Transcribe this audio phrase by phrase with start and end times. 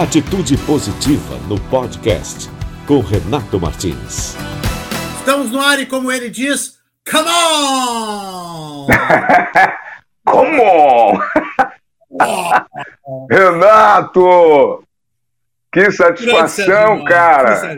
[0.00, 2.48] Atitude Positiva no podcast
[2.86, 4.34] com Renato Martins.
[5.18, 8.86] Estamos no ar e como ele diz, come on!
[10.24, 11.20] come on!
[13.30, 14.82] Renato!
[15.70, 17.76] Que satisfação, cara!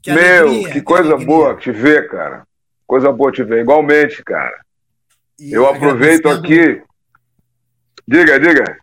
[0.00, 2.44] Que Meu, que coisa que boa te ver, cara.
[2.86, 4.60] Coisa boa te ver, igualmente, cara.
[5.36, 6.80] E Eu aproveito aqui.
[8.06, 8.78] Diga, diga.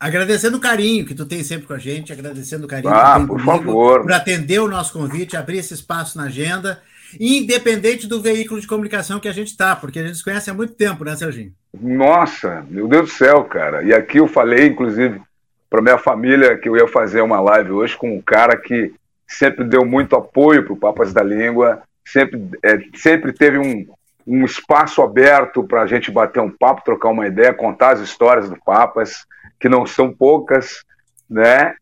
[0.00, 3.38] Agradecendo o carinho que tu tem sempre com a gente, agradecendo o carinho ah, por
[3.38, 4.00] favor.
[4.00, 6.80] por atender o nosso convite, abrir esse espaço na agenda,
[7.20, 10.54] independente do veículo de comunicação que a gente está, porque a gente se conhece há
[10.54, 11.52] muito tempo, né, Serginho?
[11.78, 13.82] Nossa, meu Deus do céu, cara.
[13.82, 15.20] E aqui eu falei, inclusive,
[15.68, 18.94] para minha família que eu ia fazer uma live hoje com um cara que
[19.28, 23.86] sempre deu muito apoio para o Papas da Língua, sempre, é, sempre teve um,
[24.26, 28.48] um espaço aberto para a gente bater um papo, trocar uma ideia, contar as histórias
[28.48, 29.26] do Papas
[29.60, 30.82] que não são poucas,
[31.28, 31.74] né?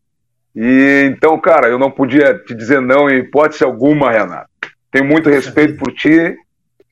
[0.55, 4.49] E então, cara, eu não podia te dizer não em hipótese alguma, Renato.
[4.91, 6.35] Tenho muito respeito por ti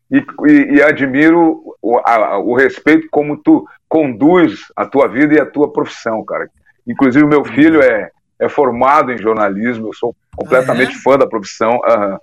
[0.09, 5.39] e, e, e admiro o, a, o respeito como tu conduz a tua vida e
[5.39, 6.49] a tua profissão, cara.
[6.87, 11.01] Inclusive, meu filho é, é formado em jornalismo, eu sou completamente ah, é?
[11.01, 11.71] fã da profissão.
[11.71, 12.17] Uhum.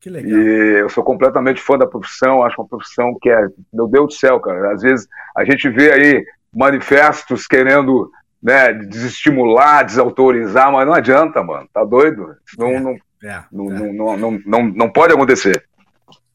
[0.00, 0.30] Que legal.
[0.30, 4.12] E eu sou completamente fã da profissão, acho uma profissão que é, meu Deus do
[4.12, 4.72] céu, cara.
[4.72, 8.10] Às vezes a gente vê aí manifestos querendo
[8.42, 11.68] né, desestimular, desautorizar, mas não adianta, mano.
[11.72, 12.36] Tá doido?
[12.58, 13.92] Não, é, não, é, não, é.
[13.92, 15.64] Não, não, não, não, pode acontecer.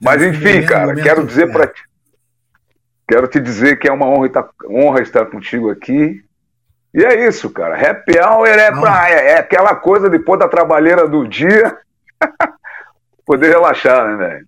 [0.02, 1.81] Mas enfim, cara, quero dizer para ti.
[3.08, 6.23] Quero te dizer que é uma honra estar, honra estar contigo aqui.
[6.94, 7.75] E é isso, cara.
[7.75, 11.77] Happy hour é, pra, é, é aquela coisa depois da trabalheira do dia.
[13.25, 14.45] poder relaxar, né, velho?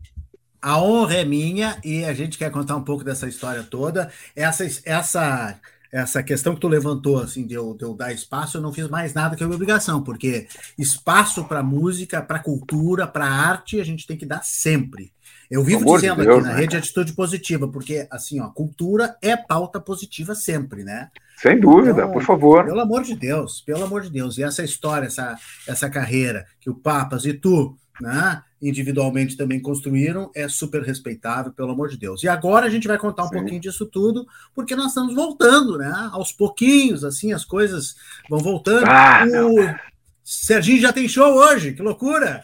[0.65, 4.09] A honra é minha e a gente quer contar um pouco dessa história toda.
[4.35, 5.59] Essa, essa,
[5.91, 8.87] essa questão que tu levantou, assim, de eu, de eu dar espaço, eu não fiz
[8.87, 13.83] mais nada que a minha obrigação, porque espaço para música, para cultura, para arte, a
[13.83, 15.11] gente tem que dar sempre.
[15.51, 16.59] Eu vivo dizendo de Deus, aqui na né?
[16.59, 21.11] rede Atitude Positiva, porque, assim, ó, cultura é pauta positiva sempre, né?
[21.37, 22.65] Sem dúvida, então, por favor.
[22.65, 24.39] Pelo amor de Deus, pelo amor de Deus.
[24.39, 30.31] E essa história, essa, essa carreira que o Papas e tu né, individualmente também construíram,
[30.35, 32.23] é super respeitável, pelo amor de Deus.
[32.23, 33.35] E agora a gente vai contar um Sim.
[33.35, 36.09] pouquinho disso tudo, porque nós estamos voltando, né?
[36.11, 37.95] Aos pouquinhos, assim, as coisas
[38.29, 38.85] vão voltando.
[38.87, 39.75] Ah, o
[40.23, 42.43] Serginho já tem show hoje, que loucura!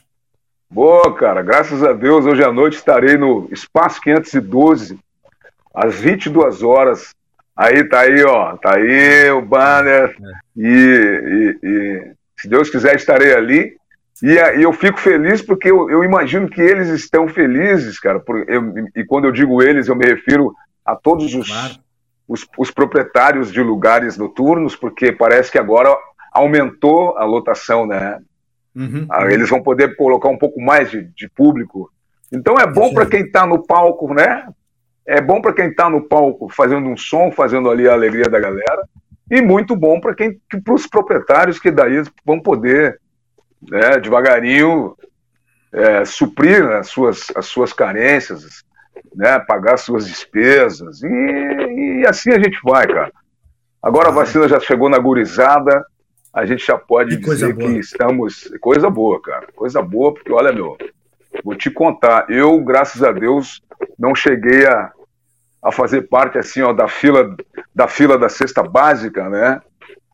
[0.70, 4.98] Boa, cara, graças a Deus, hoje à noite estarei no Espaço 512,
[5.74, 7.10] às 22 horas.
[7.56, 10.16] Aí tá aí, ó, tá aí o banner.
[10.16, 10.32] É.
[10.56, 13.81] E, e, e se Deus quiser, estarei ali.
[14.22, 18.20] E, e eu fico feliz porque eu, eu, imagino que eles estão felizes, cara.
[18.20, 20.54] Por, eu, e quando eu digo eles, eu me refiro
[20.86, 21.74] a todos os, claro.
[22.28, 25.96] os, os, proprietários de lugares noturnos, porque parece que agora
[26.32, 28.20] aumentou a lotação, né?
[28.76, 31.92] Uhum, ah, Eles vão poder colocar um pouco mais de, de público.
[32.32, 34.48] Então é bom para quem está no palco, né?
[35.06, 38.40] É bom para quem está no palco fazendo um som, fazendo ali a alegria da
[38.40, 38.88] galera,
[39.30, 43.00] e muito bom para quem, para os proprietários que daí vão poder
[43.70, 44.96] né, devagarinho
[45.72, 48.64] é, suprir as suas, as suas carências,
[49.16, 53.12] né, pagar suas despesas, e, e, assim a gente vai, cara.
[53.82, 55.86] Agora a vacina já chegou na gurizada,
[56.34, 58.50] a gente já pode dizer que estamos.
[58.62, 59.48] Coisa boa, cara.
[59.56, 60.78] Coisa boa, porque olha, meu,
[61.44, 63.62] vou te contar, eu, graças a Deus,
[63.98, 64.92] não cheguei a,
[65.62, 67.36] a fazer parte assim, ó, da fila
[67.74, 69.62] da fila da cesta básica, né?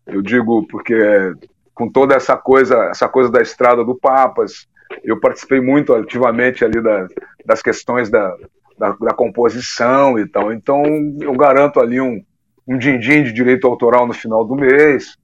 [0.05, 1.33] Eu digo porque
[1.77, 4.67] com toda essa coisa, essa coisa da estrada do Papas.
[5.03, 7.07] Eu participei muito ativamente ali das,
[7.45, 8.35] das questões da,
[8.79, 10.51] da, da, composição e tal.
[10.51, 10.83] Então,
[11.21, 12.23] eu garanto ali um,
[12.67, 15.15] um din-din de direito autoral no final do mês.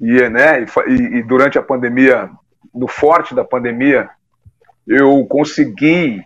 [0.00, 2.28] E, né, e, e durante a pandemia,
[2.74, 4.08] no forte da pandemia,
[4.86, 6.20] eu consegui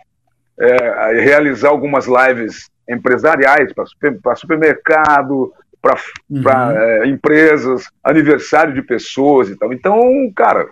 [0.59, 5.95] é, realizar algumas lives empresariais para super, supermercado, para
[6.29, 6.77] uhum.
[6.77, 9.71] é, empresas, aniversário de pessoas e tal.
[9.73, 9.99] Então,
[10.35, 10.69] cara,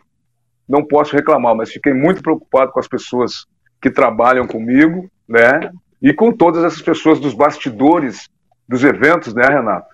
[0.68, 3.46] não posso reclamar, mas fiquei muito preocupado com as pessoas
[3.82, 5.72] que trabalham comigo, né?
[6.02, 8.30] E com todas essas pessoas dos bastidores
[8.68, 9.88] dos eventos, né, Renato?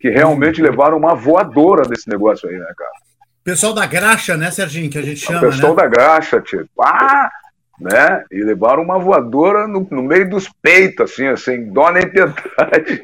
[0.00, 0.68] Que realmente uhum.
[0.68, 3.04] levaram uma voadora desse negócio aí, né, cara?
[3.42, 5.82] Pessoal da graxa, né, Serginho, que a gente chama, o pessoal né?
[5.82, 7.30] da graxa, tipo, ah,
[7.78, 8.24] né?
[8.30, 13.02] E levaram uma voadora no, no meio dos peitos, assim, sem dó nem piedade.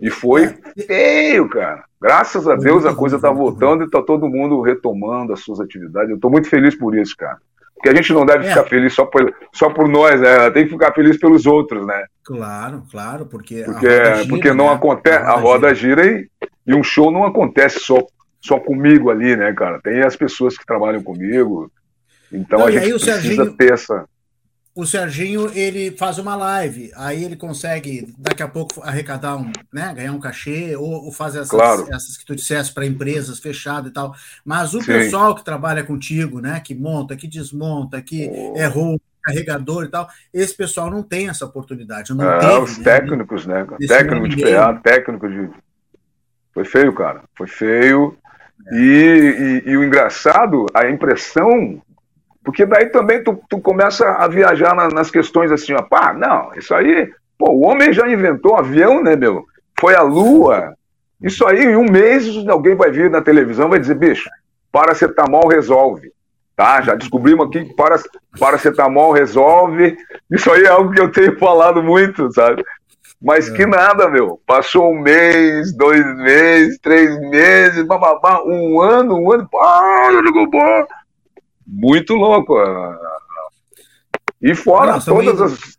[0.00, 0.54] E foi
[0.86, 1.84] feio, cara.
[2.00, 6.10] Graças a Deus a coisa está voltando e está todo mundo retomando as suas atividades.
[6.10, 7.38] Eu estou muito feliz por isso, cara.
[7.74, 8.48] Porque a gente não deve é.
[8.48, 10.50] ficar feliz só por, só por nós, né?
[10.50, 12.06] Tem que ficar feliz pelos outros, né?
[12.24, 13.62] Claro, claro, porque.
[13.64, 14.74] Porque, gira, porque não né?
[14.74, 15.24] acontece.
[15.24, 17.98] A roda, gira, gira e, e um show não acontece só,
[18.40, 19.78] só comigo ali, né, cara?
[19.82, 21.70] Tem as pessoas que trabalham comigo.
[22.32, 24.06] Então Não, a gente precisa Serginho- ter essa.
[24.76, 29.92] O Serginho ele faz uma live, aí ele consegue daqui a pouco arrecadar um, né,
[29.94, 31.86] ganhar um cachê ou, ou faz essas, Claro.
[31.90, 34.14] essas que tu disseste para empresas fechado e tal.
[34.44, 34.86] Mas o Sim.
[34.92, 38.54] pessoal que trabalha contigo, né, que monta, que desmonta, que Oh.
[38.56, 42.14] é roubo, carregador e tal, esse pessoal não tem essa oportunidade.
[42.14, 42.84] Não É, teve, os né?
[42.84, 43.66] técnicos, né?
[43.88, 44.42] Técnico de.
[44.42, 45.50] PA, técnico de.
[46.54, 47.22] Foi feio, cara.
[47.34, 48.16] Foi feio.
[48.72, 51.82] E, e- e o engraçado, a impressão.
[52.46, 56.52] Porque daí também tu, tu começa a viajar na- nas questões assim, ó, pá, não,
[56.56, 59.44] isso aí, pô, o homem já inventou um avião, né, meu?
[59.80, 60.72] Foi a lua.
[61.20, 64.30] Isso aí, em um mês, alguém vai vir na televisão e vai dizer, bicho,
[64.70, 66.12] paracetamol resolve.
[66.54, 66.80] Tá?
[66.82, 67.96] Já descobrimos aqui que para,
[68.38, 69.96] paracetamol resolve.
[70.30, 72.62] Isso aí é algo que eu tenho falado muito, sabe?
[73.20, 74.40] Mas que nada, meu.
[74.46, 79.48] Passou um mês, dois meses, três meses, bababá, um ano, um ano.
[79.60, 80.58] Ah, eu digo, pô.
[81.66, 82.54] Muito louco.
[84.40, 85.78] E fora Nós todas as.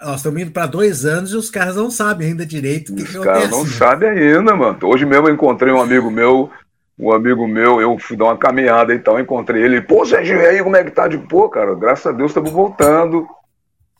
[0.00, 3.02] Nós estamos indo para dois anos e os caras não sabem ainda direito o que,
[3.02, 3.56] Os que caras acontece.
[3.56, 3.70] não né?
[3.70, 4.78] sabem ainda, mano.
[4.84, 6.50] Hoje mesmo eu encontrei um amigo meu,
[6.96, 10.46] um amigo meu, eu fui dar uma caminhada e tal, encontrei ele, pô, Serginho, e
[10.46, 11.08] aí como é que tá?
[11.08, 13.26] De pô, cara, graças a Deus estamos voltando.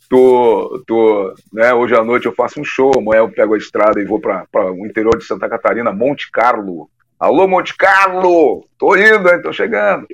[0.09, 4.01] Tô, tô, né, hoje à noite eu faço um show, amanhã eu pego a estrada
[4.01, 6.89] e vou para o interior de Santa Catarina, Monte Carlo.
[7.19, 8.65] Alô, Monte Carlo!
[8.79, 9.43] Tô indo, hein?
[9.43, 10.07] Tô chegando.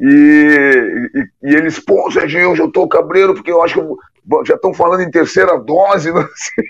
[0.00, 3.98] E, e, e eles, pô, Serginho, hoje eu tô cabreiro, porque eu acho que eu
[4.46, 6.64] já estão falando em terceira dose, não sei.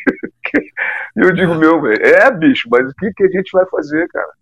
[1.17, 4.09] E eu digo, meu, velho, é, bicho, mas o que, que a gente vai fazer,
[4.09, 4.33] cara?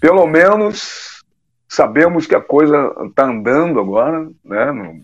[0.00, 1.22] Pelo menos
[1.68, 5.02] sabemos que a coisa tá andando agora, né?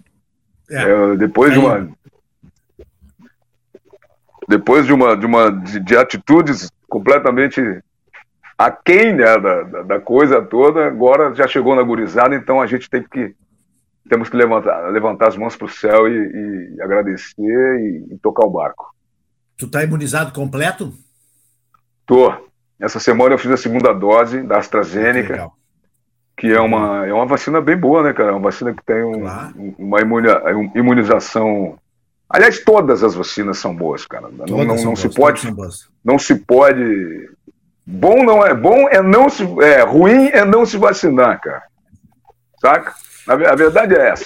[0.71, 0.83] É.
[0.83, 1.89] é, depois de uma
[4.49, 7.61] depois de uma de uma de, de atitudes completamente
[8.59, 12.89] aquém né, da, da, da coisa toda, agora já chegou na gurizada, então a gente
[12.89, 13.35] tem que
[14.09, 18.45] temos que levantar, levantar as mãos para o céu e, e agradecer e, e tocar
[18.47, 18.95] o barco.
[19.56, 20.93] Tu tá imunizado completo?
[22.06, 22.33] Tô.
[22.79, 25.56] Essa semana eu fiz a segunda dose da AstraZeneca, Legal.
[26.37, 28.29] que é uma, é uma vacina bem boa, né, cara?
[28.31, 29.55] É uma vacina que tem um- Claro.
[29.56, 31.79] um- uma imuni- um- imunização.
[32.29, 34.29] Aliás, todas as vacinas são boas, cara.
[34.29, 35.55] Não, Todas não, são não se pode
[36.05, 37.31] não se pode.
[37.87, 41.63] Bom não é bom é não se é ruim é não se vacinar, cara.
[42.61, 42.95] Saca?
[43.27, 44.25] A, ve- a verdade é essa.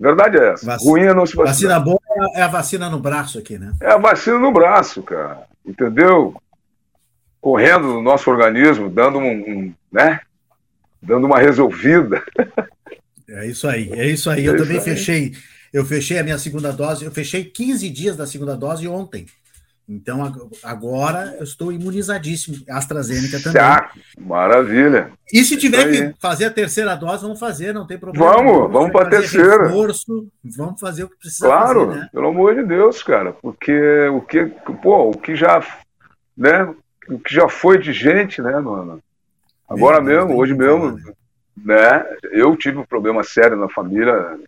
[0.00, 0.66] A verdade é essa.
[0.66, 1.54] Vac- Ruim é não se vacinar.
[1.54, 2.00] Vacina boa
[2.34, 3.72] é a vacina no braço aqui, né?
[3.80, 5.42] É a vacina no braço, cara.
[5.66, 6.40] Entendeu?
[7.40, 10.20] Correndo no nosso organismo, dando um, um, né?
[11.02, 12.22] Dando uma resolvida.
[13.28, 14.44] É isso aí, é isso aí.
[14.46, 14.84] É Eu isso também aí.
[14.84, 15.32] fechei,
[15.72, 19.26] eu fechei a minha segunda dose, eu fechei 15 dias da segunda dose ontem.
[19.88, 22.58] Então ag- agora eu estou imunizadíssimo.
[22.68, 23.54] AstraZeneca também.
[23.62, 23.90] Tá,
[24.20, 25.12] maravilha.
[25.32, 28.26] E se tiver que fazer a terceira dose, vamos fazer, não tem problema.
[28.34, 29.66] Vamos, vamos pra fazer terceira.
[29.68, 32.08] Reforço, vamos fazer o que precisa Claro, fazer, né?
[32.12, 33.72] pelo amor de Deus, cara, porque
[34.08, 34.44] o que,
[34.82, 35.64] pô, o que já,
[36.36, 36.64] né,
[37.08, 39.00] o que já foi de gente, né, mano?
[39.66, 41.14] Agora Meu mesmo, hoje mesmo, falar,
[41.64, 42.06] né?
[42.30, 44.38] Eu tive um problema sério na família.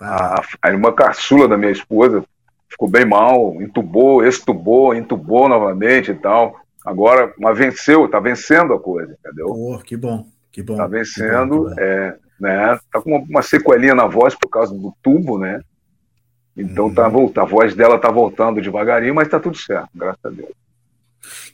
[0.00, 2.22] Ah, A, a irmã caçula da minha esposa
[2.68, 6.54] ficou bem mal, entubou, extubou, entubou novamente e tal.
[6.84, 9.46] Agora, mas venceu, tá vencendo a coisa, entendeu?
[9.48, 10.76] pô, que bom, que bom.
[10.76, 11.80] Tá que vencendo, bom, que bom.
[11.80, 12.78] é, né?
[12.92, 15.60] Tá com uma, uma sequelinha na voz por causa do tubo, né?
[16.56, 16.94] Então Uhum.
[16.94, 20.48] tá voltando, a voz dela tá voltando devagarinho, mas tá tudo certo, graças a Deus.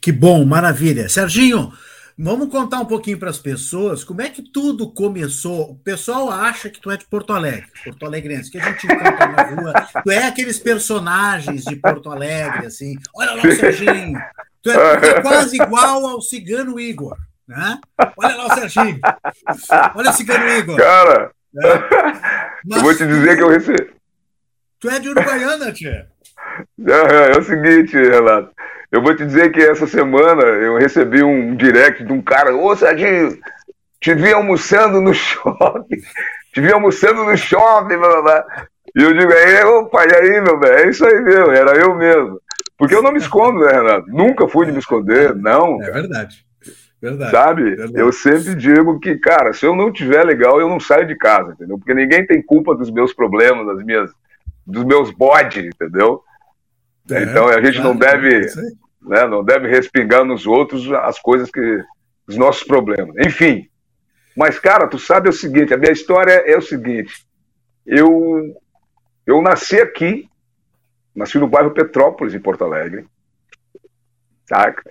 [0.01, 1.09] Que bom, maravilha.
[1.09, 1.73] Serginho,
[2.19, 5.73] vamos contar um pouquinho para as pessoas como é que tudo começou.
[5.73, 9.27] O pessoal acha que tu é de Porto Alegre, Porto Alegrense, que a gente encontra
[9.27, 9.73] na rua.
[10.03, 12.97] Tu é aqueles personagens de Porto Alegre, assim.
[13.15, 14.21] Olha lá o Serginho.
[14.63, 17.17] Tu é, tu é quase igual ao Cigano Igor.
[17.47, 17.79] Né?
[18.17, 19.01] Olha lá o Serginho.
[19.95, 20.77] Olha o Cigano Igor.
[20.77, 21.71] Cara, né?
[22.71, 23.93] eu vou te dizer que eu recebi.
[24.81, 26.09] Tu é de Uruguaiana, tia.
[26.87, 28.53] É, é o seguinte, Renato.
[28.95, 32.77] Eu vou te dizer que essa semana eu recebi um direct de um cara, ô
[32.77, 33.37] Serginho,
[34.01, 36.01] te vi almoçando no shopping,
[36.53, 38.47] te vi almoçando no shopping, blá, blá, blá.
[38.95, 40.79] E eu digo, aí, opa, e aí, meu velho?
[40.79, 42.41] É isso aí mesmo, era eu mesmo.
[42.79, 44.07] Porque eu não me escondo, né, Renato?
[44.11, 45.83] Nunca fui de me esconder, não.
[45.83, 46.47] É verdade.
[47.03, 47.33] Verdade.
[47.33, 47.75] Sabe?
[47.75, 47.99] verdade.
[47.99, 51.51] Eu sempre digo que, cara, se eu não tiver legal, eu não saio de casa,
[51.51, 51.79] entendeu?
[51.79, 54.13] Porque ninguém tem culpa dos meus problemas, das minhas,
[54.65, 56.23] dos meus bodes, entendeu?
[57.11, 58.84] É, então a gente não claro, deve, é.
[59.05, 61.85] Né, não deve respingar nos outros as coisas que,
[62.27, 63.15] os nossos problemas.
[63.19, 63.69] Enfim.
[64.37, 67.25] Mas, cara, tu sabe o seguinte, a minha história é o seguinte,
[67.87, 68.57] eu,
[69.25, 70.29] eu nasci aqui,
[71.15, 73.07] nasci no bairro Petrópolis, em Porto Alegre,
[74.47, 74.83] saca?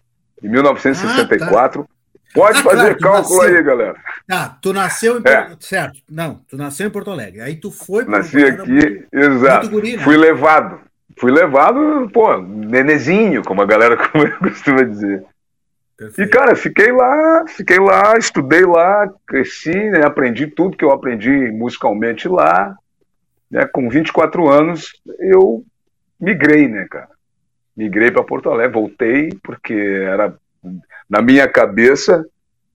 [0.41, 1.88] Em 1964,
[2.34, 3.58] Pode ah, fazer claro, cálculo nasceu...
[3.58, 3.96] aí, galera.
[4.32, 5.55] Ah, tu nasceu em é.
[5.60, 6.00] certo?
[6.10, 7.41] Não, tu nasceu em Porto Alegre.
[7.41, 9.70] Aí tu foi Nasci aqui, exato.
[9.70, 10.03] Guri, né?
[10.03, 10.82] Fui levado.
[11.18, 13.98] Fui levado, pô, nenezinho, como a galera
[14.40, 15.24] costuma dizer.
[16.18, 21.52] E, cara, fiquei lá, fiquei lá, estudei lá, cresci, né, aprendi tudo que eu aprendi
[21.52, 22.76] musicalmente lá.
[23.50, 25.64] Né, com 24 anos, eu
[26.20, 27.10] migrei, né, cara?
[27.78, 30.36] Migrei para Porto Alegre, voltei, porque era,
[31.10, 32.26] na minha cabeça,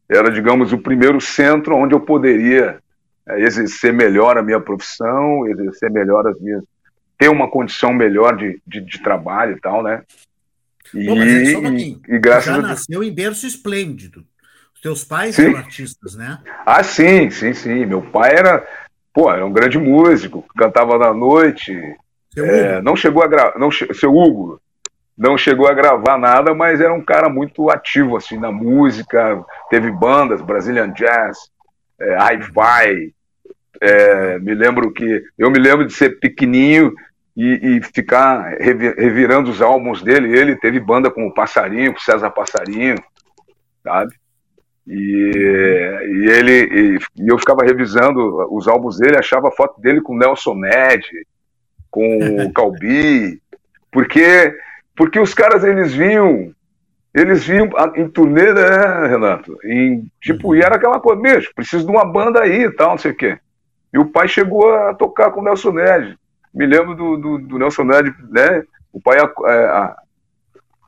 [0.09, 2.79] era, digamos, o primeiro centro onde eu poderia
[3.29, 6.65] é, exercer melhor a minha profissão, exercer melhor as minhas.
[7.19, 10.03] Ter uma condição melhor de, de, de trabalho e tal, né?
[10.95, 14.25] E, mas um e, e graças já nasceu em berço esplêndido.
[14.75, 15.47] Os teus pais sim.
[15.47, 16.39] eram artistas, né?
[16.65, 17.85] Ah, sim, sim, sim.
[17.85, 18.67] Meu pai era,
[19.13, 21.77] pô, era um grande músico, cantava na noite.
[22.37, 24.61] É, não chegou a gravar, não seu Hugo
[25.19, 29.45] não chegou a gravar nada, mas era um cara muito ativo assim na música.
[29.69, 31.51] Teve bandas, Brazilian Jazz,
[32.01, 33.13] é, Hi-Fi.
[33.81, 36.95] É, me lembro que eu me lembro de ser pequenininho
[37.39, 40.37] e, e ficar revirando os álbuns dele.
[40.37, 42.97] Ele teve banda com o Passarinho, com o César Passarinho,
[43.85, 44.13] sabe?
[44.85, 50.55] E, e ele e, eu ficava revisando os álbuns dele, achava foto dele com Nelson
[50.57, 51.07] Ned,
[51.89, 53.41] com o Calbi,
[53.93, 54.53] porque
[54.97, 56.53] porque os caras eles vinham
[57.15, 59.57] eles vinham em turnê, né, Renato?
[59.65, 62.99] Em, tipo, e era aquela coisa, bicho, preciso de uma banda aí e tal, não
[62.99, 63.39] sei o quê.
[63.93, 66.19] E o pai chegou a tocar com o Nelson Ned
[66.55, 68.63] me lembro do, do, do Nelson Ned, né?
[68.93, 69.95] O pai é,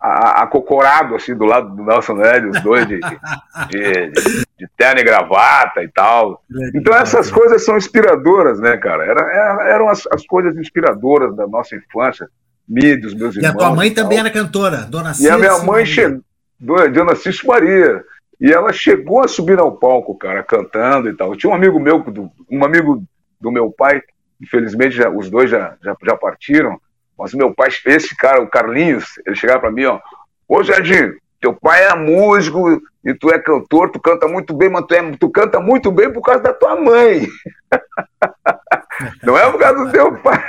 [0.00, 5.04] acocorado, assim, do lado do Nelson Ned, os dois de, de, de, de terno e
[5.04, 6.42] gravata e tal.
[6.74, 9.04] Então essas coisas são inspiradoras, né, cara?
[9.04, 12.28] Era, eram as, as coisas inspiradoras da nossa infância,
[12.66, 13.52] me dos meus irmãos.
[13.52, 15.34] E a tua mãe também era cantora, Dona Cícero.
[15.34, 16.22] E a minha mãe chegou,
[16.58, 18.04] Dona Cícero Maria.
[18.40, 21.36] E ela chegou a subir ao palco, cara, cantando e tal.
[21.36, 22.02] Tinha um amigo meu,
[22.50, 23.04] um amigo
[23.38, 24.02] do meu pai,
[24.40, 26.80] Infelizmente, já, os dois já, já, já partiram.
[27.18, 30.00] Mas meu pai, esse cara, o Carlinhos, ele chegava para mim, ó.
[30.48, 34.86] Ô, Jardim, teu pai é músico e tu é cantor, tu canta muito bem, mas
[34.86, 37.26] tu, é, tu canta muito bem por causa da tua mãe.
[39.22, 40.42] não é por causa do teu pai.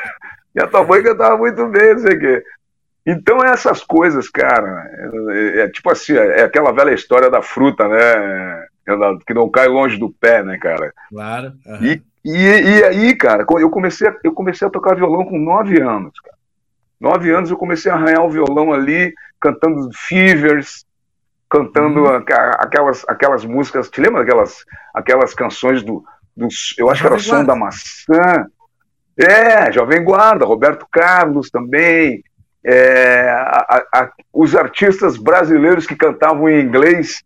[0.56, 2.44] E a tua mãe cantava muito bem, não sei o quê.
[3.06, 4.86] Então, essas coisas, cara,
[5.32, 8.68] é, é, tipo assim, é aquela velha história da fruta, né?
[9.26, 10.94] Que não cai longe do pé, né, cara?
[11.10, 11.54] Claro.
[11.66, 11.84] Uhum.
[11.84, 15.82] E, e, e, aí, cara, eu comecei, a, eu comecei a tocar violão com nove
[15.82, 16.38] anos, cara.
[17.00, 20.86] Nove anos eu comecei a arranhar o violão ali, cantando Fevers,
[21.50, 22.24] cantando uhum.
[22.60, 23.90] aquelas, aquelas músicas.
[23.90, 24.64] Te lembra aquelas,
[24.94, 26.04] aquelas canções do,
[26.38, 26.48] do.
[26.78, 28.46] Eu acho que era o Som da Maçã.
[29.18, 32.24] É, Jovem Guarda, Roberto Carlos também.
[32.64, 37.24] É, a, a, os artistas brasileiros que cantavam em inglês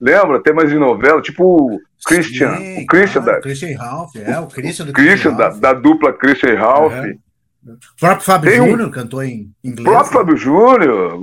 [0.00, 0.42] Lembra?
[0.42, 2.56] Temas de novela, tipo Christian.
[2.56, 3.40] Sim, o Christian da.
[3.40, 6.92] Christian Ralph, é, o Christian do Christian, da, da, dupla Christian Ralph.
[6.92, 7.16] É.
[7.66, 8.68] O próprio Fábio um...
[8.68, 9.80] Júnior cantou em inglês.
[9.80, 11.20] O próprio Fábio Júnior.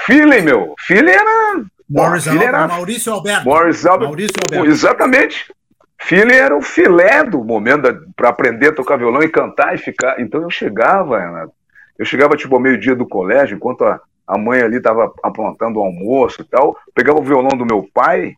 [0.00, 0.74] Feeling, meu.
[0.86, 1.64] Feeling era.
[1.88, 2.66] Morris era...
[2.66, 3.48] Maurício Alberto.
[3.48, 4.08] Maurício Alberto.
[4.08, 4.66] Maurício Alberto.
[4.66, 5.54] Exatamente.
[5.98, 7.82] Feeling era o filé do momento
[8.14, 10.20] para aprender a tocar violão e cantar e ficar.
[10.20, 11.52] Então eu chegava, Renato.
[11.98, 15.82] Eu chegava tipo ao meio-dia do colégio, enquanto a, a mãe ali estava aprontando o
[15.82, 18.34] almoço e tal, pegava o violão do meu pai,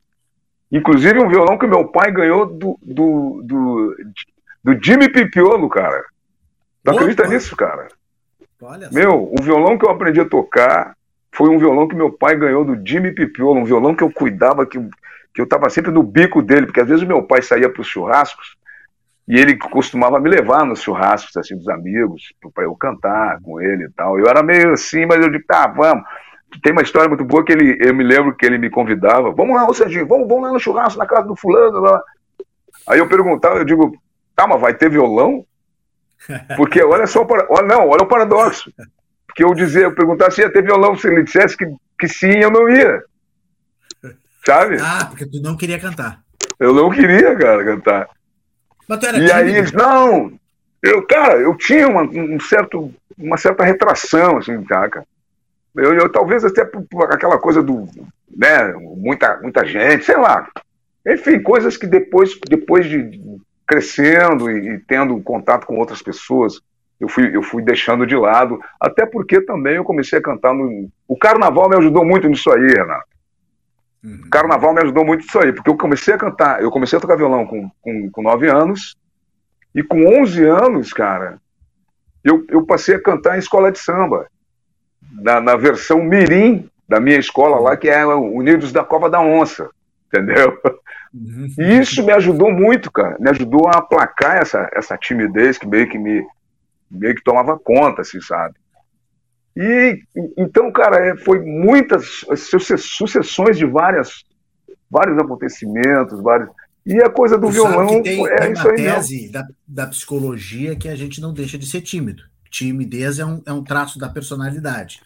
[0.71, 3.97] inclusive um violão que meu pai ganhou do, do, do,
[4.63, 6.05] do Jimmy Pipiolo, cara.
[6.85, 7.89] Tu acredita nisso, cara?
[8.61, 10.97] Olha meu, o violão que eu aprendi a tocar
[11.33, 14.67] foi um violão que meu pai ganhou do Jimmy Pipiolo, um violão que eu cuidava,
[14.67, 14.79] que,
[15.33, 17.81] que eu estava sempre no bico dele, porque às vezes o meu pai saía para
[17.81, 18.57] os churrascos
[19.29, 23.85] e ele costumava me levar nos churrascos assim dos amigos para eu cantar com ele
[23.85, 24.19] e tal.
[24.19, 26.03] Eu era meio assim, mas eu disse, tá, vamos.
[26.63, 29.55] Tem uma história muito boa que ele, eu me lembro que ele me convidava, vamos
[29.55, 31.79] lá, ô Serginho, vamos, vamos lá no churrasco na casa do fulano.
[31.79, 32.03] Lá.
[32.89, 33.95] Aí eu perguntava, eu digo,
[34.35, 35.45] tá, mas vai ter violão?
[36.57, 38.73] Porque olha só, olha, não, olha o paradoxo.
[39.27, 41.67] Porque eu dizia, eu perguntava se ia ter violão, se ele dissesse que,
[42.01, 43.03] que sim, eu não ia.
[44.47, 44.79] Sabe?
[44.81, 46.23] Ah, porque tu não queria cantar.
[46.59, 48.09] Eu não queria, cara, cantar
[49.19, 50.33] e aí eles, não,
[50.83, 55.05] eu, cara, eu tinha uma, um certo, uma certa retração, assim, cara.
[55.77, 57.87] Eu, eu, talvez até por, por, aquela coisa do,
[58.35, 60.49] né, muita, muita gente, sei lá.
[61.07, 63.21] Enfim, coisas que depois, depois de
[63.67, 66.61] crescendo e, e tendo contato com outras pessoas,
[66.99, 70.89] eu fui, eu fui deixando de lado, até porque também eu comecei a cantar no.
[71.07, 73.07] O carnaval me ajudou muito nisso aí, Renato.
[74.09, 74.31] Uhum.
[74.31, 77.17] Carnaval me ajudou muito isso aí, porque eu comecei a cantar, eu comecei a tocar
[77.17, 78.97] violão com, com, com 9 anos,
[79.75, 81.39] e com 11 anos, cara,
[82.25, 84.27] eu, eu passei a cantar em escola de samba,
[85.13, 89.69] na, na versão mirim da minha escola lá, que é Unidos da Cova da Onça.
[90.07, 90.59] entendeu?
[91.13, 91.49] Uhum.
[91.59, 93.17] E isso me ajudou muito, cara.
[93.19, 96.25] Me ajudou a aplacar essa, essa timidez que meio que me
[96.91, 98.55] meio que tomava conta, assim, sabe?
[99.59, 100.01] E
[100.37, 104.23] então, cara, é, foi muitas sucessões de várias
[104.89, 106.49] vários acontecimentos, vários
[106.87, 108.77] e a coisa do violão tem, é tem isso aí.
[108.77, 112.23] tese da, da psicologia que a gente não deixa de ser tímido.
[112.51, 115.03] Timidez é um, é um traço da personalidade.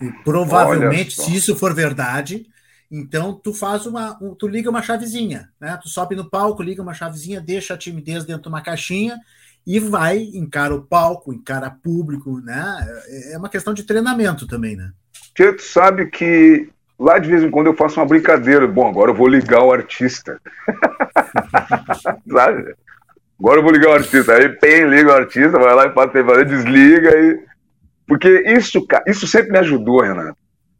[0.00, 2.46] E provavelmente, se isso for verdade,
[2.90, 5.76] então tu faz uma, tu liga uma chavezinha, né?
[5.82, 9.18] Tu sobe no palco, liga uma chavezinha, deixa a timidez dentro de uma caixinha
[9.66, 12.76] e vai, encara o palco, encara público, né?
[13.08, 14.90] É, é uma questão de treinamento também, né?
[15.34, 16.68] Tu sabe que
[16.98, 18.66] lá de vez em quando eu faço uma brincadeira.
[18.66, 20.40] Bom, agora eu vou ligar o artista.
[22.30, 22.74] sabe?
[23.38, 24.34] Agora eu vou ligar o artista.
[24.34, 26.10] Aí tem, liga o artista, vai lá e faz,
[26.48, 27.10] desliga.
[27.10, 27.40] E...
[28.06, 30.38] Porque isso, isso sempre me ajudou, Renato.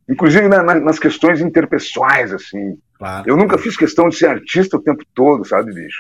[0.08, 2.78] Inclusive na, na, nas questões interpessoais, assim.
[2.98, 3.24] Claro.
[3.26, 5.98] Eu nunca fiz questão de ser artista o tempo todo, sabe, bicho?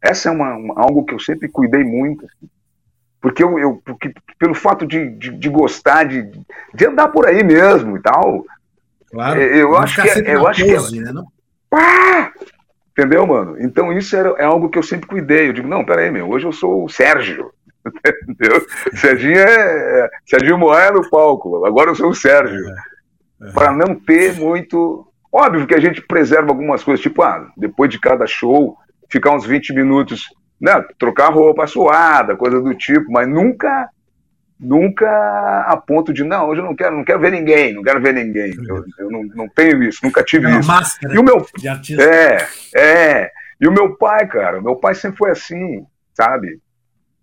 [0.00, 2.24] Essa é uma, uma algo que eu sempre cuidei muito.
[2.24, 2.48] Assim.
[3.20, 6.30] Porque eu, eu porque, pelo fato de, de, de, gostar de,
[6.74, 8.44] de andar por aí mesmo e tal.
[9.10, 9.40] Claro.
[9.40, 10.98] É, eu, acho que, é, eu acho pose, que.
[11.00, 11.12] É, né?
[11.12, 11.26] Não...
[11.72, 12.30] Ah!
[12.92, 13.56] Entendeu, mano?
[13.60, 15.48] Então isso era, é algo que eu sempre cuidei.
[15.48, 17.52] Eu digo, não, peraí, meu, hoje eu sou o Sérgio.
[18.28, 18.60] Entendeu?
[18.94, 20.10] Serginho é.
[20.26, 21.64] Serginho Moé no palco.
[21.64, 22.58] Agora eu sou o Sérgio.
[23.40, 23.52] É.
[23.52, 25.06] Para não ter muito.
[25.30, 28.76] Óbvio que a gente preserva algumas coisas, tipo, ah, depois de cada show,
[29.08, 30.24] ficar uns 20 minutos,
[30.60, 30.84] né?
[30.98, 33.88] Trocar roupa suada, coisa do tipo, mas nunca
[34.60, 38.02] nunca a ponto de não, hoje eu não quero, não quero ver ninguém, não quero
[38.02, 38.52] ver ninguém.
[38.68, 40.68] Eu, eu não, não tenho isso, nunca tive é isso.
[40.68, 41.46] Máscara e o meu
[42.00, 43.30] é, é.
[43.60, 46.60] E o meu pai, cara, meu pai sempre foi assim, sabe?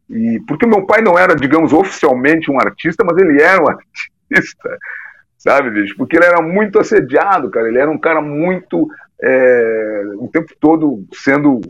[0.09, 4.77] E porque meu pai não era, digamos, oficialmente um artista, mas ele era um artista,
[5.37, 5.95] sabe, bicho?
[5.97, 7.67] Porque ele era muito assediado, cara.
[7.67, 8.87] Ele era um cara muito
[9.21, 11.61] é, o tempo todo sendo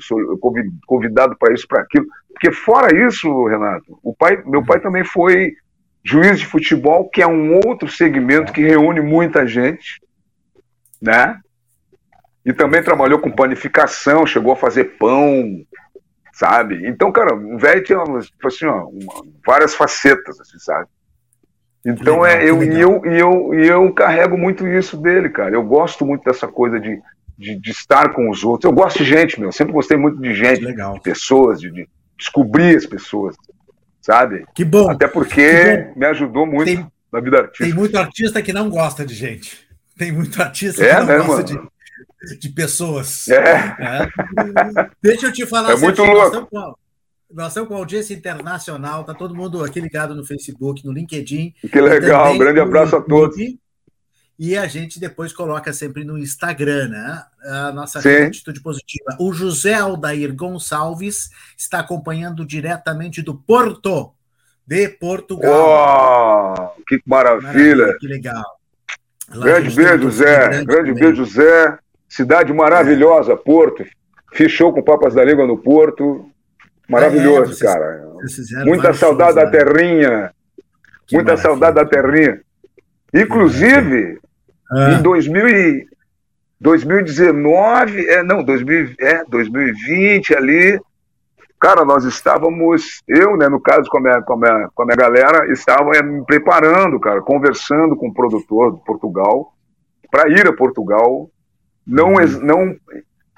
[0.86, 2.06] convidado para isso, para aquilo.
[2.30, 5.54] Porque fora isso, Renato, o pai, meu pai também foi
[6.04, 10.02] juiz de futebol, que é um outro segmento que reúne muita gente,
[11.02, 11.40] né?
[12.46, 15.66] E também trabalhou com panificação, chegou a fazer pão,
[16.34, 16.88] sabe?
[16.88, 18.04] Então, cara, o velho tinha
[18.44, 20.88] assim, ó, uma, várias facetas, assim, sabe?
[21.84, 25.56] Então legal, é eu e, eu e eu e eu carrego muito isso dele, cara.
[25.56, 27.00] Eu gosto muito dessa coisa de
[27.38, 28.70] de, de, estar com os outros.
[28.70, 29.52] Eu gosto de gente, meu.
[29.52, 30.94] Sempre gostei muito de gente, Legal.
[30.94, 33.36] de pessoas, de, de, descobrir as pessoas,
[34.02, 34.46] sabe?
[34.56, 34.90] Que bom.
[34.90, 36.00] Até porque bom.
[36.00, 37.66] me ajudou muito tem, na vida artística.
[37.66, 39.68] Tem muito artista que não gosta de gente.
[39.98, 43.28] Tem muito artista é, que não né, gosta de, de pessoas.
[43.28, 43.36] É.
[43.38, 44.10] é.
[45.02, 45.72] Deixa eu te falar.
[45.72, 46.80] É muito louco.
[47.32, 51.54] Nós estamos com audiência internacional, tá todo mundo aqui ligado no Facebook, no LinkedIn.
[51.70, 53.36] Que legal, um grande abraço a todos.
[54.38, 57.24] E a gente depois coloca sempre no Instagram, né?
[57.46, 59.16] A nossa atitude positiva.
[59.20, 64.14] O José Aldair Gonçalves está acompanhando diretamente do Porto,
[64.68, 66.76] de Portugal.
[66.78, 67.76] Oh, que maravilha!
[67.78, 68.44] maravilha que legal.
[69.34, 70.50] Lá grande beijo, Zé.
[70.50, 71.80] Grande, grande beijo, Zé.
[72.10, 73.36] Cidade maravilhosa, é.
[73.36, 73.86] Porto.
[74.34, 76.30] Fiz show com Papas da Língua no Porto.
[76.90, 78.06] Maravilhoso, é, vocês, cara.
[78.22, 80.32] Vocês Muita saudade shows, da terrinha.
[81.12, 81.38] Muita maravilha.
[81.38, 82.42] saudade da terrinha.
[83.14, 84.20] Inclusive,
[84.72, 84.94] ah.
[84.94, 85.88] Em 2000 e
[86.60, 90.80] 2019, é, não, 2000, é, 2020 ali,
[91.60, 94.86] cara, nós estávamos, eu, né, no caso com a minha, com a minha, com a
[94.86, 99.54] minha galera, estava é, me preparando, cara, conversando com o produtor de Portugal,
[100.10, 101.30] para ir a Portugal,
[101.86, 102.40] não, uhum.
[102.42, 102.76] não,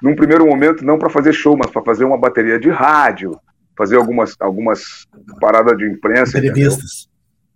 [0.02, 3.38] num primeiro momento, não para fazer show, mas para fazer uma bateria de rádio,
[3.76, 5.06] fazer algumas, algumas
[5.40, 6.38] paradas de imprensa.
[6.38, 7.08] Entrevistas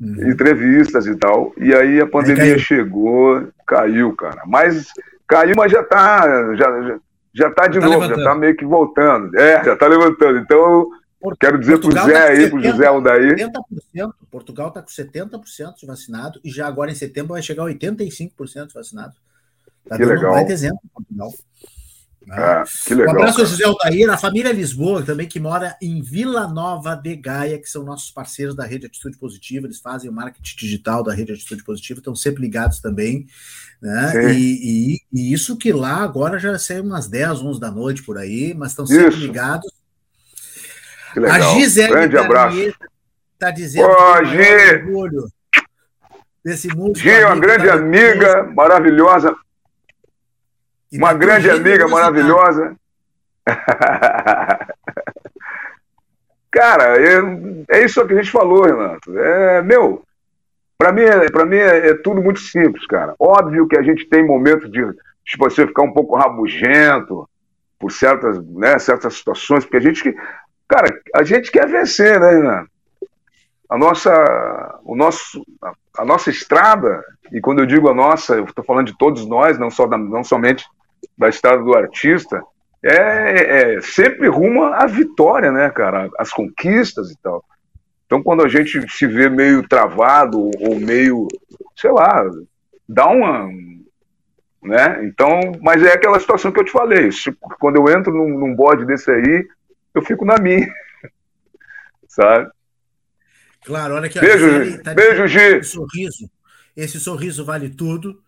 [0.03, 0.31] uhum.
[0.31, 1.53] entrevistas e tal.
[1.57, 4.43] E aí a pandemia aí chegou, caiu, cara.
[4.47, 4.87] Mas
[5.27, 6.99] caiu, mas já tá, já, já,
[7.33, 8.23] já tá de tá novo, levantando.
[8.23, 9.39] já tá meio que voltando.
[9.39, 10.39] É, já tá levantando.
[10.39, 10.91] Então,
[11.41, 13.37] quero dizer Portugal pro Zé tá aí, 70, pro José Aldair.
[13.37, 17.67] 70%, Portugal tá com 70% de vacinado e já agora em setembro vai chegar a
[17.67, 19.15] 85% de vacinado.
[19.89, 20.33] Tá que legal.
[20.33, 21.31] mais exemplo Portugal.
[22.31, 26.01] Ah, que legal, um abraço ao José Altair, a família Lisboa, também que mora em
[26.01, 30.13] Vila Nova de Gaia, que são nossos parceiros da Rede Atitude Positiva, eles fazem o
[30.13, 33.27] marketing digital da Rede Atitude Positiva, estão sempre ligados também.
[33.81, 34.33] Né?
[34.33, 38.17] E, e, e, isso que lá agora já saiu umas 10, 11 da noite por
[38.17, 39.19] aí, mas estão sempre isso.
[39.19, 39.73] ligados.
[41.13, 41.37] Que legal.
[41.37, 42.75] A Gisele Grande abraço.
[43.35, 44.75] está dizendo Ô, que Gi.
[44.77, 45.29] orgulho
[46.45, 46.99] desse mundo.
[46.99, 49.37] Gi, uma grande amiga, maravilhosa
[50.93, 52.77] uma grande amiga maravilhosa.
[56.51, 57.19] Cara, é,
[57.71, 59.19] é, isso que a gente falou, Renato.
[59.19, 60.03] É, meu,
[60.77, 61.03] para mim,
[61.33, 63.15] pra mim é, é, tudo muito simples, cara.
[63.19, 67.29] Óbvio que a gente tem momentos de, assim, ficar um pouco rabugento
[67.79, 70.15] por certas, né, certas situações, porque a gente,
[70.69, 72.67] cara, a gente quer vencer, né, Renan?
[73.69, 77.03] A nossa, o nosso, a, a nossa estrada,
[77.33, 79.97] e quando eu digo a nossa, eu estou falando de todos nós, não, só da,
[79.97, 80.67] não somente
[81.17, 82.43] da estrada do artista,
[82.83, 86.11] é, é, sempre rumo à vitória, né, cara?
[86.19, 87.45] As conquistas e tal.
[88.07, 91.29] Então, quando a gente se vê meio travado ou meio,
[91.77, 92.25] sei lá,
[92.89, 93.49] dá uma.
[94.63, 95.05] Né?
[95.07, 97.09] Então, mas é aquela situação que eu te falei.
[97.59, 99.49] Quando eu entro num, num bode desse aí,
[99.95, 100.69] eu fico na minha.
[102.07, 102.51] Sabe?
[103.65, 104.21] Claro, olha aqui.
[104.21, 105.39] Beijo, tá beijo, Gi.
[105.39, 106.31] Esse sorriso,
[106.77, 108.22] esse sorriso vale tudo.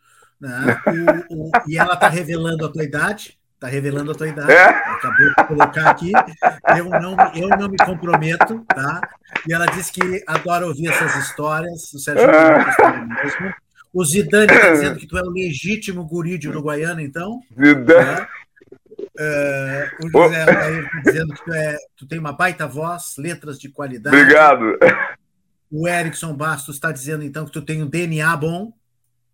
[0.45, 0.83] Né?
[1.31, 3.39] O, o, e ela está revelando a tua idade.
[3.55, 4.53] Está revelando a tua idade.
[4.53, 4.69] É?
[4.69, 6.13] Acabou de colocar aqui.
[6.77, 9.01] Eu não, eu não me comprometo, tá?
[9.49, 11.91] E ela disse que adora ouvir essas histórias.
[11.95, 13.07] O Sérgio é.
[13.07, 13.55] mesmo.
[13.91, 17.41] O Zidane está dizendo que tu é o legítimo guri de Uruguaiana, então.
[17.59, 18.05] Zidane.
[18.05, 18.27] Né?
[19.17, 23.69] Uh, o José está dizendo que tu, é, tu tem uma baita voz, letras de
[23.71, 24.15] qualidade.
[24.15, 24.77] Obrigado.
[25.71, 28.73] O Erickson Bastos está dizendo, então, que tu tem um DNA bom,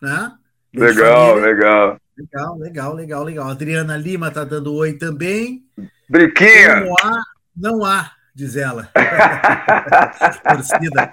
[0.01, 0.33] né?
[0.74, 1.98] Legal, legal.
[2.16, 3.48] Legal, legal, legal, legal.
[3.48, 5.64] Adriana Lima está dando oi também.
[6.09, 6.80] Briquinha!
[6.80, 7.22] Não há,
[7.56, 8.88] não há, diz ela.
[8.94, 11.12] a torcida.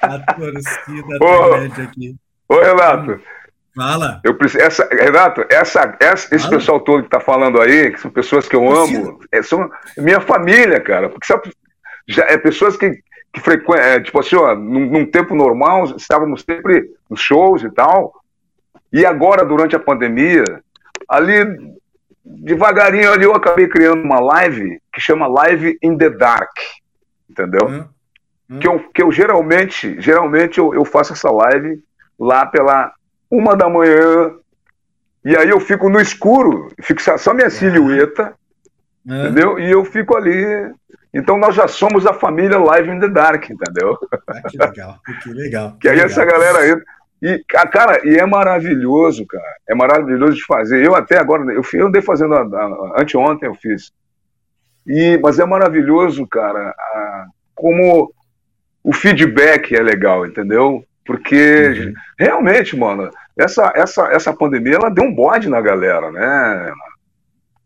[0.00, 2.16] A torcida grande aqui.
[2.48, 3.20] Ô, Renato.
[3.76, 4.20] Fala.
[4.22, 8.10] Eu preciso, essa, Renato, essa, essa esse pessoal todo que está falando aí, que são
[8.10, 11.08] pessoas que eu amo, é, são minha família, cara.
[11.08, 11.52] Porque sabe,
[12.06, 16.42] já, é pessoas que, que frequentam, é, tipo assim, ó, num, num tempo normal, estávamos
[16.48, 18.14] sempre nos shows e tal.
[18.94, 20.44] E agora, durante a pandemia,
[21.08, 21.34] ali,
[22.24, 26.52] devagarinho ali, eu acabei criando uma live que chama Live in the Dark,
[27.28, 27.66] entendeu?
[27.66, 27.84] Hum,
[28.48, 28.58] hum.
[28.60, 31.82] Que, eu, que eu geralmente, geralmente eu, eu faço essa live
[32.16, 32.92] lá pela
[33.28, 34.30] uma da manhã,
[35.24, 38.32] e aí eu fico no escuro, fico só minha silhueta,
[39.10, 39.12] é.
[39.12, 39.58] entendeu?
[39.58, 40.72] E eu fico ali.
[41.12, 43.98] Então nós já somos a família Live in the Dark, entendeu?
[44.28, 45.76] Ah, que legal, que legal.
[45.80, 46.10] Que, aí legal.
[46.10, 46.76] essa galera aí
[47.24, 49.56] e, cara, e é maravilhoso, cara.
[49.66, 50.84] É maravilhoso de fazer.
[50.84, 53.90] Eu até agora, eu, eu andei fazendo, a, a, anteontem eu fiz.
[54.86, 58.12] E, mas é maravilhoso, cara, a, como
[58.82, 60.84] o feedback é legal, entendeu?
[61.06, 61.94] Porque uhum.
[62.18, 66.72] realmente, mano, essa, essa, essa pandemia ela deu um bode na galera, né?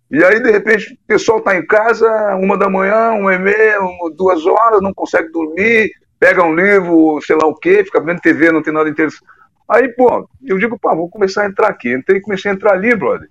[0.09, 3.81] E aí, de repente, o pessoal tá em casa, uma da manhã, uma e meia,
[4.14, 5.90] duas horas, não consegue dormir,
[6.21, 9.25] pega um livro, sei lá o quê, fica vendo TV, não tem nada interessante.
[9.70, 11.92] Aí, pô, eu digo, pá, vou começar a entrar aqui.
[11.92, 13.28] Entrei e comecei a entrar ali, brother.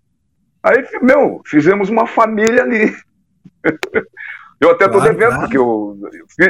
[0.62, 2.96] Aí, meu, fizemos uma família ali.
[4.62, 5.42] eu até tô claro, devendo, claro.
[5.42, 5.98] porque eu,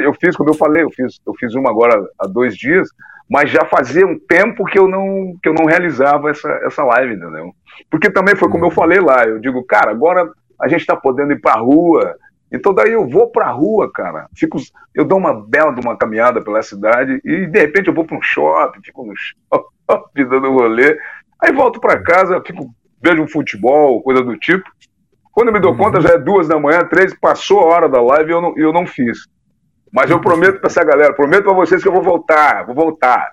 [0.02, 2.88] eu fiz, como eu falei, eu fiz, eu fiz uma agora há dois dias,
[3.30, 7.14] mas já fazia um tempo que eu não, que eu não realizava essa, essa live,
[7.14, 7.54] entendeu?
[7.90, 8.74] Porque também foi como eu uhum.
[8.74, 12.16] falei lá, eu digo, cara, agora a gente tá podendo ir pra rua,
[12.50, 14.26] então daí eu vou pra rua, cara.
[14.34, 14.58] Fico,
[14.94, 18.16] eu dou uma bela de uma caminhada pela cidade e de repente eu vou para
[18.16, 19.66] um shopping, fico no shopping,
[20.14, 20.98] dando rolê.
[21.40, 24.68] Aí volto para casa, fico, vejo um futebol, coisa do tipo.
[25.32, 25.78] Quando eu me dou uhum.
[25.78, 28.58] conta, já é duas da manhã, três, passou a hora da live e eu não,
[28.58, 29.18] eu não fiz.
[29.92, 33.30] Mas eu prometo para essa galera, prometo para vocês que eu vou voltar, vou voltar.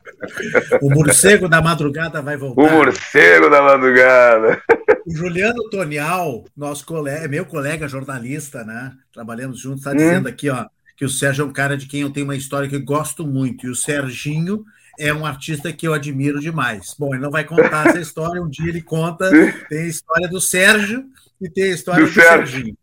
[0.81, 2.61] O morcego da madrugada vai voltar.
[2.61, 4.61] O morcego da madrugada.
[5.05, 8.93] O Juliano Tonial, nosso colega, meu colega jornalista, né?
[9.13, 9.97] Trabalhamos juntos, está hum.
[9.97, 10.65] dizendo aqui, ó,
[10.95, 13.67] que o Sérgio é um cara de quem eu tenho uma história que gosto muito.
[13.67, 14.63] E o Serginho
[14.99, 16.95] é um artista que eu admiro demais.
[16.97, 19.29] Bom, ele não vai contar essa história, um dia ele conta.
[19.69, 21.05] Tem a história do Sérgio
[21.41, 22.77] e tem a história do, do Serginho.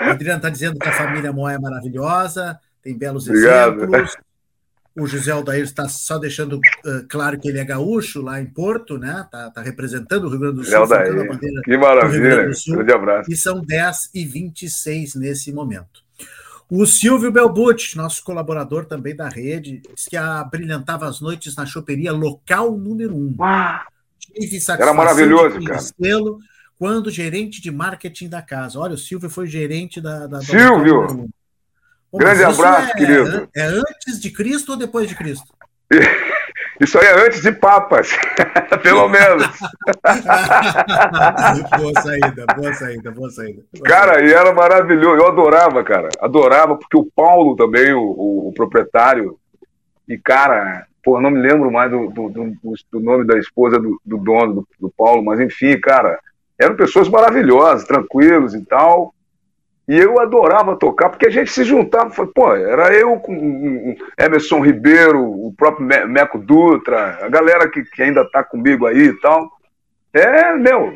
[0.00, 3.84] O Adriano está dizendo que a família Moé é maravilhosa, tem belos Obrigado.
[3.84, 4.16] exemplos.
[4.98, 8.96] O José Aldair está só deixando uh, claro que ele é gaúcho lá em Porto,
[8.96, 9.22] né?
[9.26, 10.74] Está tá representando o Rio Grande do Sul.
[10.74, 11.12] Aldair.
[11.64, 12.50] Que maravilha.
[12.68, 13.30] Grande abraço.
[13.30, 16.05] E são 10 e 26 nesse momento.
[16.70, 20.16] O Silvio Belbucci, nosso colaborador também da rede, disse que
[20.50, 23.34] brilhantava as noites na choperia local número um.
[23.40, 23.86] Ah,
[24.18, 25.80] Tive Era maravilhoso, cara.
[26.78, 28.78] Quando gerente de marketing da casa.
[28.78, 30.26] Olha, o Silvio foi gerente da.
[30.26, 31.28] da Silvio!
[32.10, 33.48] Pô, Grande abraço, é, querido.
[33.54, 35.46] É antes de Cristo ou depois de Cristo?
[36.80, 38.10] Isso aí é antes de papas,
[38.82, 39.46] pelo menos.
[41.78, 43.62] boa saída, boa saída, boa saída.
[43.84, 45.22] Cara, e era maravilhoso.
[45.22, 46.08] Eu adorava, cara.
[46.20, 49.38] Adorava, porque o Paulo também, o, o, o proprietário,
[50.08, 52.52] e, cara, pô, não me lembro mais do, do, do,
[52.92, 56.18] do nome da esposa do, dono, do, Paulo, mas enfim, cara,
[56.58, 59.14] eram pessoas maravilhosas, tranquilos e tal.
[59.88, 64.60] E eu adorava tocar, porque a gente se juntava, foi, pô, era eu com Emerson
[64.60, 69.48] Ribeiro, o próprio Meco Dutra, a galera que, que ainda tá comigo aí e tal.
[70.12, 70.92] É, meu,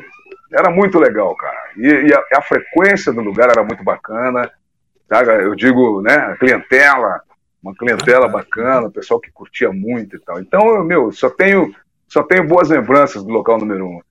[0.51, 1.57] era muito legal, cara.
[1.77, 4.51] E, e a, a, frequência do lugar era muito bacana.
[5.07, 5.43] Sabe?
[5.43, 7.21] Eu digo, né, a clientela,
[7.63, 10.39] uma clientela bacana, pessoal que curtia muito e tal.
[10.39, 11.73] Então, meu, só tenho,
[12.07, 14.01] só tenho boas lembranças do local número um.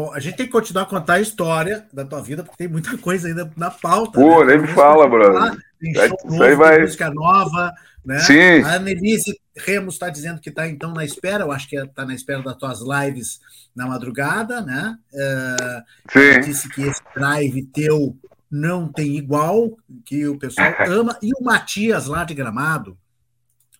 [0.00, 2.68] Bom, a gente tem que continuar a contar a história da tua vida, porque tem
[2.68, 4.18] muita coisa ainda na pauta.
[4.18, 4.54] Pô, né?
[4.54, 5.60] nem me fala, brother.
[5.78, 6.76] Tem show Isso novo, vai...
[6.76, 8.18] tem música nova, né?
[8.20, 8.62] Sim.
[8.62, 12.14] A Annelise Remos está dizendo que está então na espera, eu acho que está na
[12.14, 13.40] espera das tuas lives
[13.76, 14.96] na madrugada, né?
[15.12, 16.40] Uh, Sim.
[16.40, 18.16] Disse que esse drive teu
[18.50, 21.18] não tem igual, que o pessoal ama.
[21.20, 22.96] E o Matias, lá de Gramado,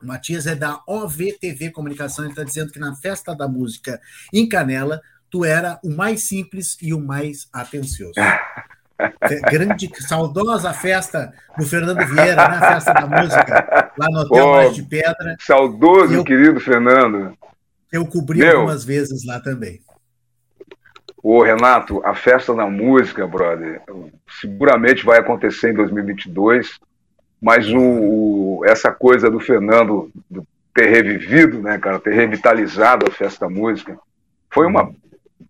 [0.03, 3.99] o Matias é da OVTV Comunicação, ele está dizendo que na festa da música
[4.35, 8.15] em Canela, tu era o mais simples e o mais atencioso.
[9.51, 12.57] Grande, saudosa festa do Fernando Vieira, né?
[12.57, 15.37] A festa da música, lá no Hotel oh, de Pedra.
[15.41, 17.35] Saudoso, eu, querido Fernando.
[17.91, 19.81] Eu cobri Meu, algumas vezes lá também.
[21.23, 23.83] Ô, Renato, a festa da música, brother,
[24.41, 26.79] seguramente vai acontecer em 2022,
[27.41, 30.11] mas o, o, essa coisa do Fernando
[30.75, 33.99] ter revivido, né, cara, ter revitalizado a festa da música,
[34.49, 34.95] foi uma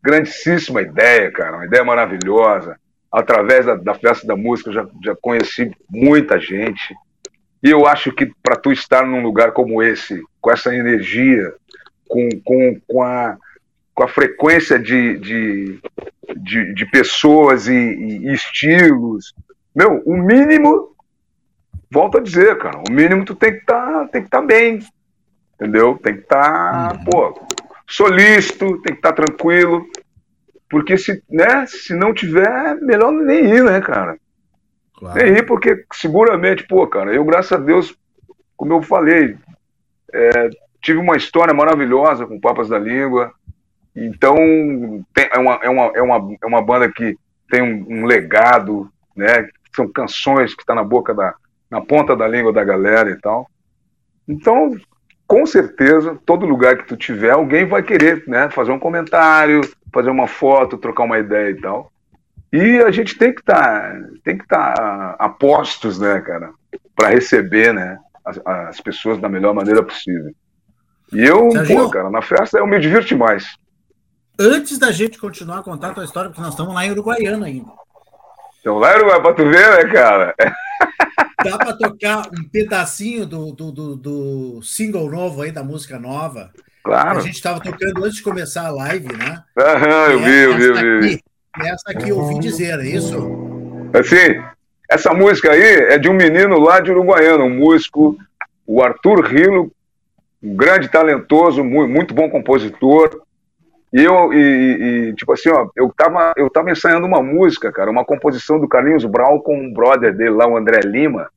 [0.02, 2.76] grandíssima ideia, cara, uma ideia maravilhosa.
[3.10, 6.94] Através da, da festa da música, eu já, já conheci muita gente.
[7.62, 11.52] E eu acho que para tu estar num lugar como esse, com essa energia,
[12.08, 13.36] com, com, com, a,
[13.94, 15.80] com a frequência de, de,
[16.36, 19.34] de, de pessoas e, e, estilos,
[19.74, 20.96] meu, o mínimo,
[21.90, 24.80] volto a dizer, cara, o mínimo tu tem que tá, estar tá bem,
[25.54, 25.98] entendeu?
[26.02, 27.04] Tem que estar, tá, uhum.
[27.04, 27.46] pô,
[27.90, 29.86] solícito, tem que estar tá tranquilo,
[30.68, 34.16] porque se, né, se não tiver, melhor nem ir, né, cara?
[34.96, 35.18] Claro.
[35.18, 37.96] Nem ir, porque seguramente, pô, cara, eu, graças a Deus,
[38.56, 39.36] como eu falei,
[40.12, 40.50] é,
[40.80, 43.32] tive uma história maravilhosa com Papas da Língua,
[43.94, 44.36] então
[45.12, 47.16] tem, é, uma, é, uma, é, uma, é uma banda que
[47.50, 51.34] tem um, um legado, né, são canções que estão tá na boca da,
[51.68, 53.48] na ponta da língua da galera e tal.
[54.28, 54.76] Então,
[55.30, 59.60] com certeza, todo lugar que tu tiver, alguém vai querer, né, fazer um comentário,
[59.94, 61.92] fazer uma foto, trocar uma ideia e tal.
[62.52, 66.50] E a gente tem que estar, tá, tem que estar tá a postos, né, cara,
[66.96, 70.34] para receber, né, as, as, pessoas da melhor maneira possível.
[71.12, 73.56] E eu, pô, cara, na festa eu me divirto mais.
[74.36, 77.46] Antes da gente continuar a contar a tua história, porque nós estamos lá em Uruguaiana
[77.46, 77.70] ainda.
[78.58, 80.34] Então lá em Uruguai, pra tu ver, né, cara?
[81.44, 86.50] Dá para tocar um pedacinho do, do, do, do, single novo aí, da música nova.
[86.84, 87.18] Claro.
[87.18, 89.42] A gente estava tocando antes de começar a live, né?
[89.58, 91.20] Aham, eu vi, eu vi, eu vi.
[91.52, 93.16] Aqui, essa aqui eu ouvi dizer, é isso?
[93.94, 94.42] Assim,
[94.90, 98.16] essa música aí é de um menino lá de Uruguaiana, um músico,
[98.66, 99.72] o Arthur Rilo,
[100.42, 103.22] um grande talentoso, muito bom compositor.
[103.92, 104.38] E eu, e,
[105.08, 108.68] e, tipo assim, ó, eu tava, eu tava ensaiando uma música, cara, uma composição do
[108.68, 111.28] Carlinhos Brown com um brother dele lá, o André Lima.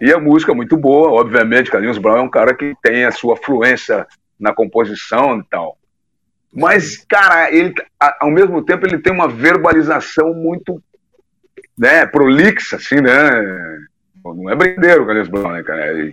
[0.00, 3.10] E a música é muito boa, obviamente, Carlinhos Brown é um cara que tem a
[3.10, 4.06] sua fluência
[4.38, 5.78] na composição e tal.
[6.52, 7.74] Mas, cara, ele,
[8.20, 10.82] ao mesmo tempo, ele tem uma verbalização muito,
[11.78, 13.30] né, prolixa, assim, né?
[14.22, 16.12] Não é brindeiro o Carlinhos Brown, né, cara?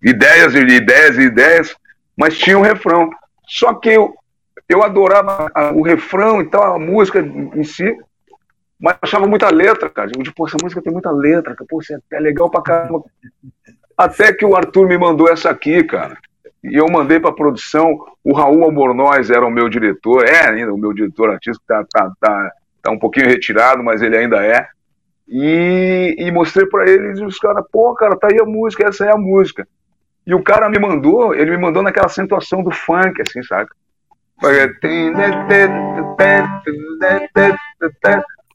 [0.00, 1.76] Ideias e ideias e ideias,
[2.16, 3.10] mas tinha um refrão.
[3.48, 3.96] Só que
[4.68, 7.96] eu adorava o refrão e tal, a música em si,
[8.80, 10.10] mas achava muita letra, cara.
[10.16, 13.04] Eu pô, essa música tem muita letra, pô, isso é legal pra caramba.
[13.96, 16.16] Até que o Arthur me mandou essa aqui, cara.
[16.62, 20.78] E eu mandei pra produção, o Raul Albornoz era o meu diretor, é ainda o
[20.78, 24.66] meu diretor artístico, tá, tá, tá, tá um pouquinho retirado, mas ele ainda é.
[25.28, 29.04] E, e mostrei para eles e os caras, pô, cara, tá aí a música, essa
[29.04, 29.68] é a música.
[30.26, 33.74] E o cara me mandou, ele me mandou naquela acentuação do funk, assim, saca?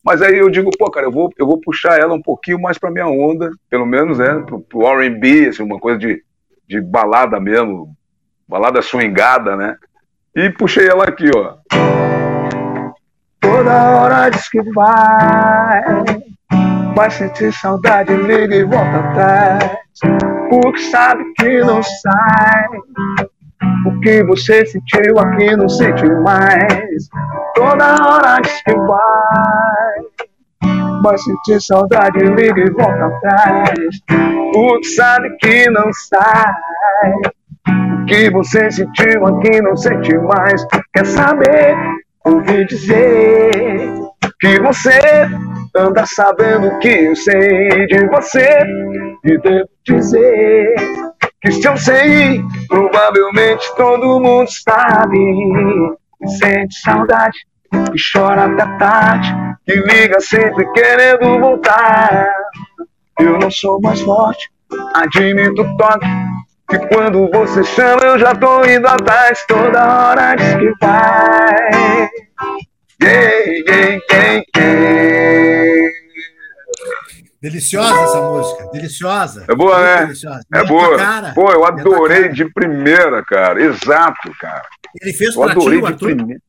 [0.03, 2.77] Mas aí eu digo, pô, cara, eu vou, eu vou puxar ela um pouquinho mais
[2.77, 4.43] pra minha onda, pelo menos, né?
[4.45, 6.23] Pro, pro R&B, assim, uma coisa de,
[6.67, 7.95] de balada mesmo,
[8.47, 9.75] balada swingada, né?
[10.35, 11.55] E puxei ela aqui, ó.
[13.39, 15.81] Toda hora diz que vai,
[16.95, 19.79] vai sentir saudade, liga e volta atrás,
[20.49, 22.67] porque sabe que não sai
[23.85, 27.09] o que você sentiu aqui não sente mais.
[27.55, 29.99] Toda hora diz que vai.
[31.01, 33.89] Vai sentir saudade, liga e volta atrás.
[34.55, 36.53] O que sabe que não sai.
[38.01, 40.65] O que você sentiu aqui não sente mais.
[40.93, 41.75] Quer saber?
[42.25, 43.51] Ouvi dizer
[44.39, 44.99] que você
[45.75, 48.59] anda sabendo que eu sei de você.
[49.23, 50.75] E devo dizer
[51.41, 55.17] que se eu sei, provavelmente todo mundo sabe.
[56.37, 57.37] Sente saudade,
[57.71, 59.33] que chora até tarde,
[59.65, 62.29] que liga sempre querendo voltar.
[63.19, 64.49] Eu não sou mais forte,
[64.93, 66.07] admito o toque.
[66.69, 72.09] Que quando você chama eu já tô indo atrás, toda hora diz que vai.
[73.01, 73.31] Yeah,
[73.65, 75.08] yeah, yeah, yeah.
[77.41, 79.45] Deliciosa essa música, deliciosa.
[79.47, 80.05] É boa, né?
[80.07, 80.45] Deliciosa.
[80.53, 80.97] É boa.
[80.97, 83.61] Cara, Pô, eu adorei de primeira, cara.
[83.63, 84.63] Exato, cara.
[85.01, 86.41] Ele fez eu adorei ti, de primeira.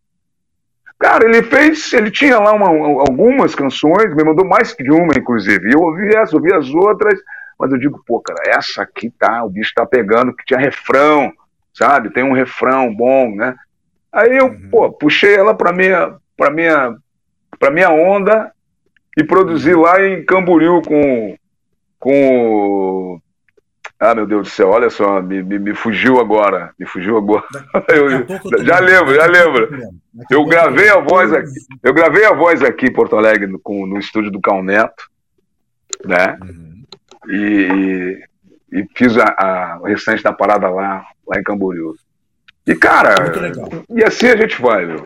[0.98, 5.72] Cara, ele fez, ele tinha lá uma, algumas canções, me mandou mais que uma, inclusive.
[5.72, 7.18] Eu ouvi essa, ouvi as outras,
[7.58, 11.32] mas eu digo, pô, cara, essa aqui tá, o bicho tá pegando, que tinha refrão,
[11.72, 12.10] sabe?
[12.10, 13.54] Tem um refrão bom, né?
[14.12, 14.68] Aí eu, uhum.
[14.70, 16.96] pô, puxei ela pra minha, pra minha,
[17.58, 18.52] pra minha onda
[19.16, 21.36] e produzi lá em Camboriú com,
[21.98, 23.20] com
[24.00, 27.44] ah, meu Deus do céu, olha só, me, me, me fugiu agora, me fugiu agora.
[27.88, 29.68] Eu, já lembro, já lembro.
[30.30, 31.50] Eu gravei a voz aqui,
[31.82, 35.04] eu gravei a voz aqui em Porto Alegre no, no estúdio do Cal Neto,
[36.04, 36.38] né?
[36.40, 36.84] Uhum.
[37.28, 38.24] E,
[38.72, 41.94] e, fiz a, a, o restante da parada lá, lá em Camboriú.
[42.66, 43.14] E cara,
[43.90, 45.04] e assim a gente vai, meu.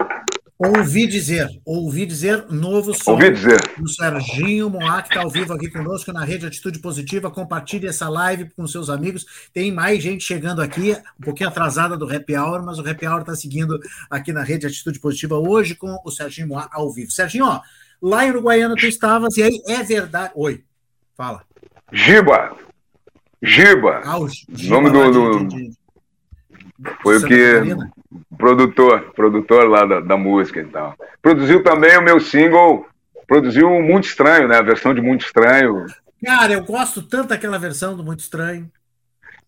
[0.56, 3.60] Ouvi dizer, ouvi dizer, novo som ouvi dizer.
[3.76, 7.28] do Serginho Moá, que está ao vivo aqui conosco na Rede Atitude Positiva.
[7.28, 9.26] Compartilhe essa live com seus amigos.
[9.52, 13.22] Tem mais gente chegando aqui, um pouquinho atrasada do Happy Hour, mas o Happy Hour
[13.22, 17.10] está seguindo aqui na Rede Atitude Positiva hoje com o Serginho Moá ao vivo.
[17.10, 17.60] Serginho, ó,
[18.00, 20.32] lá em Uruguaiana tu estavas, e aí é verdade.
[20.36, 20.62] Oi,
[21.16, 21.42] fala.
[21.92, 22.56] Giba.
[23.42, 24.02] Giba.
[24.04, 25.10] Ah, o Giba nome do.
[25.10, 25.48] do...
[25.48, 25.83] De, de...
[27.02, 27.76] Foi o que.
[28.36, 30.94] Produtor, produtor lá da, da música e tal.
[31.22, 32.86] Produziu também o meu single,
[33.26, 34.56] produziu Muito Estranho, né?
[34.56, 35.86] A versão de Muito Estranho.
[36.24, 38.70] Cara, eu gosto tanto daquela versão do Muito Estranho.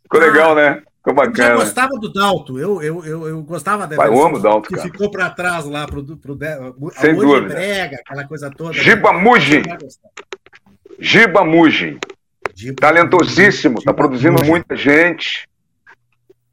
[0.03, 0.83] Ficou ah, legal, né?
[0.99, 1.55] Ficou bacana.
[1.55, 4.07] Eu gostava do Dalto, eu, eu, eu, eu gostava dela.
[4.07, 4.89] Eu amo o Dalto, que cara.
[4.89, 7.55] ficou para trás lá pro, pro, pro Sem dúvida.
[7.55, 8.73] Brega, aquela coisa toda.
[8.73, 9.13] Giba?
[9.13, 9.63] Mugin.
[10.99, 11.99] Giba Mugin.
[12.79, 15.47] Talentosíssimo, tá produzindo muita gente.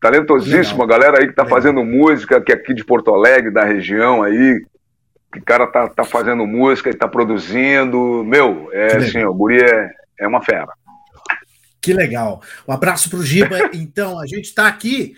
[0.04, 1.58] Talentosíssimo, a galera aí que tá Legal.
[1.58, 4.62] fazendo música, que é aqui de Porto Alegre, da região aí,
[5.32, 8.22] que o cara tá, tá fazendo música e tá produzindo.
[8.26, 9.90] Meu, é assim, o Guri é,
[10.20, 10.68] é uma fera.
[11.82, 12.42] Que legal.
[12.68, 13.58] Um abraço pro Giba.
[13.74, 15.16] então, a gente está aqui.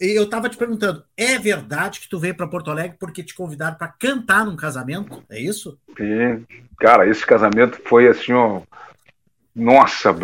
[0.00, 3.34] E eu estava te perguntando, é verdade que tu veio para Porto Alegre porque te
[3.34, 5.24] convidaram para cantar num casamento?
[5.28, 5.76] É isso?
[5.98, 6.46] Sim.
[6.78, 8.62] Cara, esse casamento foi assim, ó,
[9.54, 10.14] nossa.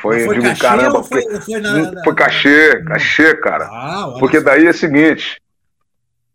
[0.00, 3.68] Foi, foi digo, cachê caramba, foi, foi, na, foi cachê, cachê, cara.
[3.70, 5.40] Ah, porque daí é o seguinte,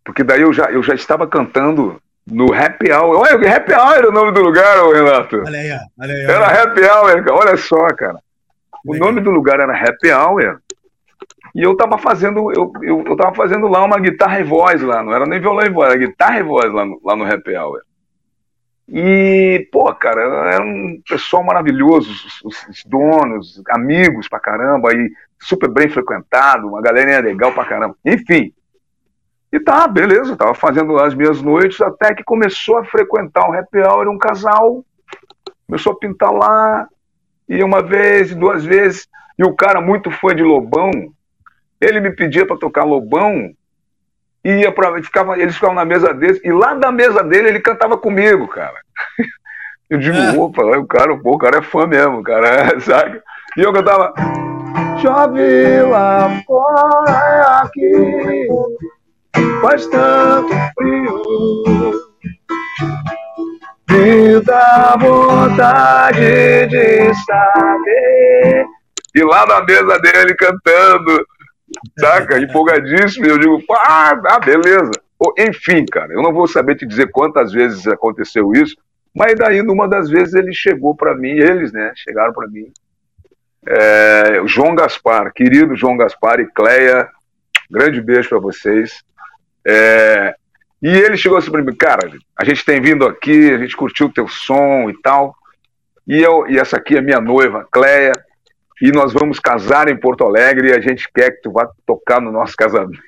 [0.04, 3.20] porque daí eu já, eu já estava cantando no Happy Hour.
[3.20, 5.38] Olha, Happy Hour era o nome do lugar, Renato.
[5.46, 6.24] Olha aí, olha aí.
[6.24, 8.18] Era Happy Hour, olha só, cara.
[8.86, 9.08] O Legal.
[9.08, 10.60] nome do lugar era Happy Hour.
[11.54, 15.04] E eu tava fazendo, eu, eu, eu tava fazendo lá uma guitarra e voz lá,
[15.04, 17.56] não era nem violão e voz, era guitarra e voz lá no, lá no Happy
[17.56, 17.82] Hour.
[18.94, 22.12] E, pô, cara, era um pessoal maravilhoso,
[22.44, 27.96] os, os donos, amigos pra caramba, e super bem frequentado, uma galerinha legal pra caramba.
[28.06, 28.54] Enfim.
[29.50, 33.80] E tá, beleza, tava fazendo as minhas noites, até que começou a frequentar um happy
[33.80, 34.84] hour, um casal,
[35.66, 36.86] começou a pintar lá,
[37.48, 39.08] e uma vez, duas vezes,
[39.40, 40.92] e o cara muito fã de Lobão,
[41.80, 43.54] ele me pedia para tocar Lobão,
[44.44, 47.98] ia pra, ficava, eles ficavam na mesa deles, e lá da mesa dele ele cantava
[47.98, 48.76] comigo, cara.
[49.90, 50.38] Eu digo, é.
[50.38, 53.22] opa, o cara, pô, o cara é fã mesmo, cara, sabe?
[53.58, 54.14] E eu cantava.
[55.02, 58.48] Chove lá fora aqui,
[59.62, 61.22] faz tanto frio.
[63.90, 68.66] Me dá vontade de saber.
[69.14, 71.26] E lá na mesa dele cantando,
[72.00, 72.40] saca?
[72.40, 73.26] Empolgadíssimo.
[73.26, 74.92] Eu digo, ah, ah, beleza.
[75.38, 78.76] Enfim, cara, eu não vou saber te dizer quantas vezes aconteceu isso,
[79.16, 82.72] mas daí, numa das vezes, ele chegou para mim, eles, né, chegaram para mim.
[83.68, 87.08] É, João Gaspar, querido João Gaspar e Cleia,
[87.70, 89.04] grande beijo para vocês.
[89.68, 90.34] É,
[90.82, 94.08] e ele chegou assim para mim, cara, a gente tem vindo aqui, a gente curtiu
[94.08, 95.36] o teu som e tal.
[96.08, 98.14] E, eu, e essa aqui é minha noiva, Cleia
[98.82, 102.20] e nós vamos casar em Porto Alegre e a gente quer que tu vá tocar
[102.20, 103.00] no nosso casamento.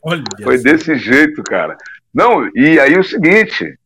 [0.00, 1.76] Olha Foi desse jeito, cara.
[2.14, 3.76] Não, e aí o seguinte,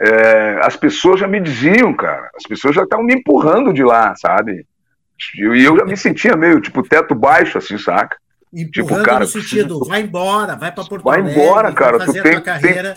[0.00, 4.12] é, as pessoas já me diziam, cara, as pessoas já estavam me empurrando de lá,
[4.16, 4.66] sabe?
[5.36, 8.16] E eu, eu, já me sentia meio, tipo, teto baixo, assim, saca?
[8.52, 11.34] Empurrando tipo, cara, no sentido, vai embora, vai pra Porto vai Alegre.
[11.34, 12.94] Vai embora, cara, tu tem, tem,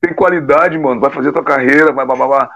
[0.00, 2.48] tem, qualidade, mano, vai fazer tua carreira, vai, vai, vai, vai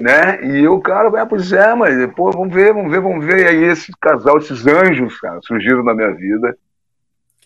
[0.00, 0.42] né?
[0.42, 3.40] E o cara, vai, ah, pois é, mas, pô, vamos ver, vamos ver, vamos ver.
[3.40, 6.56] E aí esse casal, esses anjos, cara, surgiram na minha vida.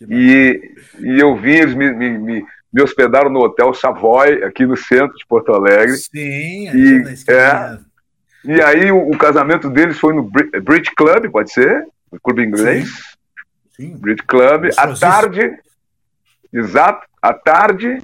[0.09, 4.77] E, e eu vi, eles me, me, me, me hospedaram no Hotel Savoy, aqui no
[4.77, 5.97] centro de Porto Alegre.
[5.97, 7.77] Sim, e, é,
[8.45, 11.85] e aí o, o, casamento deles foi no Bridge Club, pode ser?
[12.11, 12.89] No clube inglês.
[13.75, 13.89] Sim.
[13.89, 13.97] Sim.
[13.97, 14.69] Bridge Club.
[14.77, 15.53] À tarde,
[16.51, 18.01] exato, à tarde.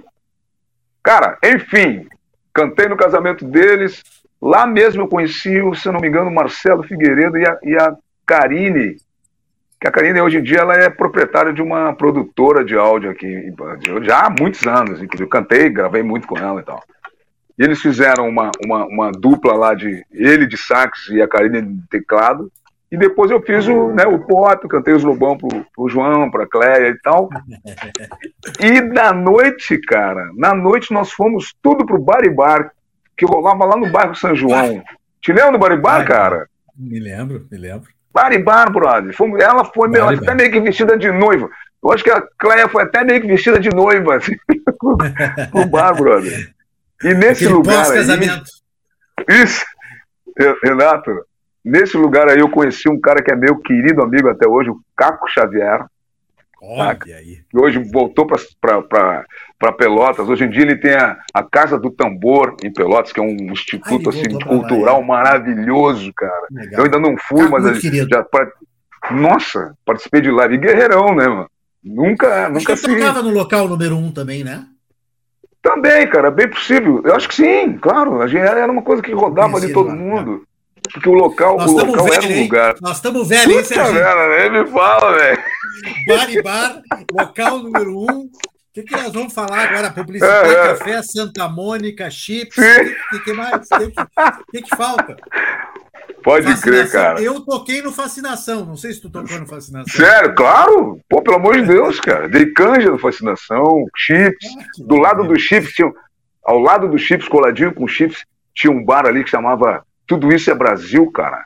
[1.01, 2.07] Cara, enfim,
[2.53, 4.03] cantei no casamento deles.
[4.41, 7.95] Lá mesmo eu conheci, se não me engano, o Marcelo Figueiredo e a, e a
[8.25, 8.97] Karine,
[9.79, 13.53] que a Karine hoje em dia ela é proprietária de uma produtora de áudio aqui,
[14.03, 16.83] já há muitos anos, inclusive eu cantei, gravei muito com ela e tal.
[17.57, 21.61] E eles fizeram uma, uma, uma dupla lá de ele de sax e a Karine
[21.61, 22.51] de teclado,
[22.91, 26.47] e depois eu fiz o, né, o pop, cantei os Lobão pro, pro João, pra
[26.47, 27.29] Cléia e tal.
[28.59, 32.71] E na noite, cara, na noite nós fomos tudo pro Bar e Bar,
[33.17, 34.83] que rolava lá no bairro São João.
[35.21, 36.49] Te lembra do Bar e Bar, cara?
[36.77, 37.89] Me lembro, me lembro.
[38.13, 39.15] Baribar, brother.
[39.39, 41.49] ela foi meio, até meio que vestida de noiva.
[41.83, 44.35] Eu acho que a Cleia foi até meio que vestida de noiva, assim,
[45.51, 46.51] pro bar, brother.
[47.03, 49.41] E nesse Aquele lugar aí.
[49.41, 49.65] Isso,
[50.63, 51.11] Renato,
[51.63, 54.79] nesse lugar aí eu conheci um cara que é meu querido amigo até hoje, o
[54.95, 55.85] Caco Xavier.
[56.61, 57.39] Olha aí.
[57.49, 60.27] Que hoje voltou para Pelotas.
[60.27, 63.51] Hoje em dia ele tem a, a Casa do Tambor em Pelotas, que é um
[63.51, 66.47] instituto Ai, assim, cultural maravilhoso, cara.
[66.51, 66.79] Legal.
[66.79, 68.23] Eu ainda não fui, tá mas já.
[68.23, 68.51] Pra...
[69.11, 70.57] Nossa, participei de live.
[70.57, 71.49] Guerreirão, né, mano?
[71.83, 72.87] Nunca, acho nunca que se.
[72.87, 74.65] tocava no local número um também, né?
[75.61, 77.01] Também, cara, bem possível.
[77.05, 78.21] Eu acho que sim, claro.
[78.21, 80.43] A gente era uma coisa que rodava de todo lá, mundo.
[80.91, 82.75] Porque o local, o local velho, era um lugar.
[82.81, 83.93] Nós estamos velhos, hein, Sérgio?
[83.93, 85.43] nem me fala, velho.
[86.07, 86.81] Bar e bar,
[87.11, 88.21] local número um.
[88.23, 88.29] O
[88.73, 89.89] que, que nós vamos falar agora?
[89.89, 90.67] Publicidade, é, é.
[90.67, 92.57] café, Santa Mônica, chips.
[92.57, 93.67] O que, que, mais?
[93.71, 93.91] O que,
[94.51, 95.17] que, que falta?
[96.23, 96.61] Pode fascinação.
[96.61, 97.21] crer, cara.
[97.21, 98.65] Eu toquei no Fascinação.
[98.65, 99.93] Não sei se tu tocou no Fascinação.
[99.93, 100.99] Sério, claro.
[101.09, 102.27] Pô, pelo amor de Deus, cara.
[102.27, 104.45] Dei canja no Fascinação, chips.
[104.45, 105.91] Ah, do lado do chips, tinha,
[106.43, 110.49] ao lado do chips, coladinho com chips, tinha um bar ali que chamava tudo isso
[110.49, 111.45] é Brasil, cara.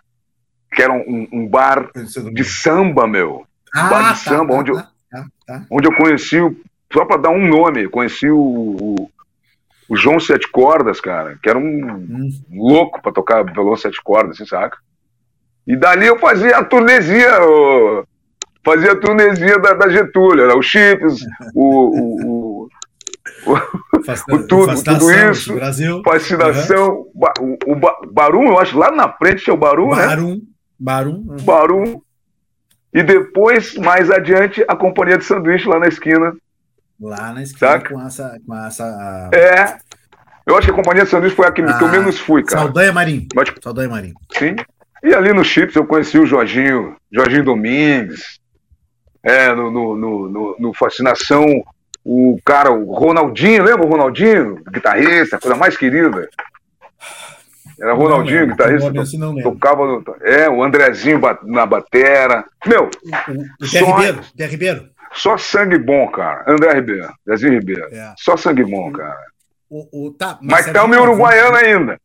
[0.72, 1.90] Que era um, um bar
[2.32, 3.46] de samba, meu.
[3.74, 5.66] Ah, bar de tá, samba, tá, onde, tá, eu, tá, tá.
[5.70, 6.38] onde eu conheci,
[6.94, 9.12] só para dar um nome, conheci o, o,
[9.90, 12.30] o, João Sete Cordas, cara, que era um hum.
[12.52, 14.78] louco para tocar violão sete cordas, assim, saca?
[15.66, 17.30] E dali eu fazia a turnesia,
[18.64, 21.22] fazia a turnesia da, da Getúlio, era o Chips,
[21.56, 22.51] o, o,
[23.46, 26.02] o, tudo, tudo isso, Brasil.
[26.04, 27.58] fascinação, uhum.
[27.66, 30.42] o, o Barum, eu acho, lá na frente tinha o Barum, Barum né?
[30.80, 31.26] Barum.
[31.28, 31.38] Uhum.
[31.44, 32.02] Barum.
[32.94, 36.34] E depois, mais adiante, a companhia de sanduíche lá na esquina.
[37.00, 37.94] Lá na esquina Saca?
[37.94, 38.38] com essa.
[38.46, 39.78] Com essa É.
[40.46, 42.64] Eu acho que a companhia de sanduíche foi a que, ah, eu menos fui, cara.
[42.64, 43.28] Saldanha Marim.
[43.34, 44.14] Mas, Saldanha Marim.
[44.34, 44.56] Sim.
[45.04, 48.40] E ali no Chips eu conheci o Jorginho, Jorginho Domingues.
[49.24, 51.46] É, no, no, no, no Fascinação,
[52.04, 54.62] o cara, o Ronaldinho, lembra o Ronaldinho?
[54.72, 56.30] Guitarrista, coisa mais querida.
[57.80, 58.92] Era Ronaldinho, lembro, guitarrista.
[58.92, 62.46] To, tocava no, É, o Andrezinho na batera.
[62.66, 62.90] Meu.
[63.60, 64.22] O, Zé Ribeiro.
[64.38, 64.90] Zé Ribeiro.
[65.14, 66.46] Só sangue bom, cara.
[66.48, 67.94] André Ribeiro, Zezinho Ribeiro.
[67.94, 68.14] É.
[68.18, 69.20] Só sangue bom, cara.
[69.70, 71.98] O, o, tá, mas, mas tá o meu uruguaiano ainda.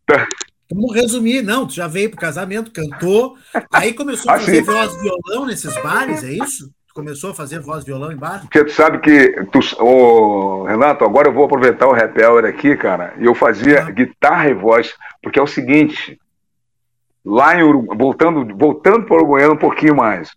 [0.70, 3.36] Vamos resumir, não, tu já veio pro casamento, cantou,
[3.72, 6.68] aí começou a assim, fazer voz violão nesses bares, é isso?
[6.96, 8.40] Começou a fazer voz violão em bar?
[8.40, 13.12] Porque tu sabe que, tu, oh, Renato, agora eu vou aproveitar o hour aqui, cara,
[13.18, 13.90] e eu fazia ah.
[13.90, 16.18] guitarra e voz, porque é o seguinte,
[17.22, 20.30] lá em Uruguai, voltando, voltando para o Uruguaiano um pouquinho mais,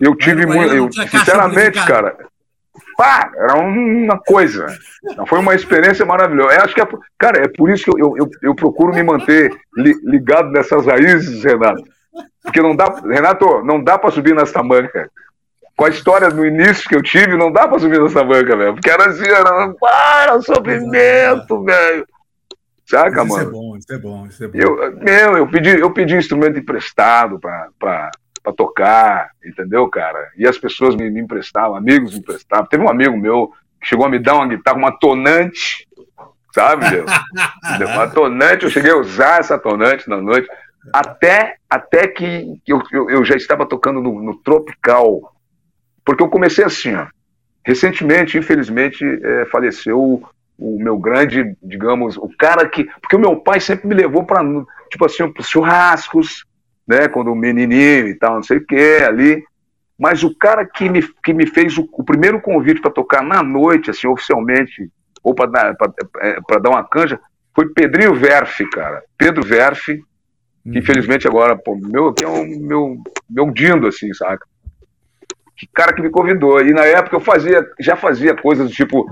[0.00, 2.16] eu tive muito, eu, sinceramente, cara,
[2.96, 4.66] pá, era uma coisa,
[5.26, 6.54] foi uma experiência maravilhosa.
[6.54, 6.88] Eu acho que, é,
[7.18, 11.44] cara, é por isso que eu, eu, eu procuro me manter li, ligado nessas raízes,
[11.44, 11.82] Renato,
[12.42, 15.10] porque não dá, Renato, não dá para subir nessa manca
[15.78, 18.74] com a história no início que eu tive, não dá pra subir nessa banca, velho.
[18.74, 22.04] Porque era assim, era, para, sofrimento, velho.
[22.84, 23.38] Saca, isso mano?
[23.38, 24.58] Isso é bom, isso é bom, isso é bom.
[24.58, 28.10] Eu, meu, eu pedi, eu pedi instrumento emprestado pra, pra,
[28.42, 30.18] pra tocar, entendeu, cara?
[30.36, 32.66] E as pessoas me, me emprestavam, amigos me emprestavam.
[32.66, 35.86] Teve um amigo meu que chegou a me dar uma guitarra, uma tonante,
[36.52, 37.06] sabe, meu?
[37.94, 40.48] uma tonante, eu cheguei a usar essa tonante na noite.
[40.92, 45.37] Até, até que eu, eu, eu já estava tocando no, no Tropical,
[46.08, 47.06] porque eu comecei assim, ó.
[47.62, 50.26] Recentemente, infelizmente, é, faleceu o,
[50.58, 52.84] o meu grande, digamos, o cara que.
[53.02, 54.42] Porque o meu pai sempre me levou para,
[54.90, 56.46] tipo assim, para churrascos,
[56.86, 57.08] né?
[57.08, 59.44] Quando o menininho e tal, não sei o que, ali.
[59.98, 63.42] Mas o cara que me, que me fez o, o primeiro convite para tocar na
[63.42, 64.90] noite, assim, oficialmente,
[65.22, 65.76] ou para dar,
[66.22, 67.20] é, dar uma canja,
[67.54, 69.02] foi Pedrinho Verfe, cara.
[69.18, 69.96] Pedro Verfe,
[70.62, 70.78] que uhum.
[70.78, 72.96] infelizmente agora, pô, meu, que é um meu,
[73.28, 74.46] meu dindo, assim, saca?
[75.66, 76.60] Cara que me convidou.
[76.60, 79.06] E na época eu fazia, já fazia coisas do tipo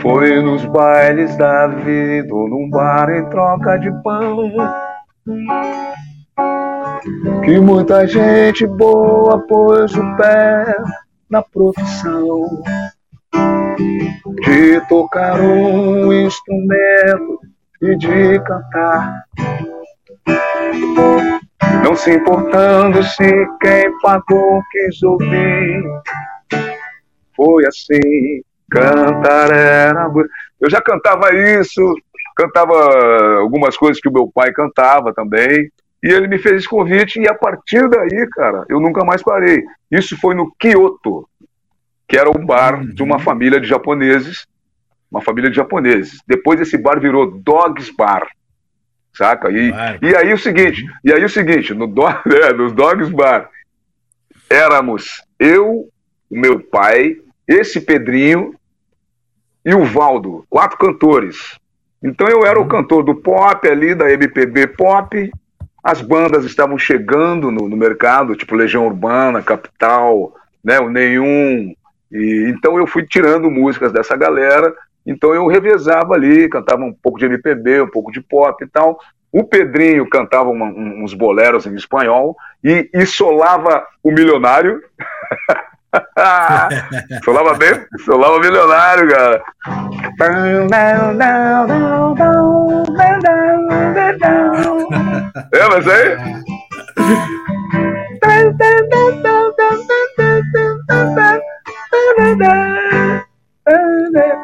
[0.00, 4.52] Foi nos bailes da vida ou num bar em troca de pão
[7.44, 10.76] que muita gente boa pôs o pé
[11.28, 12.62] na profissão
[14.42, 17.40] de tocar um instrumento
[17.82, 19.24] e de cantar.
[21.82, 25.82] Não se importando se quem pagou quis ouvir.
[27.36, 30.10] Foi assim, cantar era.
[30.60, 31.94] Eu já cantava isso,
[32.36, 35.70] cantava algumas coisas que o meu pai cantava também.
[36.02, 39.64] E ele me fez esse convite, e a partir daí, cara, eu nunca mais parei.
[39.90, 41.26] Isso foi no Kyoto,
[42.06, 43.22] que era um bar de uma uhum.
[43.22, 44.46] família de japoneses.
[45.10, 46.20] Uma família de japoneses.
[46.26, 48.26] Depois esse bar virou Dogs Bar.
[49.16, 49.50] Saca?
[49.50, 52.02] E, e aí o seguinte, e aí o seguinte, no do,
[52.42, 53.48] é, nos Dogs Bar,
[54.50, 55.88] éramos eu,
[56.30, 58.54] o meu pai, esse Pedrinho
[59.64, 61.58] e o Valdo, quatro cantores.
[62.02, 62.68] Então eu era o uhum.
[62.68, 65.30] cantor do pop ali, da MPB pop,
[65.82, 71.74] as bandas estavam chegando no, no mercado, tipo Legião Urbana, Capital, né, o Nenhum.
[72.10, 74.74] E, então eu fui tirando músicas dessa galera.
[75.06, 78.98] Então eu revezava ali, cantava um pouco de MPB, um pouco de pop e tal.
[79.30, 84.80] O Pedrinho cantava uma, uns boleros em espanhol e, e solava o milionário.
[87.24, 89.42] solava bem, solava milionário, cara.
[95.52, 96.16] É, mas aí.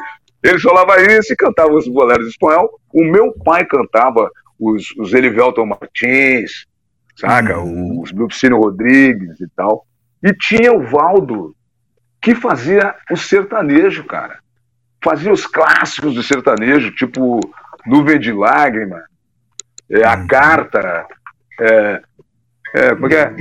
[0.42, 2.70] Ele solava isso e cantava os boleros espanhol.
[2.92, 6.66] O meu pai cantava os, os Elivelton Martins,
[7.16, 7.58] saca?
[7.58, 8.00] Uhum.
[8.02, 9.86] Os Lupicínio Rodrigues e tal.
[10.22, 11.54] E tinha o Valdo,
[12.20, 14.38] que fazia o sertanejo, cara.
[15.02, 17.40] Fazia os clássicos do sertanejo, tipo
[17.86, 19.02] Nuvem de Lágrima,
[19.90, 20.26] é, A uhum.
[20.26, 21.06] Carta,
[21.60, 22.02] é,
[22.74, 23.34] é, como é que é?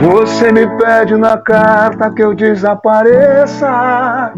[0.00, 4.32] Você me pede na carta que eu desapareça,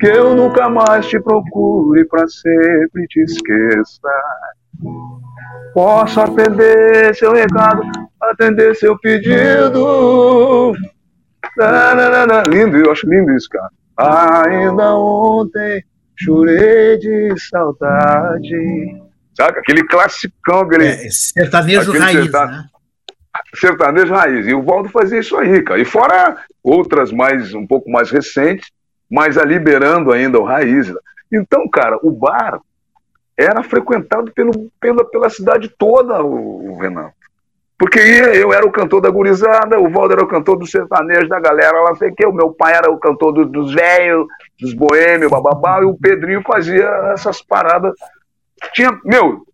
[0.00, 4.08] que eu nunca mais te procure para sempre te esqueça.
[5.74, 7.82] Posso atender seu recado,
[8.22, 10.72] atender seu pedido.
[12.48, 13.68] Lindo, eu acho lindo isso, cara.
[14.48, 15.84] Ainda ontem
[16.16, 19.02] chorei de saudade.
[19.34, 19.58] Sabe?
[19.58, 20.86] Aquele classicão, aquele.
[20.86, 22.71] É, sertanejo aquele raiz, sertanejo, né?
[23.54, 24.46] Sertanejo raiz.
[24.46, 25.80] E o Valdo fazia isso aí, cara.
[25.80, 28.70] E fora outras mais, um pouco mais recentes,
[29.10, 30.92] mas a liberando ainda o raiz.
[31.30, 32.60] Então, cara, o bar
[33.36, 37.10] era frequentado pelo, pela, pela cidade toda, o, o Renan.
[37.78, 41.40] Porque eu era o cantor da gurizada, o Valdo era o cantor do sertanejo da
[41.40, 44.26] galera, lá sei que, o meu pai era o cantor do, dos velhos,
[44.60, 47.92] dos boêmios, bababá, e o Pedrinho fazia essas paradas.
[48.72, 49.44] Tinha, meu,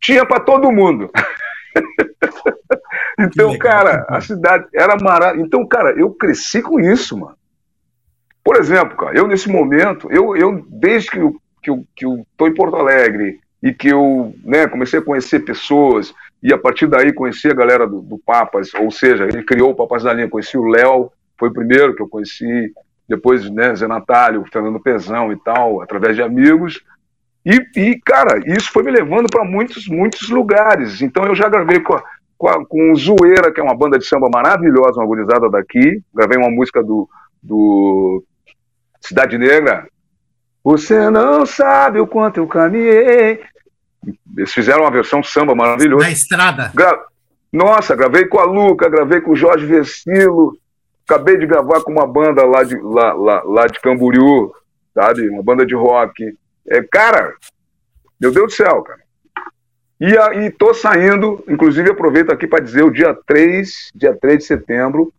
[0.00, 1.08] tinha para todo mundo.
[3.18, 5.46] então, cara, a cidade era maravilhosa.
[5.46, 7.36] Então, cara, eu cresci com isso, mano.
[8.44, 12.24] Por exemplo, cara, eu nesse momento, eu, eu desde que eu que eu, que eu
[12.36, 16.86] tô em Porto Alegre e que eu né, comecei a conhecer pessoas e a partir
[16.86, 20.28] daí conheci a galera do, do Papas, ou seja, ele criou o Papas da Linha,
[20.28, 22.72] conheci o Léo, foi o primeiro que eu conheci,
[23.08, 26.84] depois né, Zé Natália, o Fernando Pezão e tal, através de amigos.
[27.46, 31.00] E, e cara, isso foi me levando para muitos, muitos lugares.
[31.00, 31.96] Então eu já gravei com,
[32.36, 36.02] com, a, com o Zoeira, que é uma banda de samba maravilhosa, uma gurizada daqui.
[36.12, 37.08] Gravei uma música do,
[37.40, 38.22] do
[39.00, 39.86] Cidade Negra,
[40.66, 43.40] você não sabe o quanto eu caminhei.
[44.36, 46.04] Eles fizeram uma versão samba maravilhosa.
[46.04, 46.72] Na estrada.
[46.74, 47.04] Gra...
[47.52, 50.58] Nossa, gravei com a Luca, gravei com o Jorge Vecilo.
[51.08, 54.52] Acabei de gravar com uma banda lá de, lá, lá, lá de Camboriú,
[54.92, 55.28] sabe?
[55.28, 56.36] Uma banda de rock.
[56.68, 57.34] É, cara,
[58.20, 59.00] meu Deus do céu, cara.
[60.00, 64.38] E, a, e tô saindo, inclusive aproveito aqui para dizer, o dia 3, dia 3
[64.38, 65.12] de setembro,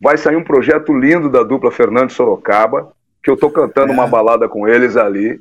[0.00, 2.92] vai sair um projeto lindo da dupla Fernando Sorocaba,
[3.22, 3.94] que eu tô cantando é.
[3.94, 5.40] uma balada com eles ali.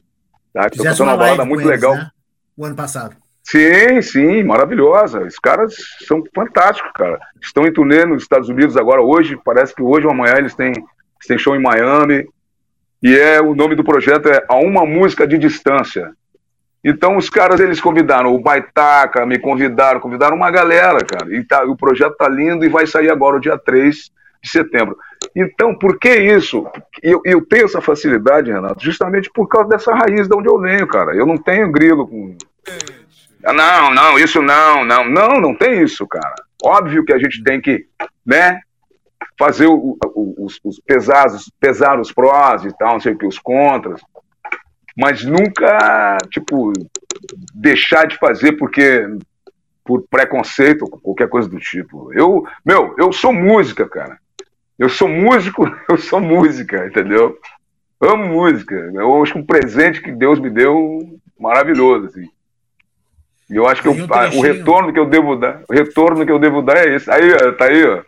[0.53, 0.69] Tá?
[0.69, 1.95] Tô cantando uma, balada muito eles, legal.
[1.95, 2.09] Né?
[2.57, 3.15] O ano passado.
[3.43, 5.21] Sim, sim, maravilhosa.
[5.21, 5.75] Os caras
[6.07, 7.19] são fantásticos, cara.
[7.41, 10.71] Estão em turnê nos Estados Unidos agora, hoje, parece que hoje ou amanhã eles têm,
[10.71, 12.25] eles têm show em Miami.
[13.03, 16.13] E é o nome do projeto é A Uma Música de Distância.
[16.81, 21.35] Então os caras eles convidaram o Baitaca, me convidaram, convidaram uma galera, cara.
[21.35, 24.09] E tá, o projeto tá lindo e vai sair agora o dia 3
[24.41, 24.97] de setembro.
[25.35, 26.65] Então, por que isso?
[27.01, 30.87] Eu, eu tenho essa facilidade, Renato, justamente por causa dessa raiz de onde eu venho,
[30.87, 31.13] cara.
[31.13, 32.37] Eu não tenho grilo com.
[33.41, 35.09] Não, não, isso não, não.
[35.09, 36.35] Não, não tem isso, cara.
[36.63, 37.85] Óbvio que a gente tem que,
[38.25, 38.61] né?
[39.37, 43.25] Fazer o, o, os, os pesados, pesar os prós e tal, não sei o que,
[43.25, 44.01] os contras,
[44.97, 46.71] mas nunca, tipo,
[47.53, 49.07] deixar de fazer porque
[49.83, 52.13] por preconceito ou qualquer coisa do tipo.
[52.13, 54.17] Eu, meu, eu sou música, cara.
[54.77, 57.37] Eu sou músico, eu sou música, entendeu?
[57.99, 58.75] Amo música.
[58.75, 62.29] Eu acho que um presente que Deus me deu maravilhoso, assim.
[63.49, 66.39] E eu acho que eu, o retorno que eu devo dar, o retorno que eu
[66.39, 67.11] devo dar é esse.
[67.11, 68.01] Aí, tá aí, ó.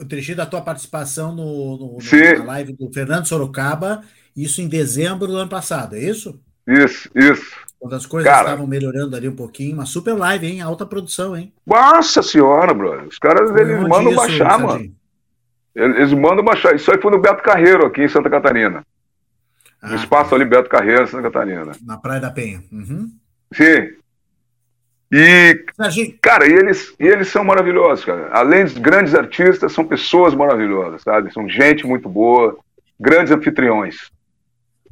[0.00, 1.98] O trechinho da tua participação no, no,
[2.38, 4.02] na live do Fernando Sorocaba,
[4.36, 6.40] isso em dezembro do ano passado, é isso?
[6.66, 7.56] Isso, isso.
[7.80, 10.60] Quando as coisas cara, estavam melhorando ali um pouquinho, uma super live, hein?
[10.60, 11.52] Alta produção, hein?
[11.66, 13.06] Nossa senhora, brother.
[13.06, 14.92] Os caras, foi eles mandam baixar, mano.
[15.74, 16.74] Eles mandam baixar.
[16.74, 18.84] Isso aí foi no Beto Carreiro, aqui em Santa Catarina.
[19.80, 20.36] Ah, no espaço tá.
[20.36, 21.72] ali, Beto Carreiro, Santa Catarina.
[21.84, 22.62] Na Praia da Penha.
[22.72, 23.10] Uhum.
[23.52, 23.92] Sim.
[25.10, 25.64] E,
[26.20, 28.28] cara, e eles, e eles são maravilhosos, cara.
[28.30, 31.32] Além de grandes artistas, são pessoas maravilhosas, sabe?
[31.32, 32.58] São gente muito boa,
[33.00, 33.96] grandes anfitriões.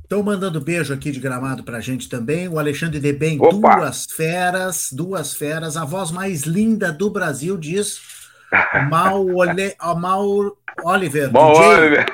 [0.03, 2.49] Estão mandando beijo aqui de gramado pra gente também.
[2.49, 5.77] O Alexandre Debem, duas feras, duas feras.
[5.77, 8.01] A voz mais linda do Brasil diz
[8.89, 11.31] Mal, Ole, Mal Oliver.
[11.31, 12.07] Bom, Oliver.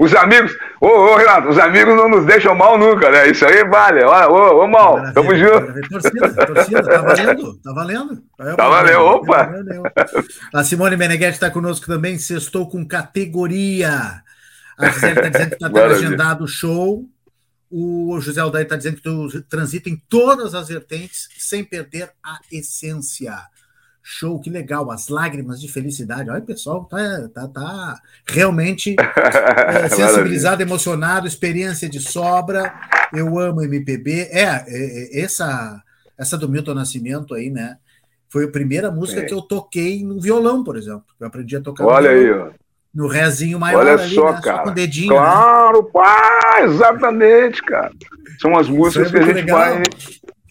[0.00, 3.28] os amigos, ô, ô, Renato, os amigos não nos deixam mal nunca, né?
[3.28, 4.04] Isso aí vale.
[4.04, 5.88] Ô, ô, mal, Maravilha, tamo junto.
[5.88, 8.22] Torcida, torcida, tá valendo, tá valendo.
[8.56, 9.50] Tá valendo, opa.
[10.54, 14.22] A Simone Meneghetti está conosco também, sextou com categoria.
[14.78, 17.04] A Gisele está dizendo que está agendado o show.
[17.70, 22.38] O José Aldair está dizendo que tu transita em todas as vertentes sem perder a
[22.50, 23.34] essência.
[24.02, 26.28] Show, que legal, as lágrimas de felicidade.
[26.28, 32.74] Olha, o pessoal tá, tá, tá realmente é, sensibilizado, emocionado, experiência de sobra.
[33.12, 34.28] Eu amo MPB.
[34.30, 35.80] É, é, é, essa,
[36.18, 37.76] essa do Milton Nascimento aí, né?
[38.28, 39.24] Foi a primeira música é.
[39.24, 41.04] que eu toquei no violão, por exemplo.
[41.20, 42.50] Eu aprendi a tocar Olha aí, ó.
[42.92, 44.40] No rézinho maior Olha ali, só, né?
[44.42, 44.56] cara.
[44.58, 45.10] Só com o dedinho.
[45.10, 45.16] Né?
[45.16, 45.90] Claro, né?
[45.92, 47.92] pá, exatamente, cara.
[48.40, 49.58] São as músicas que a gente legal.
[49.58, 49.82] vai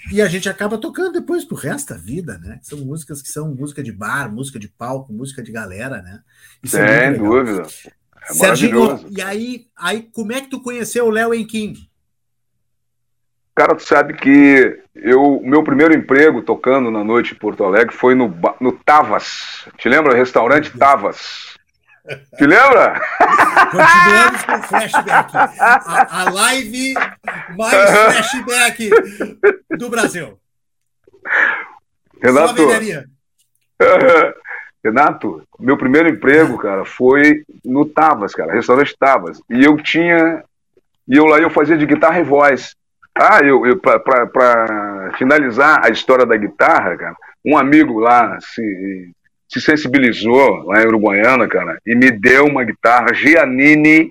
[0.09, 2.59] e a gente acaba tocando depois pro resto da vida, né?
[2.63, 6.21] São músicas que são música de bar, música de palco, música de galera, né?
[6.63, 7.63] Isso Sem é dúvida.
[8.29, 11.73] É Serginho, e aí, aí, como é que tu conheceu o Léo Enquim?
[13.55, 18.15] Cara, tu sabe que eu, meu primeiro emprego tocando na noite em Porto Alegre foi
[18.15, 19.67] no, no Tavas.
[19.77, 20.15] Te lembra?
[20.15, 21.57] Restaurante Tavas.
[22.37, 22.99] Te lembra?
[23.71, 25.37] Continuamos com flashback.
[25.37, 26.93] A, a live
[27.57, 28.89] mais flashback
[29.77, 30.39] do Brasil.
[32.21, 32.67] Renato,
[34.83, 39.39] Renato, meu primeiro emprego, cara, foi no Tavas, cara, restaurante Tavas.
[39.49, 40.43] E eu tinha.
[41.07, 42.75] E eu lá eu fazia de guitarra e voz.
[43.13, 49.11] Ah, eu, eu para finalizar a história da guitarra, cara, um amigo lá se
[49.51, 54.09] se sensibilizou lá em Uruguaiana, cara, e me deu uma guitarra Giannini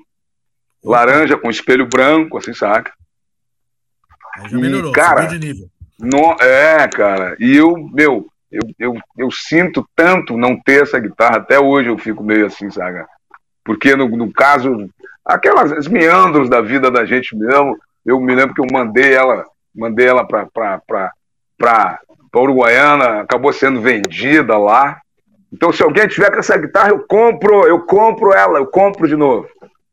[0.85, 2.93] laranja com espelho branco, assim, saca?
[4.37, 5.67] Aí já melhorou, e, cara, de nível.
[5.99, 11.39] No, é, cara, e eu, meu, eu, eu, eu sinto tanto não ter essa guitarra,
[11.39, 13.09] até hoje eu fico meio assim, saca?
[13.65, 14.91] Porque no, no caso,
[15.25, 20.07] aquelas meandros da vida da gente mesmo, eu me lembro que eu mandei ela, mandei
[20.07, 21.13] ela pra, pra, pra,
[21.57, 25.01] pra, pra Uruguaiana, acabou sendo vendida lá,
[25.53, 29.17] então, se alguém tiver com essa guitarra, eu compro, eu compro ela, eu compro de
[29.17, 29.49] novo.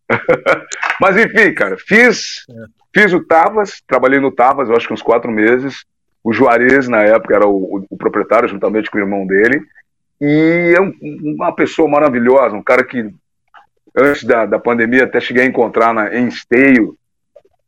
[1.01, 2.45] Mas enfim, cara, fiz,
[2.93, 5.83] fiz o Tavas, trabalhei no Tavas, eu acho que uns quatro meses.
[6.23, 9.61] O Juarez, na época, era o, o, o proprietário, juntamente com o irmão dele.
[10.21, 10.93] E é um,
[11.35, 13.09] uma pessoa maravilhosa, um cara que,
[13.95, 16.97] antes da, da pandemia, até cheguei a encontrar na, em Esteio,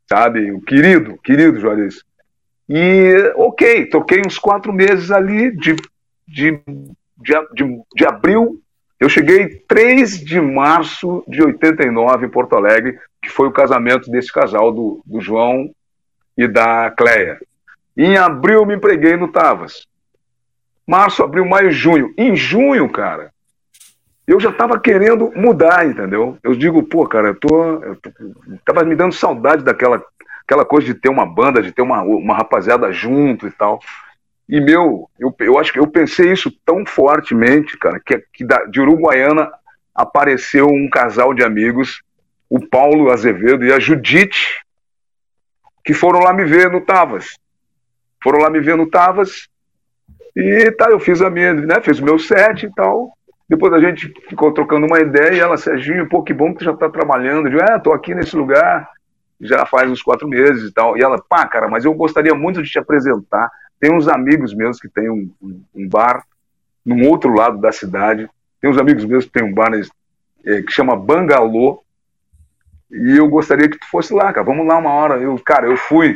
[0.08, 0.52] sabe?
[0.52, 2.04] Um querido, querido Juarez.
[2.68, 5.76] E, ok, toquei uns quatro meses ali de,
[6.28, 6.60] de
[7.22, 8.61] de, de, de abril,
[8.99, 14.32] eu cheguei 3 de março de 89 em Porto Alegre, que foi o casamento desse
[14.32, 15.70] casal, do, do João
[16.38, 17.39] e da Cleia.
[17.95, 19.88] Em abril me empreguei no Tavas.
[20.88, 22.13] Março, abril, maio, junho.
[22.17, 23.32] Em junho, cara,
[24.28, 26.38] eu já estava querendo mudar, entendeu?
[26.43, 28.11] Eu digo, pô, cara, eu tô, eu tô,
[28.65, 30.03] tava me dando saudade daquela
[30.49, 33.80] aquela coisa de ter uma banda, de ter uma, uma rapaziada junto e tal.
[34.50, 38.66] E, meu, eu, eu acho que eu pensei isso tão fortemente, cara, que, que da,
[38.66, 39.52] de Uruguaiana
[39.93, 42.02] apareceu um casal de amigos,
[42.50, 44.66] o Paulo Azevedo e a Judite,
[45.86, 47.38] que foram lá me ver no Tavas.
[48.24, 49.47] Foram lá me ver no Tavas.
[50.36, 51.80] E tá, eu fiz a minha, né?
[51.82, 53.14] Fiz o meu set e tal.
[53.47, 56.66] Depois a gente ficou trocando uma ideia e ela, Serginho, pô, que bom que tu
[56.66, 57.50] já tá trabalhando.
[57.50, 58.89] Eu é, tô aqui nesse lugar
[59.39, 60.97] já faz uns quatro meses e tal.
[60.97, 64.80] E ela, pá, cara, mas eu gostaria muito de te apresentar tem uns amigos meus
[64.80, 65.32] que têm um,
[65.73, 66.25] um, bar
[66.86, 69.71] num outro lado da cidade Tem uns amigos meus que tem um bar
[70.45, 71.84] é, que chama Bangalô.
[72.91, 74.45] E eu gostaria que tu fosse lá, cara.
[74.45, 75.17] Vamos lá uma hora.
[75.19, 76.15] Eu, cara, eu fui.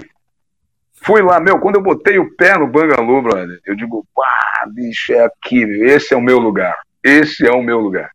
[1.05, 5.11] Fui lá, meu, quando eu botei o pé no Bangalô, brother, eu digo, pá, bicho,
[5.11, 6.75] é aqui, esse é o meu lugar.
[7.03, 8.11] Esse é o meu lugar.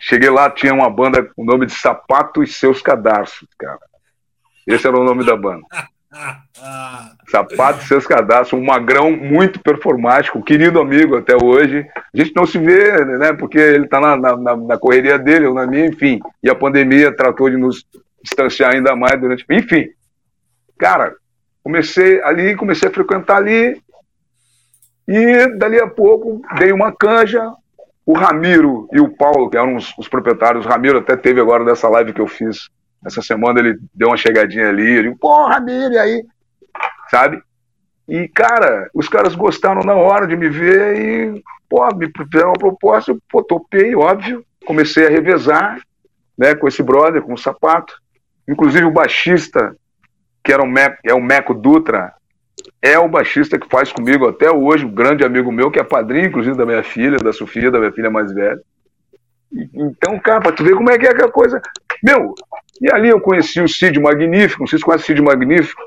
[0.00, 3.78] Cheguei lá, tinha uma banda com o nome de Sapato e Seus Cadarços, cara.
[4.66, 5.66] Esse era o nome da banda.
[7.30, 11.86] Sapato Seus Cadastros, um magrão muito performático, querido amigo até hoje.
[11.96, 13.32] A gente não se vê, né?
[13.32, 16.20] Porque ele está na, na, na, correria dele, ou na minha, enfim.
[16.42, 17.84] E a pandemia tratou de nos
[18.22, 19.44] distanciar ainda mais durante.
[19.50, 19.88] Enfim,
[20.78, 21.14] cara,
[21.62, 23.80] comecei ali, comecei a frequentar ali.
[25.08, 27.50] E dali a pouco dei uma canja.
[28.04, 31.64] O Ramiro e o Paulo, que eram os, os proprietários, o Ramiro até teve agora
[31.64, 32.68] dessa live que eu fiz
[33.04, 36.24] essa semana ele deu uma chegadinha ali, eu digo, porra, Ramiro, e aí?
[37.10, 37.42] Sabe?
[38.08, 42.58] E, cara, os caras gostaram na hora de me ver e, pô, me fizeram uma
[42.58, 44.44] proposta, eu pô, topei, óbvio.
[44.64, 45.80] Comecei a revezar,
[46.36, 47.94] né, com esse brother, com o sapato.
[48.48, 49.74] Inclusive o baixista,
[50.42, 52.12] que era Meco, é o Meco Dutra,
[52.80, 56.26] é o baixista que faz comigo até hoje, um grande amigo meu, que é padrinho,
[56.26, 58.60] inclusive, da minha filha, da Sofia, da minha filha mais velha.
[59.74, 61.60] Então, cara, pra tu ver como é que é aquela coisa.
[62.02, 62.34] Meu,
[62.80, 65.80] e ali eu conheci o Cid Magnífico, não sei se conhece o Cid Magnífico,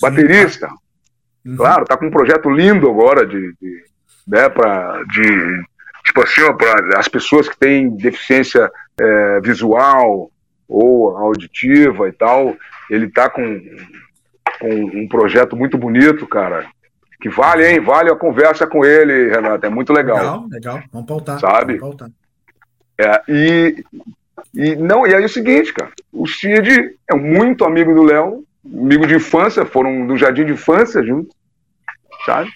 [0.00, 0.68] baterista.
[1.44, 1.56] Uhum.
[1.56, 3.84] Claro, tá com um projeto lindo agora de, de
[4.26, 5.64] né, pra, de
[6.04, 10.30] tipo assim, para as pessoas que têm deficiência é, visual
[10.68, 12.56] ou auditiva e tal,
[12.90, 13.60] ele tá com,
[14.60, 16.66] com um projeto muito bonito, cara,
[17.20, 17.80] que vale, hein?
[17.80, 19.64] Vale a conversa com ele, Renato.
[19.64, 20.16] É muito legal.
[20.16, 20.82] Legal, legal.
[20.92, 21.40] Vamos pautar.
[21.40, 21.78] Sabe?
[21.78, 22.10] Vamos pautar.
[22.98, 23.84] É, e,
[24.54, 28.44] e, não, e aí é o seguinte, cara, o Cid é muito amigo do Léo,
[28.64, 31.34] amigo de infância, foram do jardim de infância juntos,
[32.24, 32.50] sabe?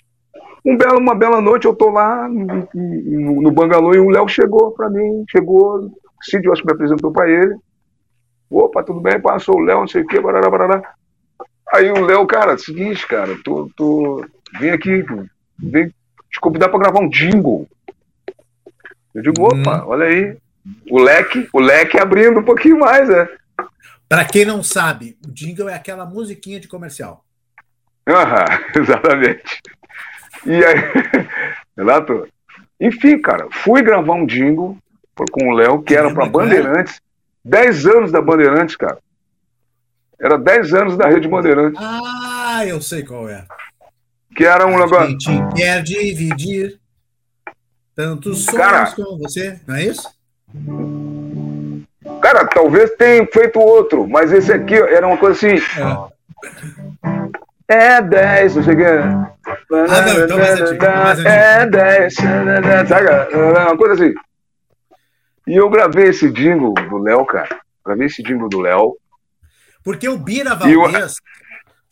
[0.64, 4.29] Um belo, uma bela noite eu tô lá no, no, no bangalô e o Léo
[4.29, 7.55] chegou para mim, chegou, o Cid eu acho que me apresentou para ele.
[8.51, 9.20] Opa, tudo bem?
[9.20, 10.95] Passou o Léo, não sei o que, barará, barará.
[11.72, 14.24] Aí o Léo, cara, seguinte, cara, tô, tô,
[14.59, 15.05] vem aqui,
[15.59, 15.89] vem
[16.31, 17.68] te convidar para gravar um jingle.
[19.14, 19.89] Eu digo, opa, hum.
[19.89, 20.37] olha aí.
[20.91, 23.29] O leque, o leque abrindo um pouquinho mais, né?
[24.09, 27.25] Para quem não sabe, o jingle é aquela musiquinha de comercial.
[28.75, 29.61] Exatamente.
[30.47, 31.29] E aí,
[31.77, 32.27] Renato,
[32.81, 34.79] enfim, cara, fui gravar um jingle
[35.31, 37.01] com o Léo, que era para Bandeirantes.
[37.45, 38.99] 10 anos da Bandeirantes, cara.
[40.21, 41.81] Era 10 anos da Rede Bandeirantes.
[41.81, 43.45] Ah, eu sei qual é.
[44.35, 44.99] Que era um negócio.
[44.99, 46.79] A gente quer dividir
[47.99, 50.09] Tantos sonhos cara, como você, não é isso?
[52.21, 55.63] Cara, talvez tenha feito outro, mas esse aqui era uma coisa assim.
[57.69, 58.87] É, é 10, eu cheguei.
[58.87, 59.33] Ah,
[59.71, 61.29] não, então mais antigo, mais antigo.
[61.29, 62.15] É 10,
[62.89, 63.37] sabe?
[63.37, 64.15] Uma coisa assim.
[65.47, 67.49] E eu gravei esse jingle do Léo, cara.
[67.85, 68.97] Gravei esse jingle do Léo.
[69.83, 71.17] Porque o Bira Valdez,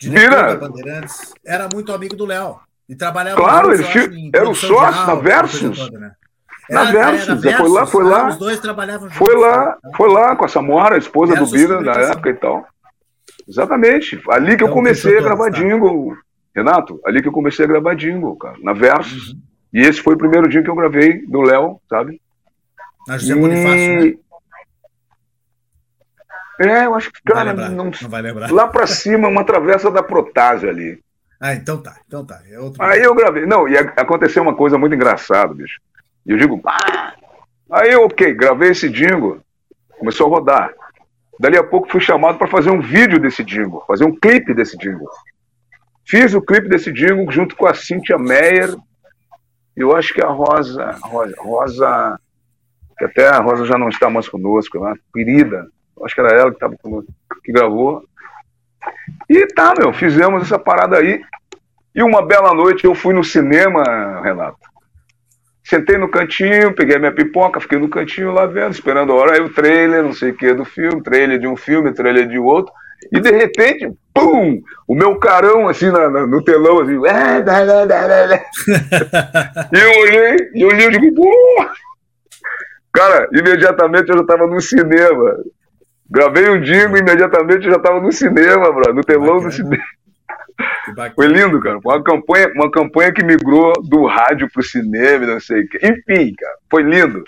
[0.03, 0.11] eu...
[0.11, 0.55] Bira.
[0.55, 2.59] da Bandeirantes, era muito amigo do Léo.
[2.89, 5.79] E trabalhava Claro, tinham, era o sócio na Versus.
[5.79, 6.13] Toda, né?
[6.69, 8.29] Na Versus, Versus, foi lá, foi lá.
[8.29, 9.91] Os dois trabalhavam Foi lá, né?
[9.97, 12.67] foi lá com a Samora, a esposa Versus do Bira na época e tal.
[13.49, 14.21] Exatamente.
[14.29, 15.59] Ali que então, eu comecei a gravar tá?
[15.59, 16.17] jingle.
[16.55, 19.29] Renato, ali que eu comecei a gravar jingle, cara, na Versus.
[19.29, 19.41] Uhum.
[19.75, 22.21] E esse foi o primeiro dia que eu gravei do Léo, sabe?
[23.07, 23.39] Na José e...
[23.39, 24.15] Bonifácio, né?
[26.59, 28.51] É, eu acho que, cara, não, não, não vai lembrar.
[28.51, 30.99] lá pra cima, uma travessa da Protásio ali.
[31.39, 32.41] Ah, então tá, então tá.
[32.51, 33.45] É outro aí eu gravei.
[33.45, 35.79] Não, e aconteceu uma coisa muito engraçada, bicho.
[36.27, 37.15] E eu digo, ah!
[37.71, 39.41] Aí eu, ok, gravei esse jingle,
[39.99, 40.73] começou a rodar.
[41.39, 44.77] Dali a pouco fui chamado para fazer um vídeo desse jingle, fazer um clipe desse
[44.79, 45.09] jingle.
[46.07, 48.75] Fiz o clipe desse jingle junto com a Cynthia Meyer.
[49.77, 52.21] Eu acho que a Rosa, Rosa, Rosa,
[52.97, 54.95] que até a Rosa já não está mais conosco, né?
[55.13, 55.67] querida.
[56.03, 57.13] Acho que era ela que estava conosco,
[57.45, 58.03] que gravou.
[59.29, 61.21] E tá, meu, fizemos essa parada aí.
[61.95, 63.83] E uma bela noite eu fui no cinema,
[64.23, 64.59] Renato.
[65.69, 69.33] Sentei no cantinho, peguei minha pipoca, fiquei no cantinho lá vendo, esperando a hora.
[69.33, 72.39] Aí o trailer, não sei o que, do filme, trailer de um filme, trailer de
[72.39, 72.73] outro.
[73.13, 74.63] E de repente, pum!
[74.87, 76.97] O meu carão assim na, na, no telão, assim.
[79.75, 81.67] e eu olhei, e eu olhei e digo, pô!
[82.93, 85.37] Cara, imediatamente eu já estava no cinema.
[86.09, 89.83] Gravei um jingle e imediatamente já estava no cinema, bro, no telão do cinema.
[91.15, 91.79] Foi lindo, cara.
[91.85, 95.79] Uma campanha, uma campanha que migrou do rádio pro cinema, não sei o quê.
[95.83, 97.25] Enfim, cara, foi lindo.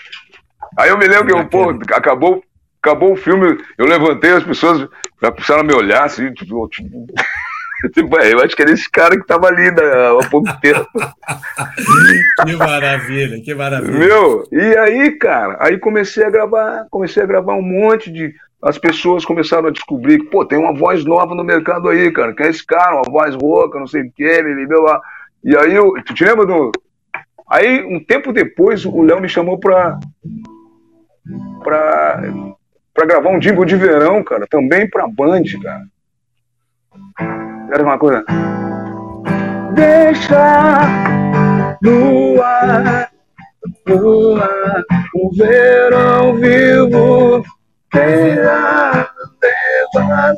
[0.77, 2.43] Aí eu me lembro que eu, pô, acabou,
[2.81, 4.87] acabou o filme, eu levantei, as pessoas
[5.19, 7.07] começaram a me olhar assim, tipo, tipo
[7.93, 10.85] Tipo, é, eu acho que era esse cara que tava ali né, há pouco tempo.
[12.45, 13.97] que maravilha, que maravilha.
[13.97, 18.33] Meu, e aí, cara, aí comecei a gravar, comecei a gravar um monte de.
[18.61, 22.33] As pessoas começaram a descobrir que, pô, tem uma voz nova no mercado aí, cara.
[22.33, 25.01] Que é esse cara, uma voz rouca, não sei o que, ele deu lá.
[25.43, 25.93] E aí eu.
[26.05, 26.71] Tu te lembra do.
[27.49, 29.97] Aí, um tempo depois, o Léo me chamou pra.
[31.63, 32.21] pra.
[32.93, 35.83] pra gravar um jingle de verão, cara, também pra Band, cara.
[37.71, 38.25] Era uma coisa.
[39.73, 40.79] Deixa
[41.81, 43.09] no ar,
[45.15, 47.43] um verão vivo,
[47.91, 49.09] pela,
[49.91, 50.35] pela,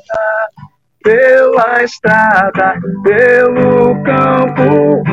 [1.03, 5.03] pela estrada, pelo campo.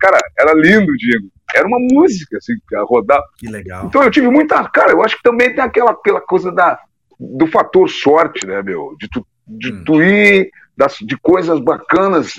[0.00, 1.28] Cara, era lindo, Diego.
[1.54, 3.20] Era uma música, assim, a rodar.
[3.36, 3.86] Que legal.
[3.86, 4.62] Então eu tive muita.
[4.68, 6.78] Cara, eu acho que também tem aquela, aquela coisa da,
[7.18, 8.94] do fator sorte, né, meu?
[8.98, 9.84] De tu, de hum.
[9.84, 12.34] tu ir das, de coisas bacanas,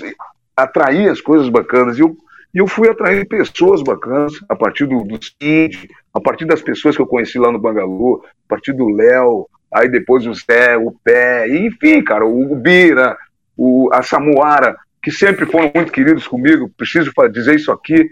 [0.56, 1.98] atrair as coisas bacanas.
[1.98, 2.16] E eu,
[2.54, 6.94] e eu fui atrair pessoas bacanas a partir do, do Cid, a partir das pessoas
[6.94, 10.92] que eu conheci lá no Bangalô, a partir do Léo, aí depois o Zé, o
[11.02, 13.16] Pé, enfim, cara, o, o Bira,
[13.56, 18.10] o, a Samuara, que sempre foram muito queridos comigo, preciso dizer isso aqui.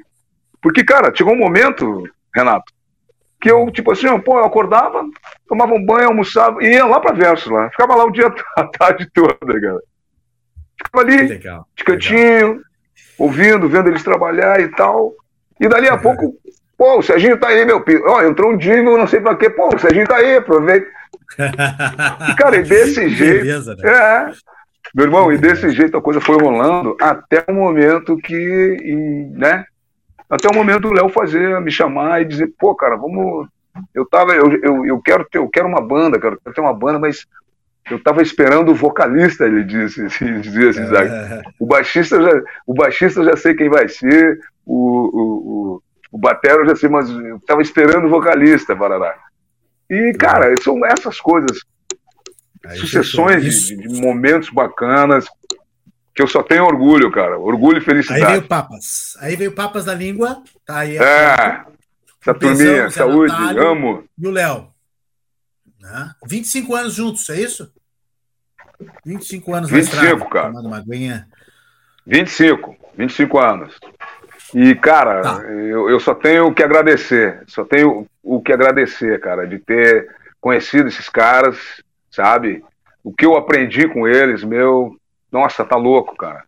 [0.62, 2.72] Porque, cara, chegou um momento, Renato,
[3.40, 5.04] que eu, tipo assim, pô, eu acordava,
[5.48, 7.70] tomava um banho, almoçava e ia lá pra Verso lá.
[7.70, 8.26] Ficava lá o dia,
[8.56, 9.80] a tarde toda, cara.
[10.76, 12.69] Ficava ali, legal, de cantinho, legal.
[13.20, 15.12] Ouvindo, vendo eles trabalhar e tal.
[15.60, 16.34] E dali a pouco,
[16.76, 18.02] pô, o Serginho tá aí, meu filho.
[18.06, 19.50] Ó, entrou um jingle, não sei pra quê.
[19.50, 20.86] Pô, o Serginho tá aí, aproveita.
[22.30, 23.44] E, cara, e desse jeito.
[23.44, 23.90] Beleza, né?
[23.90, 24.30] É.
[24.94, 29.64] Meu irmão, e desse jeito a coisa foi rolando até o momento que, né?
[30.28, 33.46] Até o momento do Léo fazer, me chamar e dizer, pô, cara, vamos.
[33.94, 36.98] Eu tava, eu, eu, eu quero ter, eu quero uma banda, quero ter uma banda,
[36.98, 37.26] mas
[37.94, 40.02] eu estava esperando o vocalista, ele disse,
[40.40, 41.42] dizia assim, é.
[41.58, 45.82] o baixista já, o baixista já sei quem vai ser, o, o, o,
[46.12, 49.16] o batero já sei, mas eu estava esperando o vocalista, Barará.
[49.88, 51.58] E, cara, são essas coisas,
[52.64, 55.26] Aí sucessões de, de, momentos bacanas,
[56.14, 58.24] que eu só tenho orgulho, cara, orgulho e felicidade.
[58.24, 60.96] Aí veio Papas, aí veio Papas da Língua, tá aí.
[60.96, 61.64] É,
[62.20, 64.04] essa turminha, saúde, amo.
[64.18, 64.68] E o Léo.
[65.80, 66.10] Né?
[66.26, 67.72] 25 anos juntos, é isso?
[69.04, 70.46] 25 anos 25, estrada, cara.
[70.48, 70.84] Tomando uma
[72.06, 73.78] 25, 25 anos.
[74.54, 75.42] E, cara, tá.
[75.42, 77.42] eu, eu só tenho o que agradecer.
[77.46, 80.08] Só tenho o que agradecer, cara, de ter
[80.40, 81.58] conhecido esses caras,
[82.10, 82.64] sabe?
[83.04, 84.96] O que eu aprendi com eles, meu.
[85.30, 86.44] Nossa, tá louco, cara.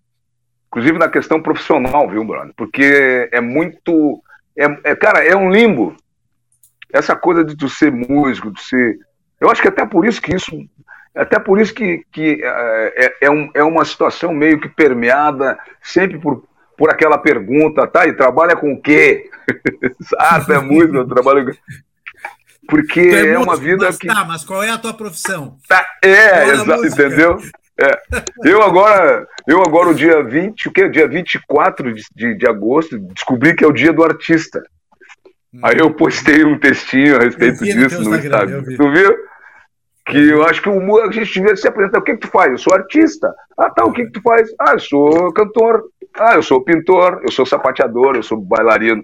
[0.68, 2.52] Inclusive na questão profissional, viu, brother?
[2.56, 4.22] Porque é muito.
[4.56, 5.94] É, é, cara, é um limbo.
[6.92, 8.98] Essa coisa de tu ser músico, de ser.
[9.40, 10.50] Eu acho que até por isso que isso
[11.14, 15.58] até por isso que, que é, é, é, um, é uma situação meio que permeada
[15.82, 16.44] sempre por,
[16.76, 18.06] por aquela pergunta, tá?
[18.06, 19.28] E trabalha com o quê?
[20.18, 21.52] ah, é música, eu trabalho com...
[22.68, 24.06] Porque é, é, uma vida mas, que.
[24.06, 25.58] Tá, mas qual é a tua profissão?
[25.68, 27.38] Tá, é, exato, entendeu?
[27.78, 28.02] É.
[28.44, 30.88] Eu agora, eu agora, o dia 20, o que?
[30.88, 34.62] Dia 24 de, de, de agosto, descobri que é o dia do artista.
[35.52, 35.60] Hum.
[35.64, 38.60] Aí eu postei um textinho a respeito disso no Instagram.
[38.60, 38.76] Instagram.
[38.76, 39.31] Tu viu?
[40.06, 41.98] Que eu acho que o a gente devia se apresentar.
[41.98, 42.50] O que, que tu faz?
[42.50, 43.32] Eu sou artista.
[43.56, 43.84] Ah, tá.
[43.84, 44.48] O que, que tu faz?
[44.60, 45.84] Ah, eu sou cantor.
[46.18, 47.20] Ah, eu sou pintor.
[47.22, 48.16] Eu sou sapateador.
[48.16, 49.02] Eu sou bailarino.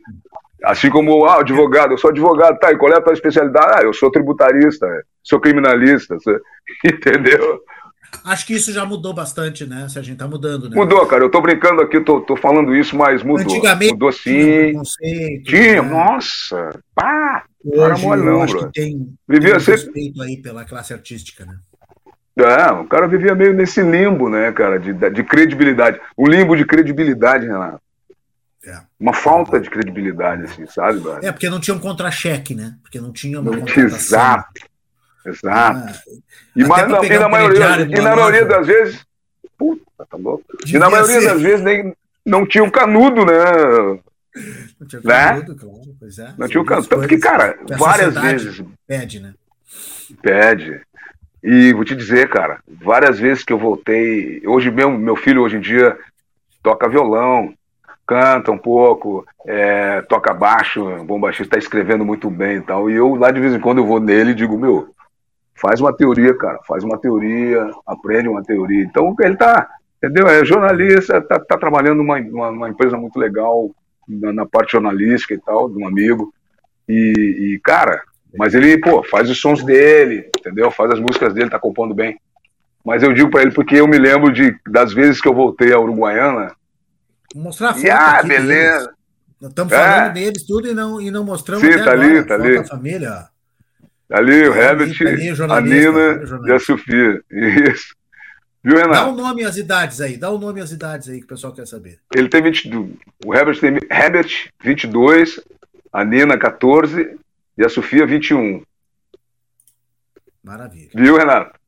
[0.64, 2.72] Assim como ah, advogado, eu sou advogado, tá?
[2.72, 3.74] E qual é a tua especialidade?
[3.76, 4.86] Ah, eu sou tributarista,
[5.22, 6.16] sou criminalista,
[6.84, 7.60] entendeu?
[8.24, 9.88] Acho que isso já mudou bastante, né?
[9.88, 10.76] Se a gente tá mudando, né?
[10.76, 11.24] Mudou, cara.
[11.24, 13.44] Eu tô brincando aqui, tô, tô falando isso, mas mudou.
[13.44, 14.72] Antigamente mudou sim.
[15.00, 15.88] Tinha, tinha né?
[15.88, 16.70] nossa.
[16.94, 17.44] Pá!
[17.64, 18.66] Hoje, mole, não, acho bro.
[18.66, 21.58] que tem, vivia tem um respeito aí pela classe artística, né?
[22.36, 26.00] É, o cara vivia meio nesse limbo, né, cara, de, de credibilidade.
[26.16, 27.80] O limbo de credibilidade, Renato.
[28.64, 28.80] É.
[28.98, 31.00] Uma falta de credibilidade, assim, sabe?
[31.00, 31.28] Brother?
[31.28, 32.76] É, porque não tinha um contra-cheque, né?
[32.82, 34.60] Porque não tinha uma não, Exato.
[35.28, 35.88] Exato.
[35.88, 35.92] Ah,
[36.56, 39.06] e, mas, na, e na maioria, e na maioria das vezes.
[39.56, 40.44] Puta, tá louco.
[40.66, 41.26] e na maioria ser.
[41.26, 43.34] das vezes nem, não tinha um canudo, né?
[44.78, 45.28] Não tinha né?
[45.28, 45.96] canudo, claro.
[45.98, 46.34] Pois é.
[46.38, 46.88] Não tinha o canudo.
[46.88, 48.62] Tanto que, cara, várias vezes.
[48.86, 49.34] Pede, né?
[50.22, 50.80] Pede.
[51.42, 54.42] E vou te dizer, cara, várias vezes que eu voltei.
[54.46, 55.96] Hoje mesmo, meu filho, hoje em dia,
[56.62, 57.54] toca violão,
[58.06, 62.90] canta um pouco, é, toca baixo, bom baixista, está escrevendo muito bem e tal.
[62.90, 64.94] E eu lá de vez em quando eu vou nele e digo, meu,
[65.60, 68.84] faz uma teoria, cara, faz uma teoria, aprende uma teoria.
[68.84, 70.28] Então ele tá, entendeu?
[70.28, 73.70] É jornalista, tá, tá trabalhando numa, numa, empresa muito legal
[74.08, 76.32] na, na, parte jornalística e tal, de um amigo.
[76.88, 78.02] E, e, cara,
[78.36, 80.70] mas ele, pô, faz os sons dele, entendeu?
[80.70, 82.18] Faz as músicas dele, tá compondo bem.
[82.84, 85.72] Mas eu digo para ele porque eu me lembro de, das vezes que eu voltei
[85.72, 86.52] à Uruguaiana.
[87.34, 87.84] Mostrar a foto.
[87.84, 88.78] E, ah, beleza.
[88.78, 88.98] Deles.
[89.40, 90.12] Estamos falando é.
[90.12, 91.62] deles tudo e não, e não mostramos.
[91.62, 92.66] Sim, tá ali, tá ali.
[92.66, 93.37] família, ó.
[94.10, 94.94] Ali o Herbert,
[95.50, 97.22] a Nina e a Sofia.
[97.30, 97.94] Isso.
[98.64, 98.92] Viu, Renato?
[98.92, 101.24] Dá o um nome as idades aí, dá o um nome as idades aí que
[101.24, 102.00] o pessoal quer saber.
[102.14, 102.96] Ele tem 22.
[103.24, 105.40] O Herbert tem Herbert, 22,
[105.92, 107.18] a Nina, 14
[107.56, 108.62] e a Sofia, 21.
[110.42, 110.90] Maravilha.
[110.94, 111.58] Viu, Renato?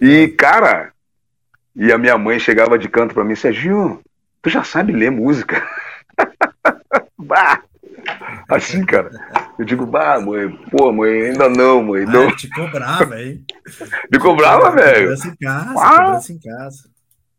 [0.00, 0.92] E, cara,
[1.74, 4.00] e a minha mãe chegava de canto para mim, Serginho,
[4.42, 5.66] tu já sabe ler música?
[7.18, 7.62] bah!
[8.50, 9.10] Assim, cara.
[9.58, 12.04] Eu digo, bah, mãe, pô, mãe, ainda não, mãe.
[12.04, 12.36] Ah, não.
[12.36, 13.44] te cobrava, hein?
[14.10, 15.10] Me cobrava, velho.
[15.10, 16.20] Cobrança em casa, ah.
[16.28, 16.90] em casa.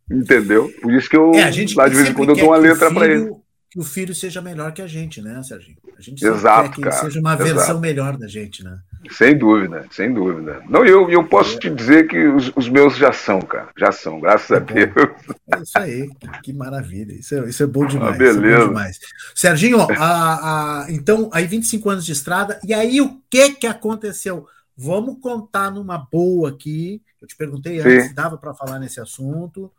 [0.09, 0.71] Entendeu?
[0.81, 2.93] Por isso que eu, é, gente, lá de vez em quando, eu dou uma letra
[2.93, 3.31] para ele.
[3.69, 5.77] Que o filho seja melhor que a gente, né, Serginho?
[5.97, 6.95] A gente Exato, quer que cara.
[6.95, 7.79] ele seja uma versão Exato.
[7.79, 8.77] melhor da gente, né?
[9.09, 10.61] Sem dúvida, sem dúvida.
[10.69, 11.59] Não, eu, eu posso é.
[11.59, 13.69] te dizer que os, os, meus já são, cara.
[13.77, 15.09] Já são, graças é a Deus.
[15.53, 16.09] É isso aí,
[16.43, 17.13] que maravilha.
[17.13, 18.15] Isso é, isso é bom demais.
[18.15, 18.47] Ah, beleza.
[18.47, 18.99] É bom demais.
[19.33, 24.45] Serginho, a, a, então, aí 25 anos de estrada, e aí o que que aconteceu?
[24.77, 27.01] Vamos contar numa boa aqui.
[27.21, 29.71] Eu te perguntei antes se dava para falar nesse assunto.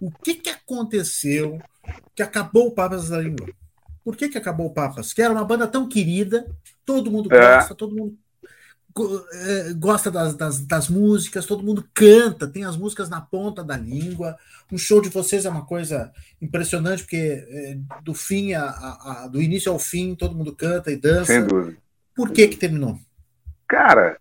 [0.00, 1.58] O que que aconteceu
[2.14, 3.48] que acabou o Papas da Língua?
[4.04, 5.12] Por que, que acabou o Papas?
[5.12, 6.46] Que era uma banda tão querida,
[6.84, 7.56] todo mundo é.
[7.56, 8.16] gosta, todo mundo
[9.76, 14.36] gosta das, das, das, músicas, todo mundo canta, tem as músicas na ponta da língua.
[14.72, 19.28] Um show de vocês é uma coisa impressionante, porque é, do fim a, a, a,
[19.28, 21.32] do início ao fim, todo mundo canta e dança.
[21.32, 21.76] Sem dúvida.
[22.14, 22.98] Por que que terminou?
[23.66, 24.18] Cara,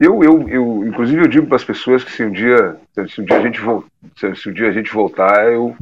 [0.00, 2.76] eu, eu, eu inclusive eu digo para as pessoas que se um dia,
[3.08, 3.60] se um dia a gente
[4.16, 5.76] se, se um dia a gente voltar, eu,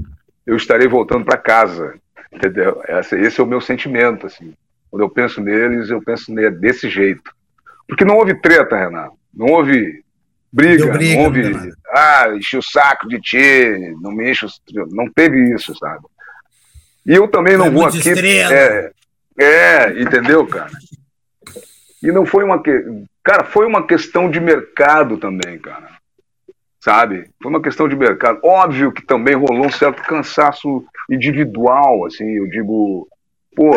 [0.47, 1.95] eu estarei voltando para casa,
[2.33, 2.83] entendeu?
[2.89, 4.55] Esse, esse é o meu sentimento, assim.
[4.91, 7.36] Quando eu penso neles, eu penso desse jeito.
[7.89, 9.17] Porque não houve treta, Renato.
[9.33, 10.03] Não houve
[10.53, 11.51] briga, briga não houve.
[11.51, 14.47] Não ah, enchi o saco de ti, não me enche
[14.91, 16.05] Não teve isso, sabe?
[17.05, 18.01] E eu também não é vou aqui.
[18.09, 18.91] É,
[19.39, 20.73] é, entendeu, cara?
[22.03, 22.63] E não foi uma.
[22.63, 22.85] Que...
[23.23, 25.89] Cara, foi uma questão de mercado também, cara.
[26.81, 27.31] Sabe?
[27.43, 28.41] Foi uma questão de mercado.
[28.43, 33.09] Óbvio que também rolou um certo cansaço individual, assim, eu digo.
[33.55, 33.71] Pô,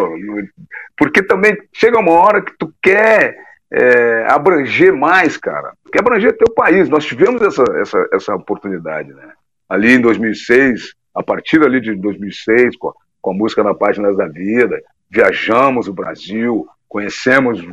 [0.97, 3.37] porque também chega uma hora que tu quer
[3.71, 5.73] é, abranger mais, cara.
[5.91, 6.89] Quer abranger teu país.
[6.89, 9.33] Nós tivemos essa, essa, essa oportunidade, né?
[9.67, 14.17] Ali em 2006, a partir ali de 2006, com a, com a música na Páginas
[14.17, 17.63] da Vida, viajamos o Brasil, conhecemos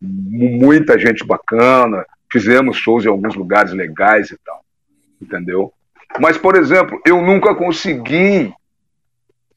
[0.00, 4.62] muita gente bacana, fizemos shows em alguns lugares legais e tal,
[5.20, 5.72] entendeu?
[6.20, 8.52] Mas, por exemplo, eu nunca consegui,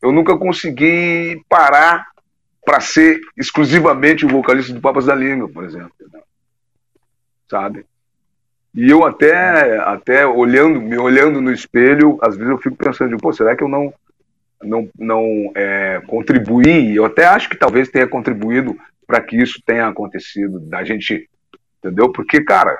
[0.02, 2.11] eu nunca consegui parar
[2.72, 5.92] para ser exclusivamente o vocalista do Papas da Língua, por exemplo.
[7.50, 7.86] Sabe?
[8.74, 13.34] E eu até, até olhando, me olhando no espelho, às vezes eu fico pensando, pô,
[13.34, 13.94] será que eu não
[14.64, 16.96] não, não é, contribuí?
[16.96, 21.30] Eu até acho que talvez tenha contribuído para que isso tenha acontecido, da gente,
[21.80, 22.10] entendeu?
[22.10, 22.80] Porque, cara,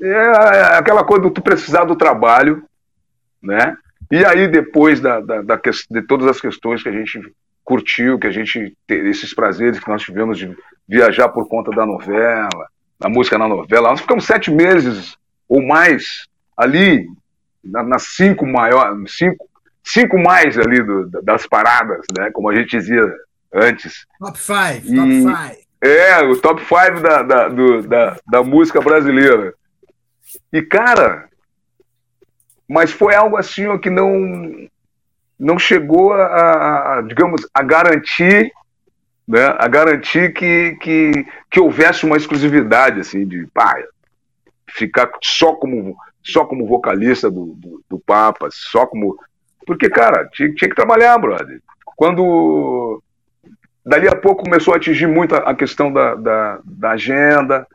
[0.00, 2.62] é aquela coisa do tu precisar do trabalho,
[3.42, 3.76] né?
[4.12, 5.60] E aí, depois da, da, da,
[5.90, 7.20] de todas as questões que a gente
[7.70, 10.56] curtiu, que a gente esses prazeres que nós tivemos de
[10.88, 12.48] viajar por conta da novela,
[12.98, 13.90] da música na novela.
[13.90, 15.16] Nós ficamos sete meses
[15.48, 17.06] ou mais ali
[17.62, 19.48] nas cinco maiores, cinco,
[19.84, 22.28] cinco mais ali do, das paradas, né?
[22.32, 23.08] Como a gente dizia
[23.54, 24.04] antes.
[24.18, 25.64] Top five, e, top five.
[25.80, 29.54] É, o top five da, da, do, da, da música brasileira.
[30.52, 31.28] E, cara,
[32.68, 34.68] mas foi algo assim ó, que não
[35.40, 38.52] não chegou a, a, digamos, a garantir,
[39.26, 43.74] né, a garantir que, que, que houvesse uma exclusividade, assim, de pá,
[44.68, 49.16] ficar só como, só como vocalista do, do, do Papa, só como...
[49.66, 51.62] Porque, cara, tinha, tinha que trabalhar, brother.
[51.96, 53.02] Quando
[53.84, 57.66] dali a pouco começou a atingir muito a, questão da, da, da agenda,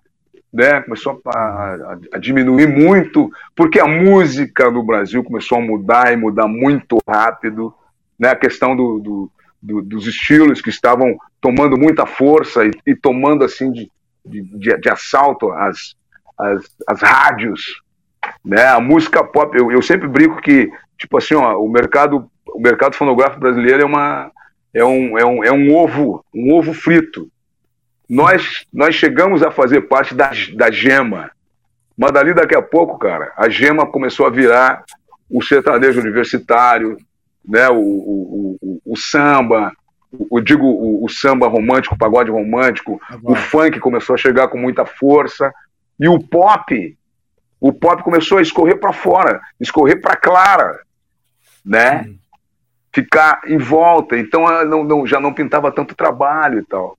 [0.55, 0.81] né?
[0.81, 6.15] começou a, a, a, diminuir muito, porque a música no Brasil começou a mudar e
[6.15, 7.73] mudar muito rápido.
[8.17, 8.29] Né?
[8.29, 9.31] A questão do, do,
[9.61, 13.91] do, dos estilos que estavam tomando muita força e, e tomando assim de,
[14.25, 15.93] de, de, assalto as,
[16.39, 17.81] as, as rádios.
[18.43, 18.65] Né?
[18.65, 22.95] A música pop, eu, eu sempre brinco que tipo assim, ó, o mercado o mercado
[22.95, 24.31] fonográfico brasileiro é uma
[24.73, 27.29] é um, é um, é um ovo um ovo frito
[28.09, 31.31] nós, nós chegamos a fazer parte da, da gema.
[31.97, 34.83] Mas dali daqui a pouco, cara, a gema começou a virar
[35.29, 36.97] o sertanejo universitário,
[37.47, 39.71] né, o, o, o, o samba,
[40.11, 44.85] o, digo o, samba romântico, o pagode romântico, o funk começou a chegar com muita
[44.85, 45.51] força,
[45.99, 46.97] e o pop,
[47.59, 50.81] O pop começou a escorrer para fora, escorrer para Clara,
[51.65, 52.13] né?
[52.93, 54.17] Ficar em volta.
[54.17, 56.97] Então não, não, já não pintava tanto trabalho e tal.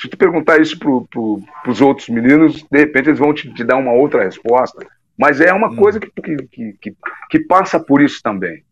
[0.00, 3.64] Se tu perguntar isso para pro, os outros meninos, de repente eles vão te, te,
[3.64, 4.86] dar uma outra resposta.
[5.16, 5.76] Mas é uma hum.
[5.76, 6.96] coisa que, que, que,
[7.30, 8.64] que, passa por isso também.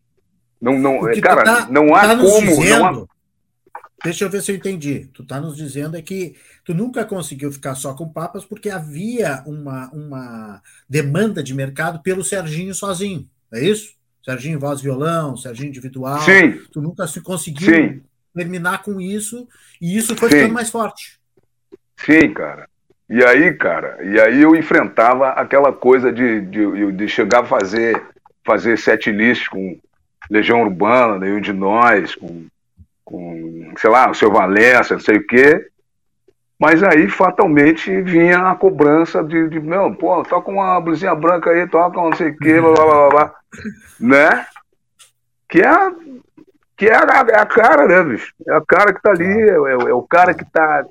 [0.59, 2.47] Não, não, cara, tá, não há tá como.
[2.47, 3.05] Dizendo, não há...
[4.03, 5.09] Deixa eu ver se eu entendi.
[5.13, 9.43] Tu está nos dizendo é que tu nunca conseguiu ficar só com papas porque havia
[9.45, 13.27] uma, uma demanda de mercado pelo Serginho sozinho.
[13.53, 13.93] É isso?
[14.23, 16.21] Serginho voz violão, Serginho individual.
[16.21, 16.59] Sim.
[16.71, 18.01] Tu nunca se conseguiu Sim.
[18.33, 19.47] Terminar com isso
[19.81, 20.35] e isso foi Sim.
[20.37, 21.19] ficando mais forte.
[21.97, 22.67] Sim, cara.
[23.09, 28.01] E aí, cara, e aí eu enfrentava aquela coisa de, de, de chegar a fazer,
[28.45, 29.77] fazer set list com
[30.29, 32.45] Legião Urbana, nenhum de nós, com
[33.11, 35.67] com, sei lá, o seu Valença, não sei o quê.
[36.57, 41.67] Mas aí, fatalmente, vinha a cobrança de, de meu, pô, toca uma blusinha branca aí,
[41.67, 43.35] toca não sei o quê, blá, blá, blá, blá,
[43.99, 44.45] né?
[45.49, 45.91] Que é,
[46.81, 48.33] que é a, é a cara, né, bicho?
[48.47, 50.83] É a cara que tá ali, é, é, é o cara que tá...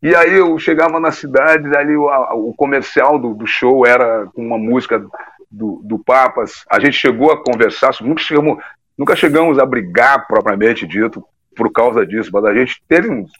[0.00, 2.06] E aí eu chegava na cidade, ali o,
[2.48, 5.04] o comercial do, do, show era com uma música
[5.50, 6.64] do, do Papas.
[6.70, 8.62] A gente chegou a conversar, nunca chegamos,
[8.96, 11.24] Nunca chegamos a brigar propriamente dito
[11.56, 13.32] por causa disso, mas a gente teve uns,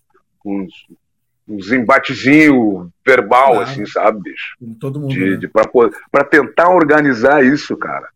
[0.42, 0.72] uns,
[1.46, 3.60] uns embatezinhos verbal, claro.
[3.60, 4.56] assim, sabe, bicho?
[4.80, 5.12] Todo mundo.
[5.12, 5.36] De, né?
[5.36, 8.08] de, para tentar organizar isso, cara.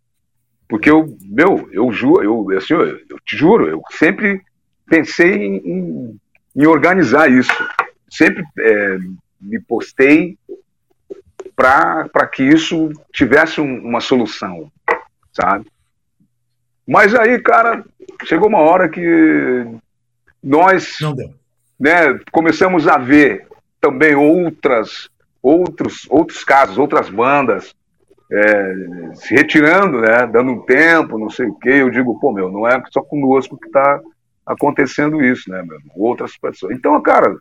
[0.69, 4.41] Porque eu, meu, eu juro, eu, assim, eu, eu te juro, eu sempre
[4.87, 6.21] pensei em, em,
[6.57, 7.53] em organizar isso.
[8.09, 8.99] Sempre é,
[9.41, 10.39] me postei
[11.55, 14.71] para que isso tivesse um, uma solução,
[15.33, 15.67] sabe?
[16.87, 17.85] Mas aí, cara,
[18.25, 19.67] chegou uma hora que
[20.43, 20.99] nós
[21.79, 23.47] né, começamos a ver
[23.81, 25.09] também outras,
[25.43, 27.75] outros, outros casos, outras bandas
[28.35, 31.71] é, se retirando, né, dando um tempo, não sei o quê.
[31.71, 34.01] Eu digo, pô, meu, não é só conosco que está
[34.45, 35.79] acontecendo isso, né, meu?
[35.95, 36.77] Outras pessoas.
[36.77, 37.37] Então, cara,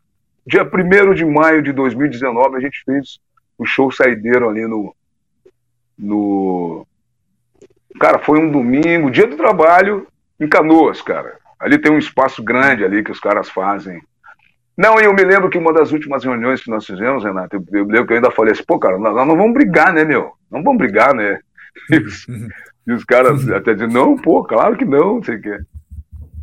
[0.46, 3.20] dia 1 de maio de 2019, a gente fez
[3.58, 4.96] o show saideiro ali no,
[5.98, 6.86] no
[8.00, 10.08] Cara, foi um domingo, dia do trabalho,
[10.40, 11.38] em Canoas, cara.
[11.60, 14.02] Ali tem um espaço grande ali que os caras fazem.
[14.78, 17.64] Não, e eu me lembro que uma das últimas reuniões que nós fizemos, Renato, eu,
[17.72, 20.04] eu lembro que eu ainda falei assim, pô, cara, nós, nós não vamos brigar, né,
[20.04, 20.34] meu?
[20.50, 21.40] Não vamos brigar, né?
[21.90, 22.28] E os,
[22.88, 25.60] e os caras até dizem, não, pô, claro que não, não sei o quê.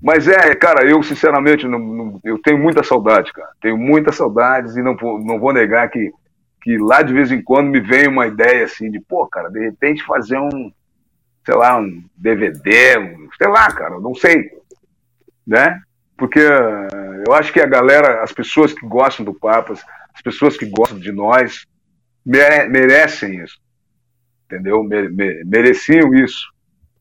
[0.03, 3.51] Mas é, cara, eu sinceramente não, não, eu tenho muita saudade, cara.
[3.61, 6.11] Tenho muitas saudades e não, não vou negar que,
[6.63, 9.61] que lá de vez em quando me vem uma ideia assim de, pô, cara, de
[9.61, 10.73] repente fazer um,
[11.45, 14.51] sei lá, um DVD, um, sei lá, cara, não sei,
[15.47, 15.79] né?
[16.17, 16.41] Porque
[17.27, 20.99] eu acho que a galera, as pessoas que gostam do Papas, as pessoas que gostam
[20.99, 21.67] de nós,
[22.25, 23.59] mere merecem isso,
[24.45, 24.83] entendeu?
[24.83, 25.09] Me
[25.45, 26.53] mereciam isso.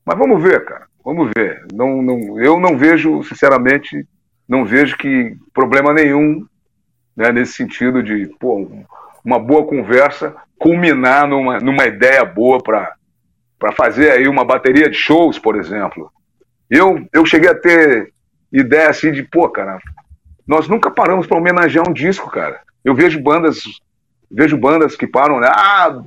[0.04, 1.64] Mas vamos ver, cara, vamos ver.
[1.72, 4.06] Não, não, eu não vejo, sinceramente,
[4.48, 6.46] não vejo que problema nenhum
[7.16, 8.68] né, nesse sentido de pô,
[9.24, 12.94] uma boa conversa culminar numa, numa ideia boa para
[13.58, 16.10] para fazer aí uma bateria de shows, por exemplo.
[16.70, 18.10] Eu, eu cheguei a ter
[18.50, 19.78] ideia assim de, pô, cara,
[20.50, 22.58] nós nunca paramos para homenagear um disco, cara.
[22.84, 23.62] Eu vejo bandas,
[24.28, 25.46] vejo bandas que param, né?
[25.48, 26.02] Ah,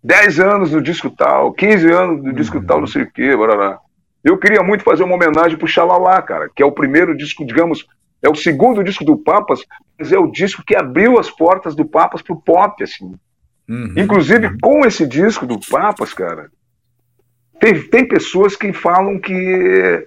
[0.00, 2.66] 10 anos do disco tal, 15 anos do disco uhum.
[2.66, 3.80] tal, não sei o quê, barará.
[4.22, 7.84] Eu queria muito fazer uma homenagem pro Xalala, cara, que é o primeiro disco, digamos,
[8.22, 9.64] é o segundo disco do Papas,
[9.98, 13.16] mas é o disco que abriu as portas do Papas pro pop, assim.
[13.68, 13.94] Uhum.
[13.96, 16.48] Inclusive, com esse disco do Papas, cara,
[17.58, 20.06] tem, tem pessoas que falam que,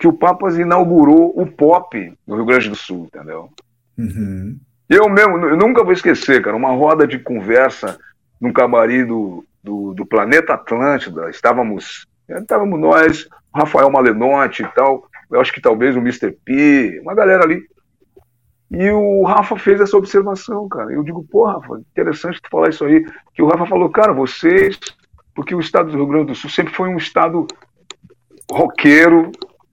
[0.00, 3.50] que o Papas inaugurou o pop no Rio Grande do Sul, entendeu?
[3.98, 4.58] Uhum.
[4.88, 7.98] Eu mesmo, eu nunca vou esquecer, cara, uma roda de conversa
[8.40, 11.28] num camarim do, do, do Planeta Atlântida.
[11.28, 16.32] Estávamos, estávamos nós, Rafael Malenotti e tal, eu acho que talvez o Mr.
[16.44, 17.62] P, uma galera ali.
[18.70, 20.92] E o Rafa fez essa observação, cara.
[20.92, 23.04] Eu digo, pô, Rafa, interessante tu falar isso aí.
[23.34, 24.78] Que o Rafa falou, cara, vocês
[25.34, 27.46] porque o estado do Rio Grande do Sul sempre foi um estado
[28.50, 29.30] roqueiro,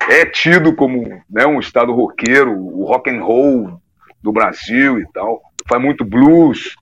[0.10, 3.82] é tido como né, um estado roqueiro, o rock and roll
[4.22, 6.76] do Brasil e tal, faz muito blues.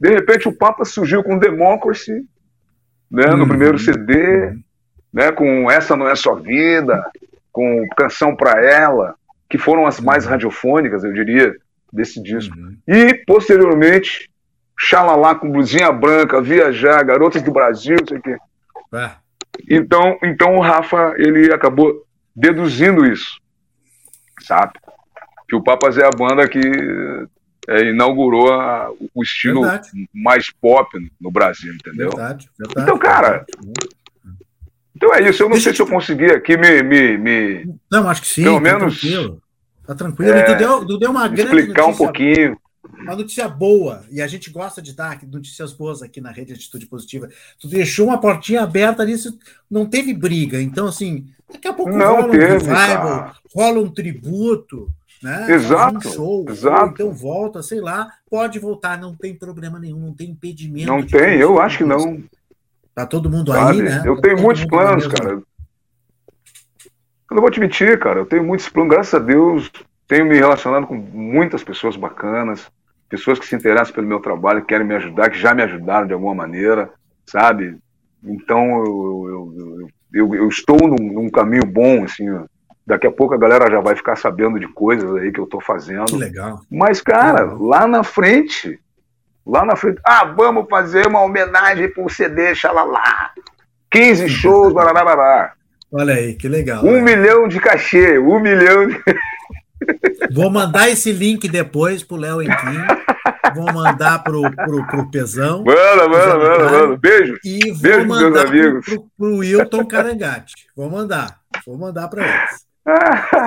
[0.00, 2.24] De repente o Papa surgiu com Democracy,
[3.10, 3.48] né, no uhum.
[3.48, 4.54] primeiro CD,
[5.12, 7.04] né, com Essa Não É Sua Vida,
[7.52, 9.14] com Canção Pra Ela,
[9.48, 10.30] que foram as mais uhum.
[10.30, 11.54] radiofônicas, eu diria,
[11.92, 12.56] desse disco.
[12.56, 12.76] Uhum.
[12.86, 14.30] E, posteriormente,
[14.78, 18.36] xalalá com blusinha branca, viajar, garotas do Brasil, sei o quê.
[18.94, 19.10] É.
[19.68, 22.06] Então, então o Rafa, ele acabou
[22.40, 23.38] deduzindo isso,
[24.40, 24.72] sabe?
[25.48, 26.60] Que o Papas é a banda que
[27.68, 29.90] é, inaugurou a, o estilo verdade.
[30.14, 30.88] mais pop
[31.20, 32.10] no Brasil, entendeu?
[32.10, 32.82] Verdade, verdade.
[32.82, 33.44] Então, cara,
[34.96, 35.42] então é isso.
[35.42, 37.74] Eu não Deixa sei se eu consegui aqui me, me, me.
[37.90, 38.42] Não, acho que sim.
[38.42, 39.00] Pelo tá menos.
[39.00, 39.42] Tranquilo.
[39.86, 40.32] Tá tranquilo.
[40.32, 41.56] É, tu, deu, tu deu uma grande.
[41.56, 42.58] Explicar um pouquinho.
[43.02, 46.86] Uma notícia boa, e a gente gosta de dar notícias boas aqui na rede Atitude
[46.86, 47.28] Positiva.
[47.58, 49.14] Tu deixou uma portinha aberta ali,
[49.70, 50.60] não teve briga.
[50.60, 55.50] Então, assim, daqui a pouco não rola teve, um revival, rola um tributo, né?
[55.50, 55.96] Exato.
[55.96, 56.92] Um show, exato.
[56.92, 60.86] então volta, sei lá, pode voltar, não tem problema nenhum, não tem impedimento.
[60.86, 62.22] Não tem, eu acho que não.
[62.94, 63.80] Tá todo mundo Sabe?
[63.80, 64.02] aí, né?
[64.04, 65.42] Eu tá tenho muitos planos, cara.
[67.30, 68.18] Eu não vou te mentir, cara.
[68.20, 69.70] Eu tenho muitos planos, graças a Deus.
[70.08, 72.68] Tenho me relacionado com muitas pessoas bacanas,
[73.10, 76.06] pessoas que se interessam pelo meu trabalho, que querem me ajudar, que já me ajudaram
[76.06, 76.90] de alguma maneira,
[77.26, 77.76] sabe?
[78.22, 82.26] Então eu, eu, eu, eu estou num, num, caminho bom, assim.
[82.86, 85.60] Daqui a pouco a galera já vai ficar sabendo de coisas aí que eu estou
[85.60, 86.06] fazendo.
[86.06, 86.60] Que legal.
[86.70, 88.80] Mas, cara, lá na frente,
[89.44, 90.00] lá na frente.
[90.04, 93.32] Ah, vamos fazer uma homenagem para o CD, xalala.
[93.90, 95.52] 15 shows, barará.
[95.92, 96.84] Olha aí, que legal.
[96.84, 97.16] Um né?
[97.16, 99.02] milhão de cachê, um milhão de.
[100.32, 102.84] Vou mandar esse link depois pro Léo Enquim.
[103.54, 105.64] Vou mandar pro, pro, pro Pezão.
[105.64, 106.96] Manda, manda, manda, manda.
[106.96, 107.38] Beijo.
[107.44, 108.84] E vou Beijo, mandar meus amigos.
[108.84, 110.54] Pro, pro, pro Wilton Carangati.
[110.76, 111.40] Vou mandar.
[111.66, 112.70] Vou mandar para eles.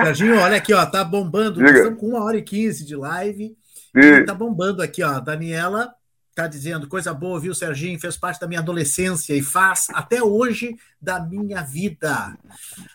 [0.04, 1.60] Serginho, olha aqui, ó, tá bombando.
[1.60, 3.56] Nós estamos com uma hora e quinze de live.
[3.94, 5.20] E tá bombando aqui, ó.
[5.20, 5.90] Daniela
[6.34, 7.98] tá dizendo coisa boa, viu, Serginho?
[7.98, 12.36] Fez parte da minha adolescência e faz até hoje da minha vida.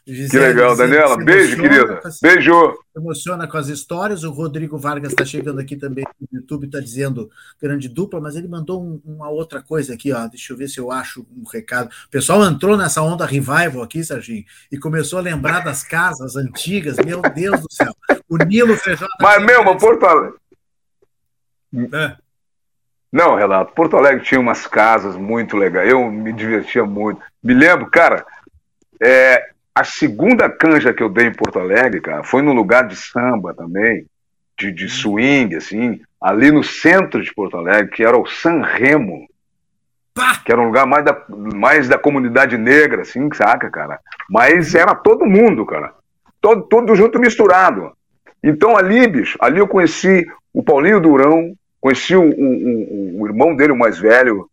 [0.06, 1.18] Gisele, que legal, Daniela.
[1.24, 2.02] Beijo, querida.
[2.04, 2.78] As, Beijo.
[2.96, 4.24] Emociona com as histórias.
[4.24, 7.30] O Rodrigo Vargas está chegando aqui também no YouTube, está dizendo
[7.62, 10.28] grande dupla, mas ele mandou um, uma outra coisa aqui, ó.
[10.28, 11.90] Deixa eu ver se eu acho um recado.
[12.08, 16.98] O pessoal entrou nessa onda revival aqui, Serginho, e começou a lembrar das casas antigas.
[16.98, 17.94] Meu Deus do céu.
[18.28, 19.08] O Nilo Feijó.
[19.22, 20.40] Mas mesmo, Porto Alegre.
[21.94, 22.29] É.
[23.12, 25.90] Não, Renato, Porto Alegre tinha umas casas muito legais.
[25.90, 27.22] Eu me divertia muito.
[27.44, 28.26] Me lembro, cara,
[29.02, 32.96] é, a segunda canja que eu dei em Porto Alegre, cara, foi num lugar de
[32.96, 34.06] samba também,
[34.58, 39.28] de, de swing, assim, ali no centro de Porto Alegre, que era o San Remo.
[40.44, 41.24] Que era um lugar mais da,
[41.56, 44.00] mais da comunidade negra, assim, saca, cara?
[44.30, 45.94] Mas era todo mundo, cara.
[46.42, 47.94] Todo, tudo junto misturado.
[48.44, 53.72] Então ali, bicho, ali eu conheci o Paulinho Durão, Conheci o, o, o, irmão dele,
[53.72, 54.50] o mais velho,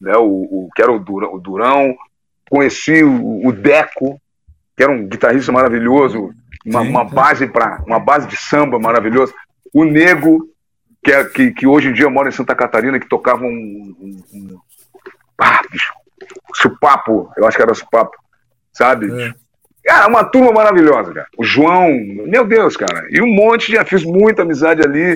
[0.00, 1.96] né, o, o que era o Durão, o Durão.
[2.50, 4.20] Conheci o, Deco,
[4.76, 6.32] que era um guitarrista maravilhoso,
[6.64, 9.34] uma, uma base para uma base de samba maravilhosa.
[9.72, 10.48] O Nego,
[11.04, 14.22] que, é, que, que hoje em dia mora em Santa Catarina, que tocava um, um,
[14.32, 14.58] um
[15.38, 15.92] ah, bicho,
[16.54, 18.16] supapo, eu acho que era supapo,
[18.72, 19.10] sabe?
[19.22, 19.34] É.
[19.84, 21.26] Cara, uma turma maravilhosa, cara.
[21.38, 21.88] O João,
[22.26, 23.06] meu Deus, cara.
[23.10, 25.14] E um monte, já fiz muita amizade ali.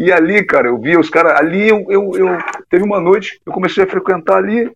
[0.00, 1.38] E ali, cara, eu via os caras.
[1.38, 2.38] Ali eu, eu, eu,
[2.70, 4.72] Teve uma noite, eu comecei a frequentar ali.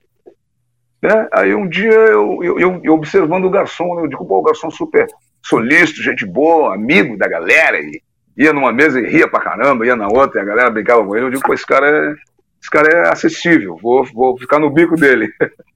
[1.03, 1.29] Né?
[1.33, 4.03] Aí um dia eu, eu, eu observando o garçom, né?
[4.03, 5.07] eu digo, pô, o garçom super
[5.43, 7.81] solícito, gente boa, amigo da galera.
[7.81, 8.03] E
[8.37, 11.17] ia numa mesa e ria pra caramba, ia na outra, e a galera brincava com
[11.17, 11.25] ele.
[11.25, 12.13] Eu digo, pô, esse cara é.
[12.61, 15.31] Esse cara é acessível, vou, vou ficar no bico dele.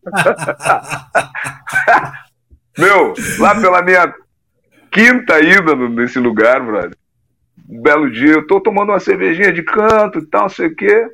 [2.78, 4.14] Meu, lá pela minha
[4.90, 6.96] quinta ida nesse lugar, brother
[7.68, 10.74] um belo dia, eu tô tomando uma cervejinha de canto e tal, não sei o
[10.74, 11.06] quê.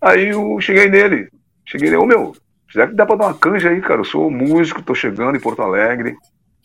[0.00, 1.28] Aí eu cheguei nele.
[1.66, 2.34] Cheguei nele, ô meu,
[2.70, 4.00] será que dá pra dar uma canja aí, cara?
[4.00, 6.16] Eu sou músico, tô chegando em Porto Alegre,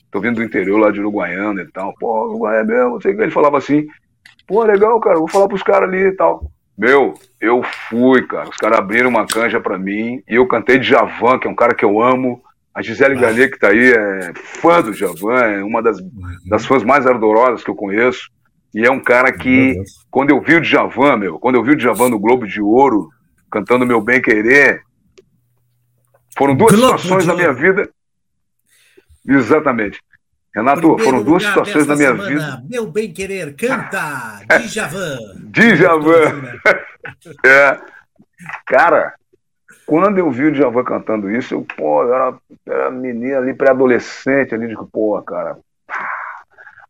[0.09, 1.93] tô vindo do interior lá de Uruguaiana e tal.
[1.99, 3.23] Pô, Uruguaiana é mesmo, não sei o que.
[3.23, 3.87] Ele falava assim,
[4.47, 6.49] pô, legal, cara, vou falar pros caras ali e tal.
[6.77, 8.49] Meu, eu fui, cara.
[8.49, 11.55] Os caras abriram uma canja pra mim e eu cantei de Javan, que é um
[11.55, 12.41] cara que eu amo.
[12.73, 13.21] A Gisele ah.
[13.21, 16.09] Garnier, que tá aí, é fã do Javan, é uma das, uhum.
[16.47, 18.29] das fãs mais ardorosas que eu conheço.
[18.73, 19.81] E é um cara que,
[20.11, 23.09] quando eu vi o Djavan, meu, quando eu vi o Djavan no Globo de Ouro,
[23.51, 24.83] cantando Meu Bem Querer,
[26.37, 27.89] foram duas Globo situações da minha vida.
[29.27, 29.99] Exatamente.
[30.55, 32.63] Renato, Primeiro foram duas situações da minha semana, vida.
[32.69, 34.41] Meu Bem Querer, canta!
[34.67, 35.17] Djavan!
[35.51, 36.59] Djavan!
[37.45, 37.79] é.
[38.65, 39.13] Cara,
[39.85, 42.37] quando eu vi o Djavan cantando isso, eu, pô, eu era,
[42.67, 45.57] era menina ali, pré-adolescente ali, de pô, cara,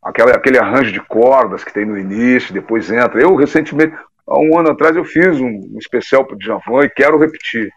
[0.02, 3.20] aquela, aquele arranjo de cordas que tem no início, depois entra.
[3.20, 3.94] Eu, recentemente,
[4.26, 7.70] há um ano atrás, eu fiz um, especial para o Djavan e quero repetir.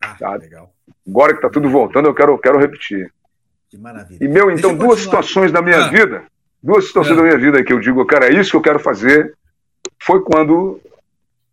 [0.00, 0.70] Ah, legal.
[1.08, 3.12] Agora que está tudo voltando, eu quero, quero repetir.
[3.68, 4.18] Que maravilha.
[4.22, 5.88] E, meu, então, duas situações da minha ah.
[5.88, 6.24] vida,
[6.62, 7.22] duas situações ah.
[7.22, 9.34] da minha vida que eu digo, cara, é isso que eu quero fazer,
[10.02, 10.80] foi quando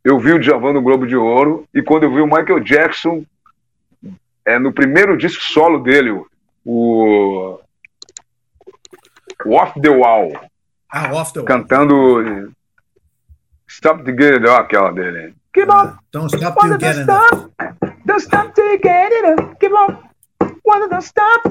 [0.03, 3.23] eu vi o Djavan no Globo de Ouro e quando eu vi o Michael Jackson
[4.45, 6.11] é, no primeiro disco solo dele,
[6.65, 7.59] o
[9.45, 10.31] Off the Wall.
[10.91, 11.47] Ah, Off the Wall.
[11.47, 12.53] Cantando
[13.67, 15.33] Stop to get it up, aquela dele.
[15.53, 15.97] Keep on.
[16.11, 17.51] Don't stop you get it up.
[18.05, 19.59] Don't stop you get it up.
[19.59, 19.97] Keep on.
[20.63, 21.41] Wanna don't stop.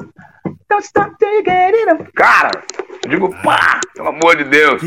[0.69, 2.13] Don't stop you get it up.
[2.15, 2.51] Cara,
[3.09, 4.83] digo, pá, pelo amor de Deus.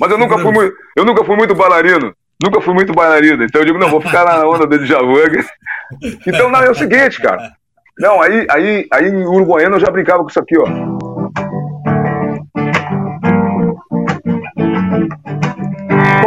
[0.00, 2.14] Mas eu nunca, fui muito, eu nunca fui muito bailarino.
[2.40, 3.42] Nunca fui muito bailarino.
[3.42, 5.42] Então eu digo, não, vou ficar na onda do Djavan.
[6.26, 7.52] Então, não, é o seguinte, cara.
[7.96, 10.64] Não, aí, aí, aí em Uruguaiana eu já brincava com isso aqui, ó.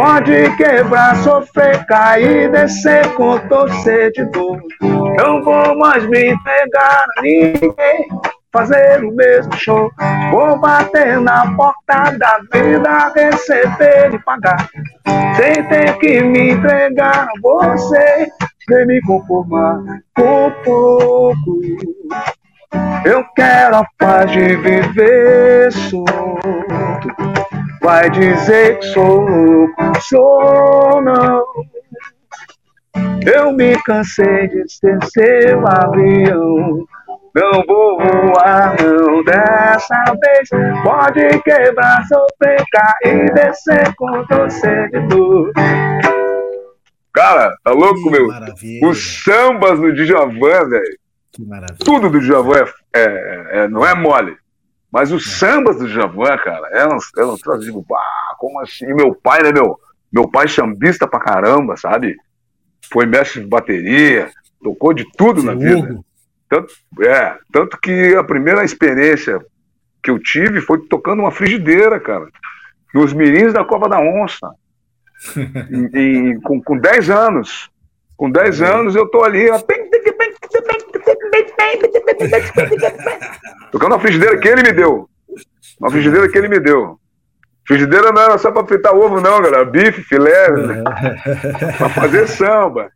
[0.09, 4.59] Pode quebrar, sofrer, cair, descer com torcer de dor.
[4.81, 8.07] Não vou mais me entregar a ninguém,
[8.51, 9.87] fazer o mesmo show.
[10.31, 14.67] Vou bater na porta da vida, receber e pagar.
[15.35, 18.27] Sem ter que me entregar a você,
[18.67, 19.79] sem me conformar
[20.15, 21.61] com pouco.
[23.05, 27.48] Eu quero a paz de viver solto.
[27.81, 31.45] Vai dizer que sou louco, sou não.
[33.25, 36.85] Eu me cansei de ser seu avião.
[37.35, 40.49] Não vou voar, não, dessa vez.
[40.83, 45.51] Pode quebrar, sofrer, cair, descer com torcer de.
[47.13, 48.27] Cara, tá louco, que meu?
[48.27, 48.87] Maravilha.
[48.87, 50.99] Os sambas do Djavan, velho.
[51.85, 54.35] Tudo do Djavan é, é, é, não é mole.
[54.91, 55.29] Mas os é.
[55.29, 58.85] sambas do Djavan, cara, eram, eram eu digo, bah, como assim?
[58.85, 59.79] E meu pai, né, meu?
[60.11, 62.15] Meu pai chambista pra caramba, sabe?
[62.91, 64.31] Foi mestre de bateria,
[64.63, 65.99] tocou de tudo na vida.
[66.49, 69.39] Tanto, é, tanto que a primeira experiência
[70.01, 72.27] que eu tive foi tocando uma frigideira, cara.
[72.93, 74.49] Nos mirins da Copa da Onça.
[76.43, 77.69] com, com 10 anos.
[78.17, 79.47] Com 10 anos eu tô ali.
[83.71, 85.09] Tocando uma frigideira que ele me deu.
[85.79, 86.99] Uma frigideira que ele me deu.
[87.67, 89.63] Frigideira não era só para fritar ovo, não, galera.
[89.63, 90.83] Bife, filé, né?
[91.77, 92.91] para fazer samba.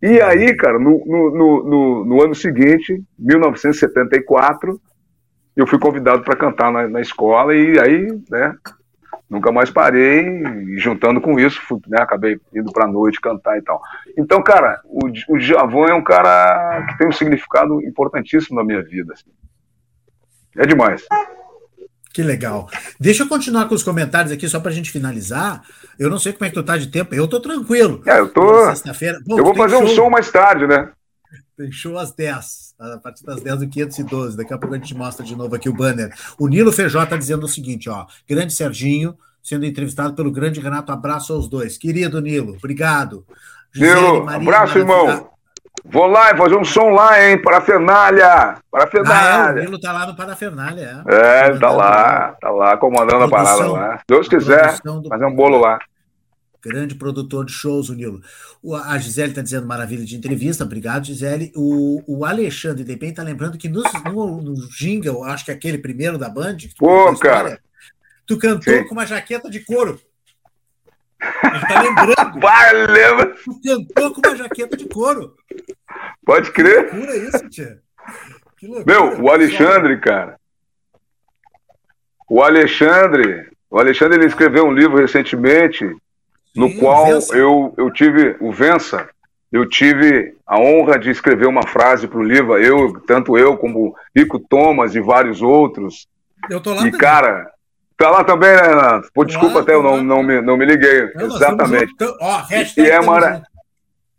[0.00, 4.78] E aí, cara, no, no, no, no, ano seguinte, 1974,
[5.56, 8.54] eu fui convidado para cantar na, na, escola e aí, né,
[9.34, 13.62] nunca mais parei, e juntando com isso, fui, né, acabei indo para noite cantar e
[13.62, 13.80] tal.
[14.16, 18.82] Então, cara, o, o Djavan é um cara que tem um significado importantíssimo na minha
[18.82, 19.12] vida.
[19.12, 19.30] Assim.
[20.56, 21.04] É demais.
[22.12, 22.68] Que legal.
[22.98, 25.62] Deixa eu continuar com os comentários aqui, só para a gente finalizar.
[25.98, 27.12] Eu não sei como é que tu tá de tempo.
[27.12, 28.02] Eu tô tranquilo.
[28.06, 28.66] É, eu tô.
[28.66, 29.18] Sexta-feira.
[29.28, 29.84] Eu vou fazer show...
[29.84, 30.92] um show mais tarde, né?
[31.56, 34.36] Tem show às 10, a partir das 10 do 512.
[34.36, 36.12] Daqui a pouco a gente mostra de novo aqui o banner.
[36.38, 38.06] O Nilo Feijó tá dizendo o seguinte, ó.
[38.28, 40.92] Grande Serginho, sendo entrevistado pelo grande Renato.
[40.92, 41.78] Abraço aos dois.
[41.78, 43.24] Querido Nilo, obrigado.
[43.74, 45.30] Nilo, abraço, irmão.
[45.84, 47.40] Vou lá fazer um som lá, hein?
[47.42, 48.56] Parafernália!
[48.70, 49.44] Parafernália!
[49.44, 51.14] Ah, é, o Nilo tá lá no Parafernália, é?
[51.14, 54.00] É, ele tá lá, tá lá comandando a, parada lá.
[54.08, 54.78] Deus quiser,
[55.08, 55.78] fazer um bolo lá.
[56.64, 58.22] Grande produtor de shows, o Nilo.
[58.62, 61.52] O, a Gisele está dizendo maravilha de entrevista, obrigado, Gisele.
[61.54, 65.76] O, o Alexandre Depem está lembrando que no, no, no jingle, acho que é aquele
[65.76, 67.60] primeiro da Band, Pô, cara.
[68.26, 68.84] tu cantou Sim.
[68.86, 70.00] com uma jaqueta de couro.
[71.20, 72.40] Ele tá lembrando.
[72.40, 73.34] Vai, lembra?
[73.44, 75.36] Tu cantou com uma jaqueta de couro.
[76.24, 76.88] Pode crer.
[76.88, 77.78] Que loucura isso, tia.
[78.56, 80.38] Que loucura, Meu, o Alexandre, cara.
[82.28, 85.84] O Alexandre, o Alexandre ele escreveu um livro recentemente
[86.54, 89.08] no Sim, qual eu, eu tive o Vença,
[89.50, 93.94] eu tive a honra de escrever uma frase para o livro, eu, tanto eu como
[94.14, 96.06] Rico Thomas e vários outros.
[96.50, 96.82] Eu tô lá.
[96.82, 97.00] E, também.
[97.00, 97.54] cara,
[97.96, 99.08] Tá lá também, né, Renato?
[99.14, 101.12] Pô, desculpa até eu não, não, me, não me liguei.
[101.14, 101.94] Não, Exatamente.
[102.20, 103.42] Ó, hashtag e é mara...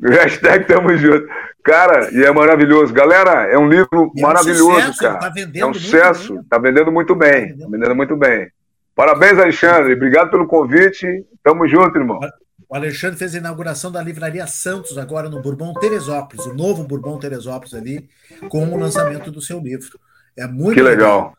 [0.02, 1.26] Hashtag tamo junto.
[1.64, 2.94] Cara, e é maravilhoso.
[2.94, 5.20] Galera, é um livro maravilhoso, é um sucesso, cara.
[5.20, 6.44] Tá é um sucesso, bem.
[6.44, 7.58] tá vendendo muito bem.
[7.58, 8.52] Tá vendendo muito bem.
[8.96, 9.94] Parabéns, Alexandre.
[9.94, 11.06] Obrigado pelo convite.
[11.44, 12.20] Tamo junto, irmão.
[12.68, 17.20] O Alexandre fez a inauguração da Livraria Santos agora no Bourbon Teresópolis, o novo Bourbon
[17.20, 18.10] Teresópolis ali,
[18.50, 20.00] com o lançamento do seu livro.
[20.36, 21.36] É muito que legal.
[21.36, 21.38] legal.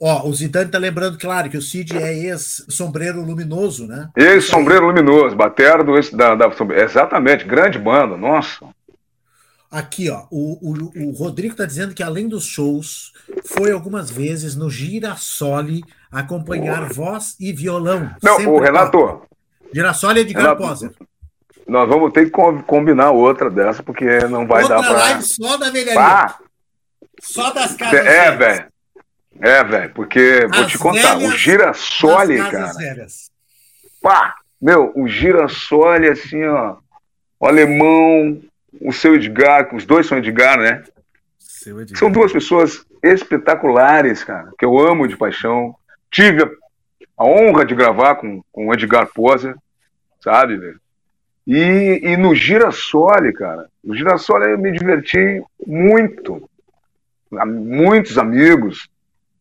[0.00, 4.10] Ó, o Zidane tá lembrando, claro, que o Cid é ex-sombreiro luminoso, né?
[4.14, 6.50] Ex-sombreiro luminoso, batera do ex, da, da,
[6.82, 8.66] Exatamente, grande banda, nossa.
[9.70, 13.12] Aqui, ó, o, o, o Rodrigo tá dizendo que além dos shows,
[13.44, 18.10] foi algumas vezes no Girassole acompanhar voz e violão.
[18.22, 18.92] Não, o Renato.
[18.92, 19.26] Top.
[19.72, 20.92] Girassole é de Poser.
[21.66, 24.98] Nós vamos ter que combinar outra dessa, porque não vai outra dar para.
[24.98, 26.34] live só da velharia.
[27.20, 28.06] Só das casas.
[28.06, 28.66] É, velho.
[29.40, 32.72] É, velho, porque vou te contar, o girassole, cara.
[32.72, 33.30] Velhas.
[34.00, 34.34] Pá!
[34.60, 36.76] Meu, o girassole, assim, ó.
[37.38, 38.40] O alemão,
[38.80, 40.84] o seu Edgar, os dois são Edgar, né?
[41.66, 41.98] Edgar.
[41.98, 45.74] São duas pessoas espetaculares, cara, que eu amo de paixão.
[46.10, 46.42] Tive
[47.16, 49.54] a, honra de gravar com, com o Edgar Poser.
[50.20, 50.80] sabe, velho?
[51.46, 56.48] E, e no Girassole, cara, no Girassole eu me diverti muito.
[57.30, 58.88] Muitos amigos.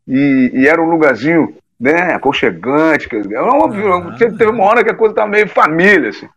[0.07, 3.07] E, e era um lugarzinho né, aconchegante.
[3.31, 6.29] Era uma, ah, teve uma hora que a coisa estava meio família, assim.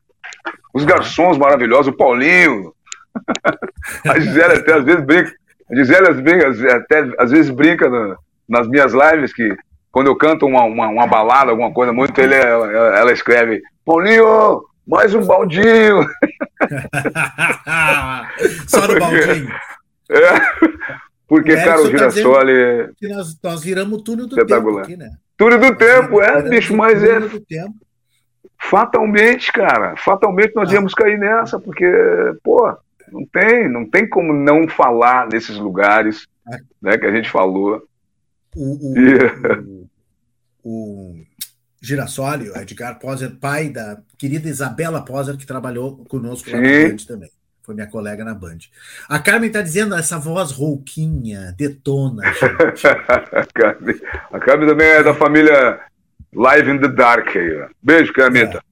[0.72, 2.72] Os garçons maravilhosos, o Paulinho.
[4.09, 5.32] A Gisele até às vezes brinca.
[5.70, 8.16] A Gisele brinca, até às vezes brinca no,
[8.48, 9.56] nas minhas lives que
[9.90, 14.65] quando eu canto uma, uma, uma balada, alguma coisa muito, ele, ela, ela escreve, Paulinho,
[14.86, 16.06] mais um baldinho.
[18.66, 19.48] Só no baldinho.
[20.10, 20.40] É,
[21.27, 22.90] porque, o cara, o girassol ali.
[22.97, 25.10] Que nós, nós viramos túnel do tempo aqui, né?
[25.36, 27.20] Túnel do tempo, é, bicho, mas é.
[28.60, 30.74] Fatalmente, cara, fatalmente nós ah.
[30.74, 31.86] íamos cair nessa, porque,
[32.43, 32.74] pô,
[33.12, 36.56] não tem, não tem como não falar nesses lugares, ah.
[36.82, 37.82] né, que a gente falou.
[38.56, 39.08] O, o, e...
[39.64, 39.88] o,
[40.64, 41.24] o
[41.80, 46.96] Girassoli, o Edgar Poser, pai da querida Isabela Poser, que trabalhou conosco lá na Band
[47.06, 47.30] também.
[47.62, 48.58] Foi minha colega na Band.
[49.08, 52.86] A Carmen está dizendo essa voz rouquinha, detona, gente.
[54.32, 55.78] a Carmen também é da família
[56.34, 57.68] Live in the Dark aí.
[57.82, 58.62] Beijo, Carmita.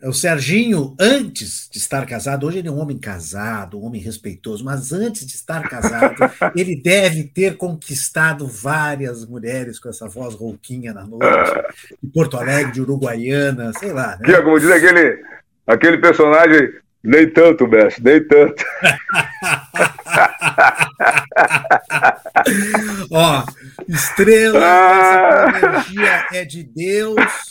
[0.00, 0.08] É.
[0.08, 4.64] O Serginho, antes de estar casado, hoje ele é um homem casado, um homem respeitoso,
[4.64, 6.16] mas antes de estar casado,
[6.56, 11.26] ele deve ter conquistado várias mulheres com essa voz rouquinha na noite,
[12.02, 14.16] de Porto Alegre, de Uruguaiana, sei lá.
[14.18, 14.24] Né?
[14.24, 15.22] Que como diz aquele,
[15.66, 16.70] aquele personagem,
[17.02, 18.64] nem tanto, mestre, nem tanto.
[23.10, 23.44] Ó,
[23.88, 27.49] estrela, essa energia é de Deus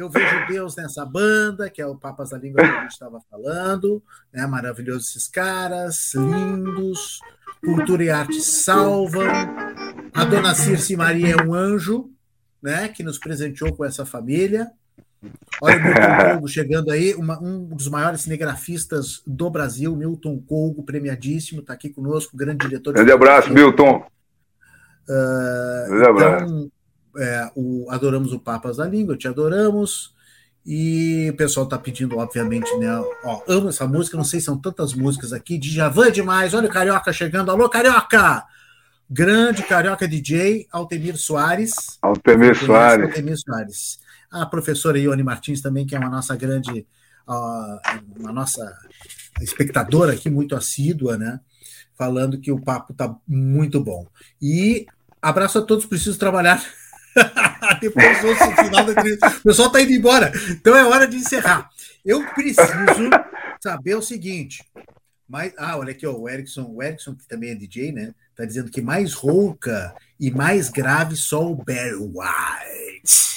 [0.00, 3.20] eu vejo Deus nessa banda, que é o Papas da Língua que a gente estava
[3.30, 4.02] falando,
[4.32, 4.46] né?
[4.46, 7.20] Maravilhosos esses caras, lindos.
[7.62, 9.28] Cultura e arte salvam.
[10.14, 12.10] A dona Circe Maria é um anjo,
[12.62, 12.88] né?
[12.88, 14.70] Que nos presenteou com essa família.
[15.60, 20.82] Olha o Milton Colgo chegando aí, uma, um dos maiores cinegrafistas do Brasil, Milton Colgo,
[20.82, 22.94] premiadíssimo, está aqui conosco, grande diretor.
[22.94, 24.02] Grande abraço, Milton.
[25.06, 26.72] Uh, grande abraço.
[27.20, 30.14] É, o Adoramos o Papas da Língua, Te Adoramos.
[30.64, 32.88] E o pessoal tá pedindo, obviamente, né?
[33.24, 35.58] Ó, amo essa música, não sei se são tantas músicas aqui.
[35.58, 37.50] Djavan é demais, olha o Carioca chegando.
[37.50, 38.44] Alô, Carioca!
[39.08, 41.72] Grande Carioca DJ, Altemir Soares.
[42.00, 43.06] Altemir Soares.
[43.06, 43.98] Altemir Soares.
[44.30, 46.86] A professora Ione Martins também, que é uma nossa grande,
[47.26, 48.72] uma nossa
[49.40, 51.40] espectadora aqui, muito assídua, né?
[51.98, 54.06] Falando que o papo tá muito bom.
[54.40, 54.86] E
[55.20, 56.62] abraço a todos, preciso trabalhar
[57.80, 59.28] Depois do final da entrevista.
[59.28, 60.32] O pessoal está indo embora.
[60.50, 61.70] Então é hora de encerrar.
[62.04, 63.10] Eu preciso
[63.60, 64.64] saber o seguinte.
[65.28, 68.12] Mas, ah, olha aqui, ó, o Erickson, o Erickson, que também é DJ, né?
[68.34, 73.30] Tá dizendo que mais rouca e mais grave só o Barry White.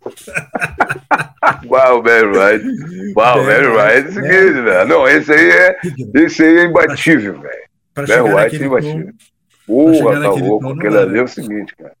[1.66, 3.14] Uau, Barry White.
[3.16, 4.88] Uau, Barry, White é o seguinte, velho.
[4.88, 5.80] Não, esse aí é,
[6.14, 7.70] esse aí é imbatível, velho.
[7.94, 9.12] Barry White é imbatível.
[9.66, 10.68] Porra, tá louco.
[10.68, 11.96] Aquele ali é o seguinte, cara.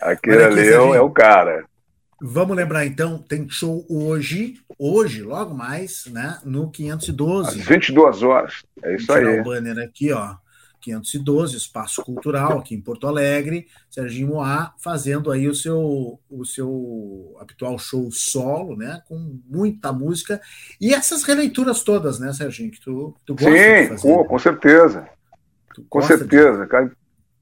[0.00, 1.64] Aquele ali é, é o cara.
[2.22, 7.60] Vamos lembrar então, tem show hoje, hoje, logo mais, né, no 512.
[7.60, 8.62] Às 22 horas.
[8.82, 9.40] É isso aí.
[9.40, 10.36] o banner aqui, ó.
[10.80, 17.36] 512, Espaço Cultural, aqui em Porto Alegre, Serginho Moá fazendo aí o seu, o seu
[17.38, 20.40] habitual show solo, né, com muita música,
[20.80, 23.98] e essas releituras todas, né, Serginho, que tu, tu gosta Sim, de fazer.
[23.98, 24.24] Sim, né?
[24.24, 25.08] com certeza,
[25.88, 26.66] com certeza, de...
[26.66, 26.90] cara.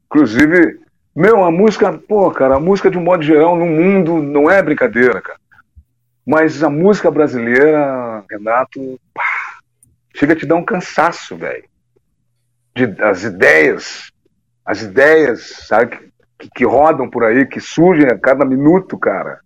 [0.07, 0.81] Inclusive,
[1.19, 4.62] meu, a música, pô, cara, a música de um modo geral no mundo não é
[4.62, 5.40] brincadeira, cara.
[6.24, 9.59] Mas a música brasileira, Renato, pá,
[10.15, 11.65] chega a te dar um cansaço, velho.
[13.01, 14.12] As ideias,
[14.65, 15.99] as ideias, sabe,
[16.39, 19.40] que, que, rodam por aí, que surgem a cada minuto, cara.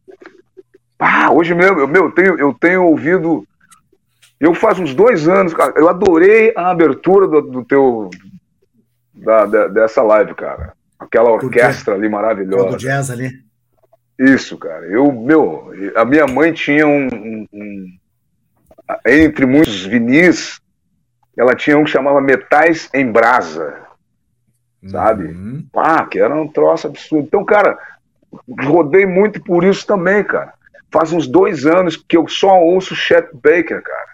[0.99, 3.47] Pá, hoje mesmo, eu, meu, eu tenho, eu tenho ouvido.
[4.39, 8.11] Eu faz uns dois anos, cara, eu adorei a abertura do, do teu.
[9.15, 10.75] Da, da, dessa live, cara.
[11.03, 12.71] Aquela orquestra ali maravilhosa.
[12.71, 13.31] Do jazz ali.
[14.19, 14.87] Isso, cara.
[14.87, 17.87] Eu, meu, a minha mãe tinha um, um, um
[19.07, 20.61] entre muitos vinis,
[21.37, 23.75] ela tinha um que chamava Metais em Brasa,
[24.87, 25.25] sabe?
[25.25, 25.67] Uhum.
[25.75, 27.27] Ah, que era um troço absurdo.
[27.27, 27.79] Então, cara,
[28.61, 30.53] rodei muito por isso também, cara.
[30.93, 34.13] Faz uns dois anos que eu só ouço Chet Baker, cara.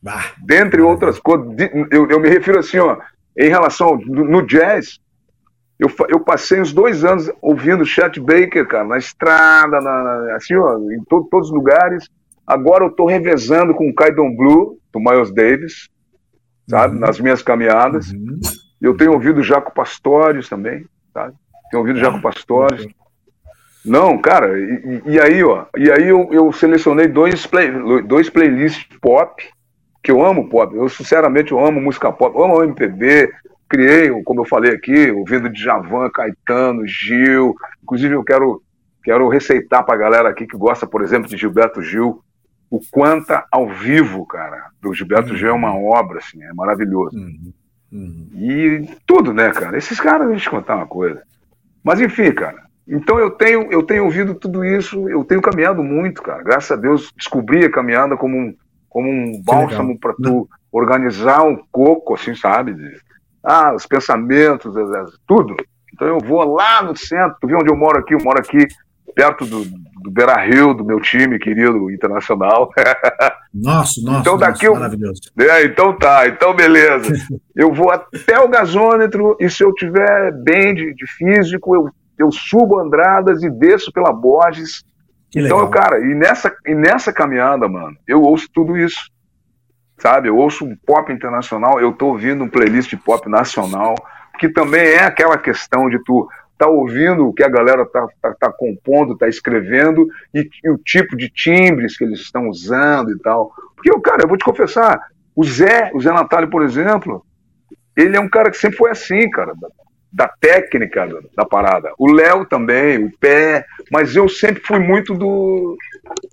[0.00, 1.46] Bah, Dentre outras coisas,
[1.90, 2.98] eu, eu me refiro assim, ó,
[3.36, 5.00] em relação no jazz,
[5.78, 10.56] eu, eu passei uns dois anos ouvindo Chet Baker, cara, na estrada, na, na, assim,
[10.56, 12.08] ó, em to, todos os lugares.
[12.44, 15.88] Agora eu estou revezando com o Kaidon Blue, do Miles Davis,
[16.68, 17.00] sabe, uhum.
[17.00, 18.10] nas minhas caminhadas.
[18.10, 18.40] Uhum.
[18.80, 21.34] Eu tenho ouvido Jaco Pastorius também, sabe?
[21.70, 22.88] Tenho ouvido Jaco Pastorius.
[23.84, 27.70] Não, cara, e, e, aí, ó, e aí eu, eu selecionei dois, play,
[28.02, 29.42] dois playlists pop,
[30.02, 33.30] que eu amo pop, eu sinceramente eu amo música pop, eu amo MPB,
[33.68, 38.62] criei, como eu falei aqui, ouvindo de Javan, Caetano, Gil, inclusive eu quero,
[39.04, 42.22] quero receitar pra galera aqui que gosta, por exemplo, de Gilberto Gil,
[42.70, 45.36] o Quanta ao vivo, cara, do Gilberto uhum.
[45.36, 47.16] Gil é uma obra, assim, é maravilhoso.
[47.16, 47.52] Uhum.
[47.90, 48.28] Uhum.
[48.34, 49.78] E tudo, né, cara?
[49.78, 51.22] Esses caras, deixa eu te contar uma coisa.
[51.82, 56.22] Mas enfim, cara, então eu tenho, eu tenho ouvido tudo isso, eu tenho caminhado muito,
[56.22, 56.42] cara.
[56.42, 58.54] Graças a Deus descobri a caminhada como um,
[58.88, 62.74] como um bálsamo para tu organizar um coco, assim, sabe?
[63.48, 64.74] Ah, os pensamentos,
[65.26, 65.56] tudo.
[65.94, 68.14] Então eu vou lá no centro, tu viu onde eu moro aqui?
[68.14, 68.66] Eu moro aqui
[69.14, 69.64] perto do,
[70.02, 72.70] do Beira Rio, do meu time querido internacional.
[73.52, 74.74] Nossa, nossa, então daqui nossa, eu...
[74.74, 75.20] maravilhoso.
[75.40, 77.12] É, então tá, então beleza.
[77.56, 82.32] eu vou até o gasômetro e se eu tiver bem de, de físico, eu eu
[82.32, 84.82] subo Andradas e desço pela Borges.
[85.30, 88.98] Que então, cara, e nessa, e nessa caminhada, mano, eu ouço tudo isso.
[89.98, 90.28] Sabe?
[90.28, 93.94] Eu ouço um pop internacional, eu tô ouvindo um playlist de pop nacional,
[94.38, 98.34] que também é aquela questão de tu tá ouvindo o que a galera tá, tá,
[98.34, 103.18] tá compondo, tá escrevendo e, e, o tipo de timbres que eles estão usando e
[103.20, 103.52] tal.
[103.76, 105.00] Porque, cara, eu vou te confessar,
[105.36, 107.24] o Zé, o Zé Natália, por exemplo,
[107.96, 109.52] ele é um cara que sempre foi assim, cara
[110.12, 111.06] da técnica
[111.36, 111.92] da parada.
[111.98, 115.76] O Léo também, o pé, mas eu sempre fui muito do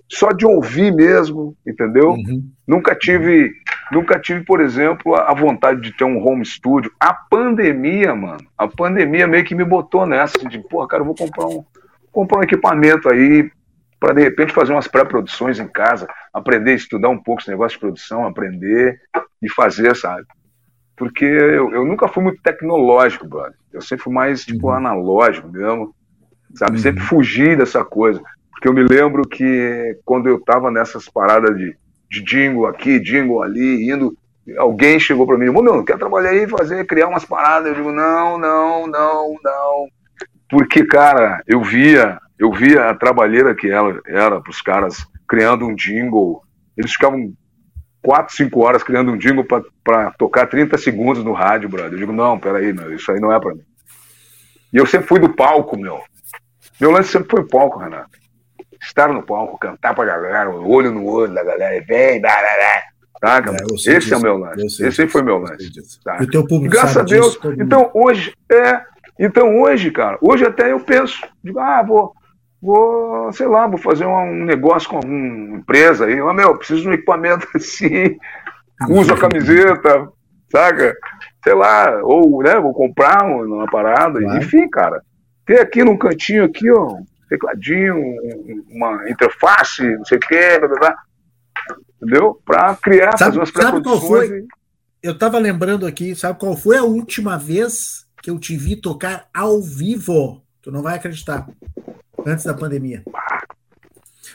[0.07, 2.11] só de ouvir mesmo, entendeu?
[2.11, 2.49] Uhum.
[2.67, 3.51] Nunca tive,
[3.91, 6.91] nunca tive, por exemplo, a vontade de ter um home studio.
[6.99, 11.05] A pandemia, mano, a pandemia meio que me botou nessa, assim, de, pô, cara, eu
[11.05, 11.65] vou comprar um
[12.15, 13.51] comprar um equipamento aí
[13.99, 17.75] para de repente fazer umas pré-produções em casa, aprender a estudar um pouco esse negócio
[17.75, 19.01] de produção, aprender
[19.41, 20.25] e fazer, sabe?
[20.95, 23.53] Porque eu, eu, nunca fui muito tecnológico, brother.
[23.71, 24.73] Eu sempre fui mais, tipo, uhum.
[24.73, 25.93] analógico mesmo,
[26.55, 26.73] sabe?
[26.73, 26.77] Uhum.
[26.77, 28.21] Sempre fugi dessa coisa.
[28.51, 31.75] Porque eu me lembro que quando eu tava nessas paradas de,
[32.09, 34.17] de jingle aqui, jingle ali, indo,
[34.57, 37.67] alguém chegou para mim, meu, não quer trabalhar aí, fazer, criar umas paradas?
[37.67, 39.87] Eu digo, não, não, não, não.
[40.49, 45.75] Porque, cara, eu via, eu via a trabalheira que ela era pros caras criando um
[45.75, 46.41] jingle.
[46.77, 47.33] Eles ficavam
[48.05, 49.43] quatro, cinco horas criando um jingle
[49.83, 51.93] para tocar 30 segundos no rádio, brother.
[51.93, 53.63] Eu digo, não, peraí, meu, isso aí não é para mim.
[54.71, 55.99] E eu sempre fui do palco, meu.
[56.79, 58.11] Meu lance sempre foi palco, Renato.
[58.79, 62.83] Estar no palco, cantar pra galera, olho no olho da galera, vem, barará.
[63.19, 64.63] Tá, é, Esse é o meu lance.
[64.65, 65.71] Esse sempre foi meu lance.
[66.03, 66.21] Tá?
[66.21, 67.33] E teu público Graças a Deus.
[67.33, 68.81] Disso, então, hoje, é.
[69.17, 72.13] Então, hoje, cara, hoje até eu penso, digo, ah, vou
[72.65, 76.19] vou, sei lá, vou fazer um negócio com alguma empresa aí.
[76.19, 78.17] Ah, meu, preciso de um equipamento assim,
[78.89, 80.09] uso a camiseta,
[80.51, 80.95] saca?
[81.43, 84.37] Sei lá, ou, né, vou comprar uma parada, claro.
[84.39, 85.01] enfim, cara.
[85.45, 86.97] Ter aqui num cantinho aqui, ó,
[87.29, 87.95] tecladinho,
[88.69, 90.95] uma interface, não sei o quê, blá, blá, blá,
[92.01, 92.41] entendeu?
[92.43, 94.31] Para criar, sabe, fazer umas pré-produções.
[95.03, 99.27] Eu tava lembrando aqui, sabe qual foi a última vez que eu te vi tocar
[99.31, 100.41] ao vivo?
[100.63, 101.45] Tu não vai acreditar
[102.25, 103.03] antes da pandemia.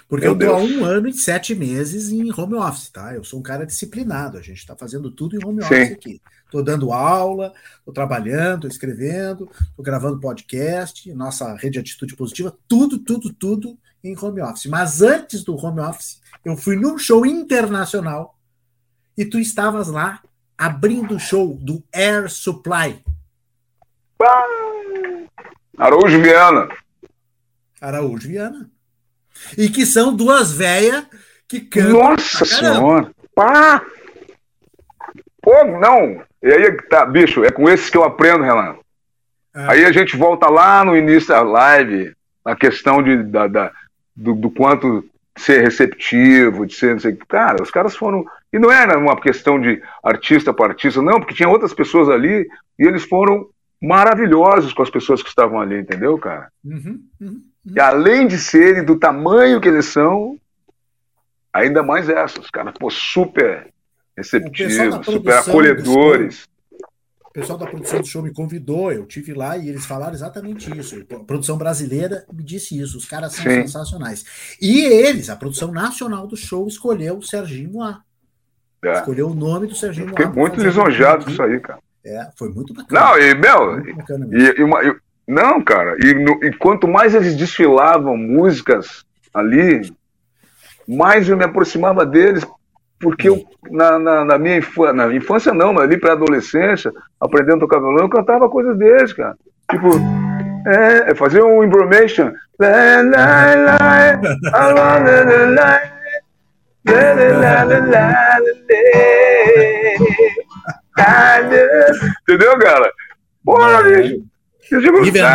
[0.09, 3.15] Porque Meu eu tô há um ano e sete meses em home office, tá?
[3.15, 5.95] Eu sou um cara disciplinado, a gente está fazendo tudo em home office Sim.
[5.95, 6.23] aqui.
[6.45, 12.57] Estou dando aula, estou trabalhando, estou escrevendo, estou gravando podcast, nossa rede de atitude positiva,
[12.67, 14.67] tudo, tudo, tudo em home office.
[14.67, 18.37] Mas antes do home office, eu fui num show internacional
[19.17, 20.23] e tu estavas lá
[20.59, 23.03] abrindo o show do Air Supply.
[25.79, 26.69] Araújo Viana.
[27.81, 28.71] Araújo Viana.
[29.57, 31.07] E que são duas velhas
[31.49, 31.93] que cantam.
[31.93, 33.11] Nossa Senhora!
[33.35, 33.83] Pá!
[35.43, 36.23] Pô, não!
[36.43, 38.77] E aí, tá, bicho, é com esses que eu aprendo, Renan.
[39.55, 39.73] É.
[39.73, 43.73] Aí a gente volta lá no início da live, na questão de, da, da
[44.15, 45.05] do, do, quanto
[45.37, 49.61] ser receptivo, de ser, não sei, cara, os caras foram, e não era uma questão
[49.61, 52.47] de artista para artista, não, porque tinha outras pessoas ali
[52.79, 53.49] e eles foram
[53.83, 56.51] maravilhosos com as pessoas que estavam ali, entendeu, cara?
[56.65, 57.43] Uhum, uhum.
[57.65, 60.39] E além de serem do tamanho que eles são,
[61.53, 63.73] ainda mais essas, cara, pô, super
[64.17, 66.49] receptivos, super acolhedores.
[67.25, 70.77] O pessoal da produção do show me convidou, eu tive lá e eles falaram exatamente
[70.77, 71.01] isso.
[71.13, 73.63] A produção brasileira me disse isso, os caras são Sim.
[73.63, 74.57] sensacionais.
[74.61, 78.03] E eles, a produção nacional do show, escolheu o Serginho Moá.
[78.83, 78.95] É.
[78.95, 80.17] Escolheu o nome do Serginho Moá.
[80.17, 81.79] Fiquei muito lisonjeado com isso aí, cara.
[82.05, 83.01] É, foi muito bacana.
[83.01, 83.79] Não, e, meu,
[84.33, 84.83] e, e, uma,
[85.31, 89.81] não, cara, e, no, e quanto mais eles desfilavam músicas ali,
[90.89, 92.47] mais eu me aproximava deles,
[92.99, 97.57] porque eu, na, na, na minha infância, na infância não, mas ali para adolescência, aprendendo
[97.57, 99.37] a tocar violão, eu cantava coisas deles, cara.
[99.71, 99.89] Tipo,
[100.67, 102.33] É, fazer um information.
[112.23, 112.93] Entendeu, cara?
[113.43, 114.23] Bora, bicho.
[114.71, 115.31] Eu digo, Give it a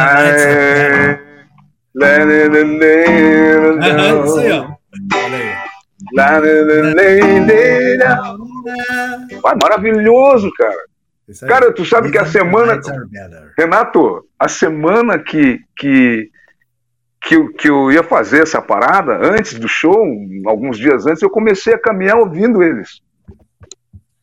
[4.26, 4.68] Isso aí, ó.
[5.16, 5.52] Olha aí.
[9.42, 10.76] Vai, maravilhoso, cara.
[11.48, 12.74] Cara, tu sabe que a semana.
[12.74, 12.90] nights.
[13.58, 16.30] Renato, a semana que, que,
[17.22, 20.06] que, eu- que eu ia fazer essa parada, antes do show,
[20.46, 23.02] alguns dias antes, eu comecei a caminhar ouvindo eles.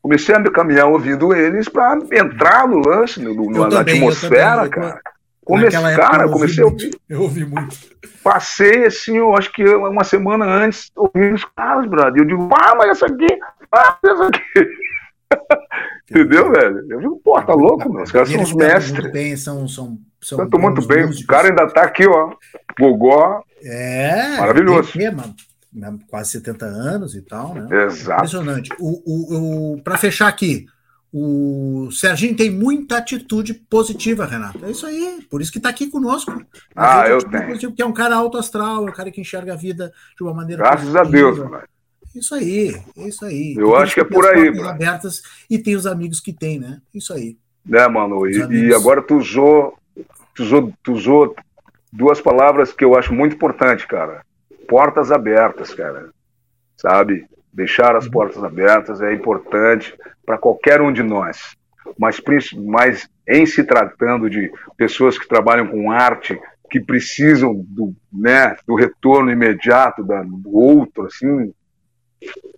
[0.03, 5.01] Comecei a caminhar ouvindo eles para entrar no lance, no, no- na também, atmosfera, cara.
[5.49, 6.85] Época cara, eu comecei a muito.
[6.85, 7.01] ouvir.
[7.09, 7.77] Eu ouvi muito.
[8.23, 12.23] Passei assim, eu acho que uma semana antes, ouvindo os caras, brother.
[12.23, 13.27] Eu digo, ah, mas essa aqui,
[13.73, 14.69] ah, essa aqui.
[16.11, 16.85] Entendeu, velho?
[16.91, 18.03] Eu digo, pô, tá louco, meu.
[18.03, 18.93] Os caras são os mestres.
[18.93, 21.05] Muito bem, são, são, são muito bem.
[21.05, 21.27] O músicos.
[21.27, 22.33] cara ainda tá aqui, ó.
[22.79, 23.43] Gogó.
[23.65, 24.91] É, Maravilhoso.
[24.91, 25.35] o quê, mano?
[25.73, 27.85] Né, Quase 70 anos e tal, né?
[27.87, 28.21] Exato.
[28.21, 28.71] Impressionante.
[28.79, 30.67] O, o, o, para fechar aqui,
[31.13, 34.65] o Serginho tem muita atitude positiva, Renato.
[34.65, 35.27] É isso aí.
[35.31, 36.45] Por isso que está aqui conosco.
[36.77, 37.47] Ah, eu tenho.
[37.47, 40.23] positiva, Porque é um cara alto astral, é um cara que enxerga a vida de
[40.23, 41.49] uma maneira Graças a Deus, positiva.
[41.51, 41.69] mano.
[42.15, 43.55] Isso aí, é isso aí.
[43.57, 44.69] Eu Tem acho que é por aí, bro.
[44.69, 46.81] abertas e tem os amigos que tem, né?
[46.95, 47.39] Isso aí.
[47.65, 48.27] Né, mano?
[48.29, 49.79] E, e agora tu usou,
[50.35, 51.35] tu usou, tu usou
[51.91, 54.23] duas palavras que eu acho muito importante, cara.
[54.73, 56.09] Portas abertas, cara.
[56.79, 57.27] Sabe?
[57.53, 57.99] Deixar Uhum.
[57.99, 59.95] as portas abertas é importante
[60.25, 61.55] para qualquer um de nós.
[61.99, 62.19] Mas,
[62.57, 66.41] mas em se tratando de pessoas que trabalham com arte,
[66.71, 71.53] que precisam do, né, do retorno imediato da, do outro, assim,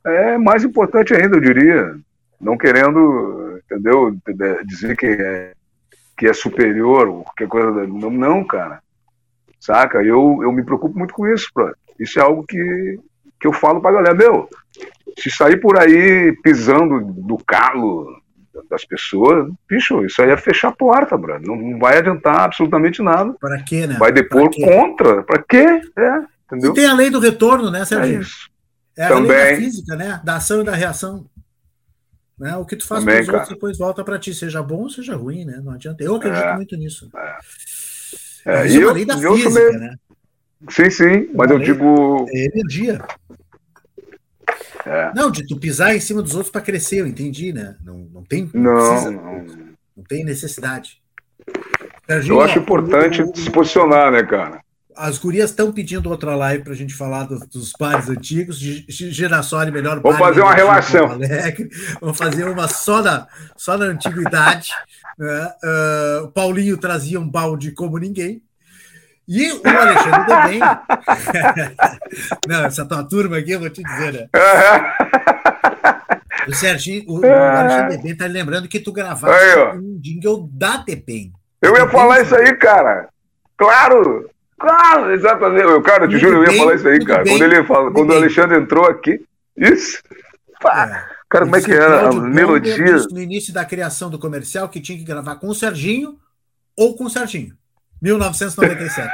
[0.06, 1.96] é mais importante ainda, eu diria.
[2.40, 4.16] Não querendo, entendeu,
[4.64, 5.52] dizer que é,
[6.16, 7.88] que é superior ou qualquer coisa.
[7.88, 8.80] Não, não, cara.
[9.58, 10.00] Saca?
[10.00, 11.74] Eu, eu me preocupo muito com isso, bro.
[11.98, 12.98] Isso é algo que,
[13.40, 14.14] que eu falo pra galera.
[14.14, 14.48] Meu,
[15.18, 18.06] se sair por aí pisando do calo
[18.70, 21.40] das pessoas, bicho, isso aí é fechar a porta, bro.
[21.40, 23.34] Não, não vai adiantar absolutamente nada.
[23.40, 23.96] Para quê, né?
[23.98, 25.22] Vai depor Pra contra.
[25.22, 25.80] Pra quê?
[25.96, 26.70] É, entendeu?
[26.72, 28.20] E tem a lei do retorno, né, É Serginho?
[28.22, 28.48] isso.
[28.96, 29.56] É a lei da Também.
[29.56, 30.20] física, né?
[30.24, 31.26] Da ação e da reação.
[32.38, 32.56] Né?
[32.56, 33.38] O que tu faz Também, para os cara.
[33.38, 35.60] outros depois volta para ti, seja bom ou seja ruim, né?
[35.62, 36.02] Não adianta.
[36.02, 36.54] Eu acredito É.
[36.56, 37.08] muito nisso.
[38.46, 39.94] É, Isso e é uma eu- lei da eu física, né?
[40.68, 42.26] Sim, sim, mas eu digo.
[42.30, 43.00] É energia.
[44.86, 45.12] É.
[45.14, 47.76] Não, de tu pisar em cima dos outros para crescer, eu entendi, né?
[47.82, 49.44] Não, não tem Não, precisa, não.
[49.96, 51.00] não tem necessidade.
[52.06, 54.62] Serginho, Eu acho ó, importante o- o- se posicionar, né, cara?
[54.96, 58.86] As gurias estão pedindo outra live para a gente falar dos, dos bares antigos, de
[58.86, 61.10] de Girassoli, melhor Vamos fazer uma relação.
[61.10, 61.68] Alegre.
[62.00, 63.26] Vamos fazer uma só na,
[63.56, 64.68] só na antiguidade.
[65.18, 65.52] né?
[65.64, 68.40] Ah, o Paulinho trazia um balde como ninguém.
[69.26, 70.60] E o Alexandre também.
[72.46, 74.28] Não, essa tua turma aqui, eu vou te dizer, né?
[76.46, 80.76] O Serginho, o, o Alexandre Debem tá lembrando que tu gravaste Aí, um jingle da
[80.78, 81.32] Debem.
[81.62, 83.09] Eu ia falar isso aí, cara.
[83.56, 84.28] Claro!
[84.59, 85.62] Claro, exatamente.
[85.64, 87.24] Eu, cara, eu te juro, eu ia falar isso aí, cara.
[87.24, 88.16] Quando ele fala, quando o.
[88.16, 89.20] Alexandre entrou aqui,
[89.56, 90.02] isso.
[90.60, 91.14] Pá, É.
[91.28, 92.09] cara, como é que era?
[92.09, 92.96] A melodia.
[93.10, 96.18] No início da criação do comercial, que tinha que gravar com o Serginho
[96.76, 97.55] ou com o Serginho.
[98.05, 99.10] 1997.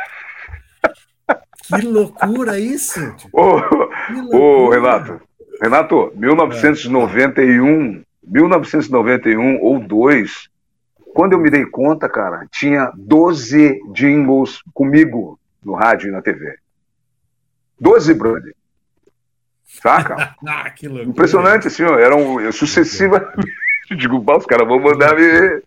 [1.69, 3.01] que loucura isso!
[3.33, 3.61] Ô,
[4.37, 4.71] ô.
[4.71, 5.21] Renato.
[5.63, 10.49] Renato, 1991, 1991 ou 2,
[11.15, 16.57] quando eu me dei conta, cara, tinha 12 jingles comigo no rádio e na TV.
[17.79, 18.55] 12, brother.
[19.67, 20.35] Saca?
[20.45, 21.09] Ah, que loucura.
[21.09, 21.97] Impressionante, assim, ó.
[21.97, 23.47] Eram sucessivamente.
[24.27, 25.63] "Pá, os caras vão mandar me.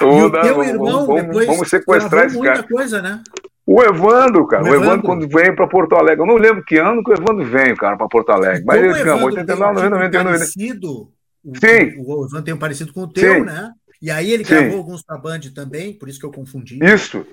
[0.00, 2.62] Vão, o mandar, teu vamos, irmão vamos- depois vamos sequestrar esse cara.
[2.62, 3.20] coisa, né?
[3.66, 4.62] O Evandro, cara.
[4.62, 5.06] O O Evandro, Evandro.
[5.06, 6.20] quando vem pra Porto Alegre.
[6.22, 8.64] Eu não lembro que ano que o Evandro vem, cara, pra Porto Alegre.
[8.66, 10.38] Mas ele o ficamos Evandro 89, tem um 90, tipo 91, 90.
[10.38, 11.10] parecido,
[11.44, 12.00] o, Sim.
[12.04, 13.40] o Evandro tem um parecido com o teu, Sim.
[13.42, 13.70] né?
[14.00, 14.54] E aí ele Sim.
[14.56, 16.78] gravou alguns pra Band também, por isso que eu confundi.
[16.82, 17.24] Isso,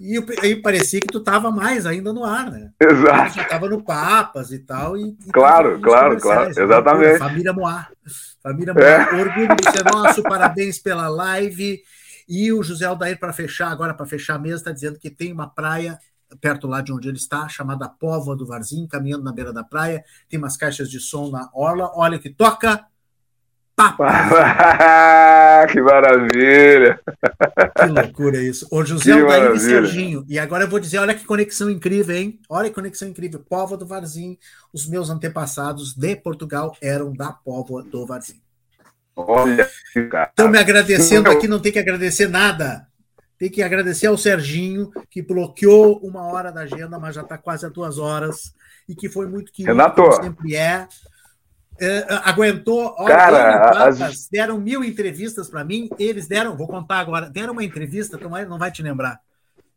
[0.00, 2.68] E aí parecia que tu tava mais ainda no ar, né?
[2.82, 3.34] exato.
[3.36, 4.96] já estava no Papas e tal.
[4.96, 6.62] E, e Claro, tava claro, claro, né?
[6.64, 7.18] exatamente.
[7.18, 7.86] Família Moá.
[8.46, 9.20] Família É.
[9.20, 11.82] Orgulho de ser nosso, parabéns pela live.
[12.28, 15.48] E o José Aldair, para fechar, agora para fechar mesmo, está dizendo que tem uma
[15.48, 15.98] praia
[16.40, 20.04] perto lá de onde ele está, chamada Póvoa do Varzim, caminhando na beira da praia.
[20.28, 21.90] Tem umas caixas de som na orla.
[21.96, 22.86] Olha que toca.
[23.76, 24.10] Papas.
[25.70, 26.98] que maravilha.
[27.76, 28.66] Que loucura isso.
[28.72, 29.60] O José Que Aldair e maravilha.
[29.60, 30.24] Serginho.
[30.26, 32.40] E agora eu vou dizer, olha que conexão incrível, hein?
[32.48, 33.44] Olha que conexão incrível.
[33.46, 34.38] Póvoa do Varzim.
[34.72, 38.40] Os meus antepassados de Portugal eram da Póvoa do Varzim.
[39.14, 39.68] Olha,
[40.10, 40.28] cara.
[40.30, 42.86] Estão me agradecendo aqui, não tem que agradecer nada.
[43.38, 47.66] tem que agradecer ao Serginho, que bloqueou uma hora da agenda, mas já está quase
[47.66, 48.54] a duas horas,
[48.88, 50.02] e que foi muito querido, Renato.
[50.02, 50.86] como sempre é.
[51.78, 52.94] É, aguentou.
[52.98, 54.28] Olha, Cara, as...
[54.30, 55.88] deram mil entrevistas para mim.
[55.98, 59.20] Eles deram, vou contar agora, deram uma entrevista, não vai te lembrar.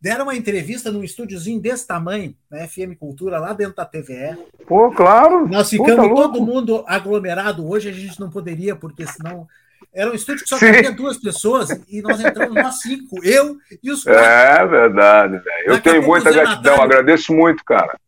[0.01, 4.37] Deram uma entrevista num estúdiozinho desse tamanho, na FM Cultura, lá dentro da TVE.
[4.65, 5.45] Pô, claro.
[5.45, 7.67] Nós ficamos Pô, tá todo mundo aglomerado.
[7.67, 9.45] Hoje a gente não poderia, porque senão.
[9.91, 13.91] Era um estúdio que só cabia duas pessoas e nós entramos nós cinco, eu e
[13.91, 14.21] os quatro.
[14.21, 15.65] É verdade, velho.
[15.65, 17.99] Eu tenho muita gratidão, agradeço muito, cara.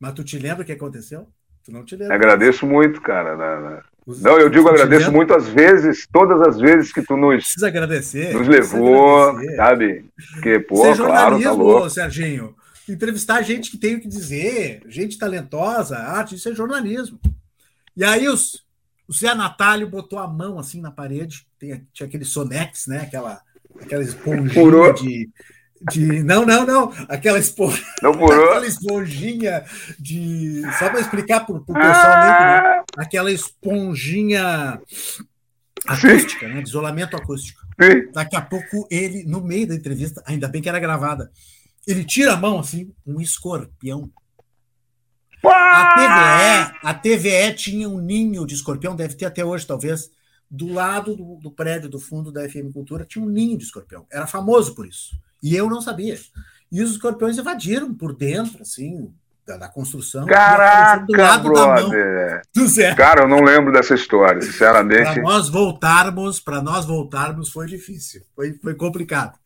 [0.00, 1.28] Mas tu te lembra o que aconteceu?
[1.68, 2.14] Tu não te lembra.
[2.14, 3.84] Agradeço muito, cara.
[4.06, 8.32] Não, eu digo agradeço muito às vezes, todas as vezes que tu nos, Precisa agradecer,
[8.32, 9.56] nos levou, agradecer.
[9.56, 10.04] sabe?
[10.32, 11.90] Porque, pô, Isso é claro, tá louco.
[11.90, 12.56] Serginho.
[12.88, 17.20] Entrevistar gente que tem o que dizer, gente talentosa, arte, isso é jornalismo.
[17.94, 18.64] E aí os,
[19.06, 23.00] o Zé Natálio botou a mão assim na parede, tem, tinha aquele Sonex, né?
[23.02, 23.42] Aquela,
[23.78, 25.28] aquela esponjinha de,
[25.90, 26.22] de.
[26.22, 26.92] Não, não, não.
[27.08, 27.72] Aquela, espo...
[28.02, 29.64] não aquela esponjinha
[29.98, 30.62] de.
[30.78, 32.62] Só para explicar para o pessoal ah!
[32.76, 32.84] né?
[32.96, 34.80] Aquela esponjinha
[35.86, 36.62] acústica, né?
[36.62, 37.60] De isolamento acústico.
[37.80, 38.10] Sim.
[38.12, 41.30] Daqui a pouco ele, no meio da entrevista, ainda bem que era gravada,
[41.86, 44.10] ele tira a mão assim, um escorpião.
[45.44, 50.10] A TVE, a TVE tinha um ninho de escorpião, deve ter até hoje, talvez.
[50.50, 54.06] Do lado do, do prédio do fundo da FM Cultura tinha um ninho de escorpião.
[54.10, 55.14] Era famoso por isso.
[55.42, 56.18] E eu não sabia.
[56.70, 59.10] E os escorpiões invadiram por dentro, assim,
[59.48, 60.26] da, da construção.
[60.26, 62.42] Caraca, do lado brother.
[62.54, 62.96] do.
[62.96, 65.14] Cara, eu não lembro dessa história, sinceramente.
[65.14, 69.38] Para nós voltarmos, para nós voltarmos foi difícil, foi, foi complicado.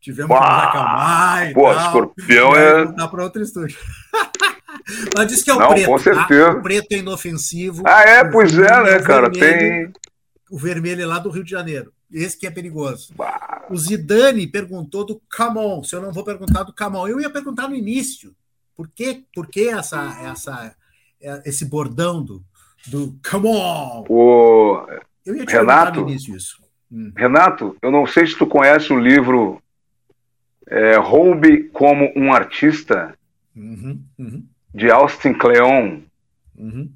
[0.00, 0.42] Tivemos Uau.
[0.42, 2.84] que nos acalmar e Pô, tal, escorpião é...
[2.86, 3.78] Voltar para outro estúdio.
[5.14, 5.86] Mas diz que é o não, preto.
[5.86, 6.02] Com tá?
[6.02, 6.50] certeza.
[6.50, 7.82] O preto é inofensivo.
[7.86, 8.24] Ah, é?
[8.24, 9.28] Pois é, né, cara?
[9.28, 9.92] Vermelho, tem.
[10.50, 11.92] O vermelho é lá do Rio de Janeiro.
[12.10, 13.12] Esse que é perigoso.
[13.70, 15.82] O Zidane perguntou do Camon.
[15.84, 18.34] Se eu não vou perguntar do Camon, eu ia perguntar no início.
[18.76, 20.74] Por que, por que essa, essa,
[21.44, 22.42] esse bordão do,
[22.88, 24.04] do Camon?
[24.08, 24.84] O
[25.24, 26.60] eu ia te Renato, no início isso.
[26.90, 27.12] Hum.
[27.16, 29.62] Renato, eu não sei se tu conhece o livro
[30.66, 33.14] é, Roube como um Artista,
[33.54, 34.44] uhum, uhum.
[34.74, 36.00] de Austin Kleon.
[36.56, 36.90] Uhum.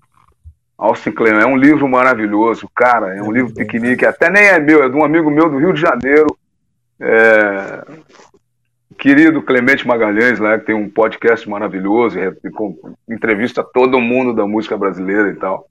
[0.77, 3.17] Austin Kleon é um livro maravilhoso, cara.
[3.17, 5.59] É um é livro pequenininho, até nem é meu, é de um amigo meu do
[5.59, 6.37] Rio de Janeiro.
[7.01, 7.85] É...
[8.99, 12.19] Querido Clemente Magalhães, lá, que tem um podcast maravilhoso,
[13.09, 15.69] entrevista todo mundo da música brasileira e tal.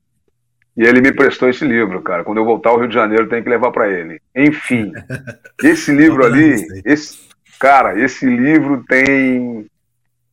[0.75, 2.23] E ele me prestou esse livro, cara.
[2.23, 4.19] Quando eu voltar ao Rio de Janeiro, tem que levar para ele.
[4.35, 4.91] Enfim,
[5.63, 7.19] esse livro ali, esse,
[7.59, 9.67] cara, esse livro tem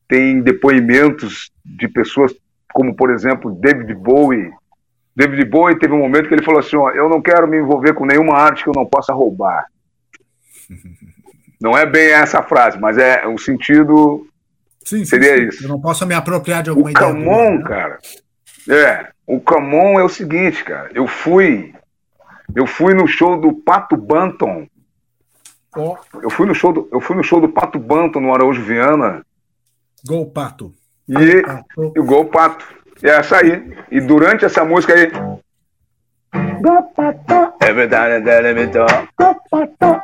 [0.09, 2.35] tem depoimentos de pessoas
[2.73, 4.51] como, por exemplo, David Bowie,
[5.15, 7.95] David Bowie teve um momento que ele falou assim: ó, eu não quero me envolver
[7.95, 9.67] com nenhuma arte que eu não possa roubar.
[11.61, 14.27] Não é bem essa frase, mas é o sentido
[14.85, 15.65] sim, seria sim, isso.
[15.65, 17.07] Eu não posso me apropriar de alguma o ideia.
[17.07, 17.65] O Camon, né?
[17.65, 17.99] cara.
[18.69, 20.91] É, o Camon é o seguinte, cara.
[20.95, 21.75] Eu fui,
[22.55, 24.67] eu fui no show do Pato Banton.
[25.77, 25.97] Oh.
[26.21, 29.25] Eu fui no show do, eu fui no show do Pato Banton no Araújo Viana.
[30.05, 30.75] Gol Pato.
[31.09, 31.93] E, Pato.
[31.95, 32.65] e o Gol Pato.
[33.03, 33.77] E é essa aí.
[33.91, 35.11] E durante essa música aí.
[37.71, 39.09] Everybody telling me talk.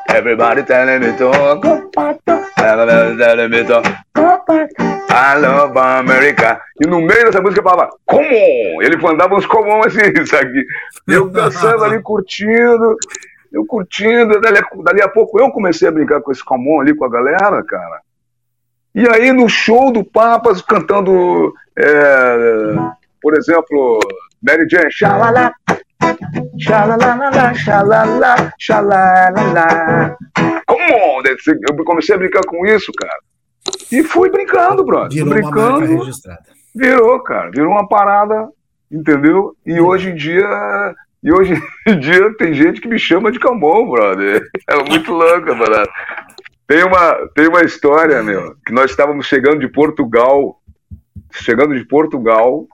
[0.08, 1.64] Everybody telling me talk.
[2.58, 3.84] Everybody telling me talk.
[5.10, 6.60] I love America.
[6.80, 8.82] E no meio dessa música falava, come on!
[8.82, 10.64] Ele mandava uns come on assim, aqui.
[11.08, 12.96] Eu dançando ali, curtindo.
[13.52, 14.40] Eu curtindo.
[14.40, 17.10] Dali, dali a pouco eu comecei a brincar com esse come on ali com a
[17.10, 18.00] galera, cara.
[18.94, 22.76] E aí no show do Papas cantando, é,
[23.20, 23.98] por exemplo,
[24.40, 25.52] Mary Jane, xalala,
[26.58, 30.16] xalala, xalala, xalala.
[30.66, 31.22] Come on!
[31.68, 33.18] Eu comecei a brincar com isso, cara.
[33.90, 35.12] E fui brincando, brother.
[35.12, 36.42] Virou brincando, uma marca registrada.
[36.74, 37.50] Virou, cara.
[37.50, 38.48] Virou uma parada,
[38.90, 39.56] entendeu?
[39.64, 40.94] E hoje em dia
[41.26, 44.42] e hoje em dia tem gente que me chama de cambon, brother.
[44.68, 45.88] É muito louco, brother.
[46.68, 50.60] Tem uma, tem uma história, meu, que nós estávamos chegando de Portugal,
[51.32, 52.66] chegando de Portugal,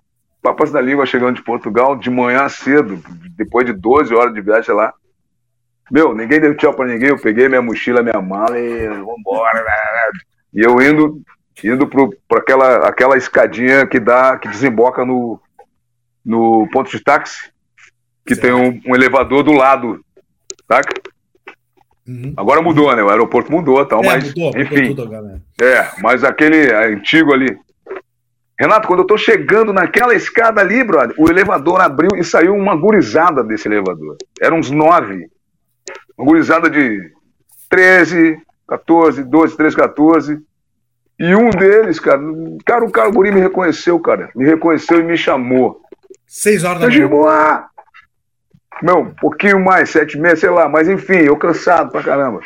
[0.43, 3.01] Papas da Língua chegando de Portugal de manhã cedo,
[3.37, 4.93] depois de 12 horas de viagem lá.
[5.91, 9.55] Meu, ninguém deu tchau pra ninguém, eu peguei minha mochila, minha mala e vambora.
[9.55, 10.11] Né, né.
[10.55, 11.23] E eu indo,
[11.63, 15.41] indo para aquela, aquela escadinha que dá, que desemboca no,
[16.25, 17.51] no ponto de táxi,
[18.27, 18.43] que certo.
[18.43, 20.05] tem um, um elevador do lado,
[20.67, 20.93] saca?
[22.07, 22.35] Uhum.
[22.37, 23.03] Agora mudou, né?
[23.03, 24.89] O aeroporto mudou, tal, é, mas mudou, enfim.
[24.89, 27.57] Mudou tudo, é, mas aquele antigo ali.
[28.63, 32.77] Renato, quando eu tô chegando naquela escada ali, brother, o elevador abriu e saiu uma
[32.77, 34.17] gurizada desse elevador.
[34.41, 35.29] Eram uns nove.
[36.17, 37.11] Uma gurizada de
[37.69, 40.39] 13, 14, 12, 13, 14.
[41.19, 42.23] E um deles, cara,
[42.65, 44.31] cara, o cara, o guri me reconheceu, cara.
[44.33, 45.81] Me reconheceu e me chamou.
[46.25, 47.65] Seis horas da manhã.
[48.81, 50.69] Meu, um pouquinho mais, sete e meia, sei lá.
[50.69, 52.39] Mas enfim, eu cansado pra caramba.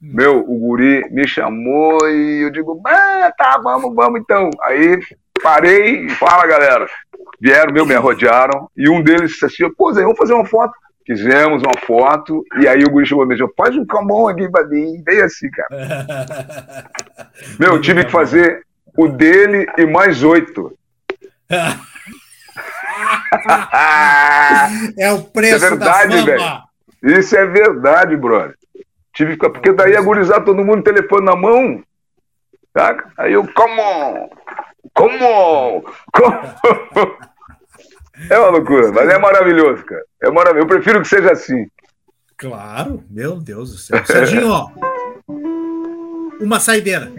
[0.00, 4.50] Meu, o guri me chamou e eu digo, ah, tá, vamos, vamos então.
[4.64, 4.98] Aí
[5.42, 6.86] parei e fala, galera.
[7.40, 8.68] Vieram, meu, me arrodearam.
[8.76, 10.72] E um deles disse assim, pô, Zé, vamos fazer uma foto.
[11.06, 15.00] Fizemos uma foto, e aí o guri chegou mesmo, faz um camão aqui pra mim,
[15.04, 16.90] bem assim, cara.
[17.60, 18.66] Meu, tive que fazer
[18.98, 20.76] o dele e mais oito.
[24.98, 26.42] é o preço é verdade, velho.
[27.04, 28.56] Isso é verdade, brother.
[29.14, 31.84] Tive que porque daí agorizar todo mundo telefone na mão.
[32.76, 33.12] Saca?
[33.16, 34.28] Aí eu, come on!
[34.96, 35.82] Come on!
[36.12, 36.36] Come
[36.96, 37.26] on!
[38.30, 40.02] É uma loucura, mas é maravilhoso, cara.
[40.22, 40.64] É maravilhoso.
[40.64, 41.66] Eu prefiro que seja assim.
[42.38, 44.04] Claro, meu Deus do céu.
[44.06, 44.70] Serginho, ó.
[46.40, 47.12] Uma saideira.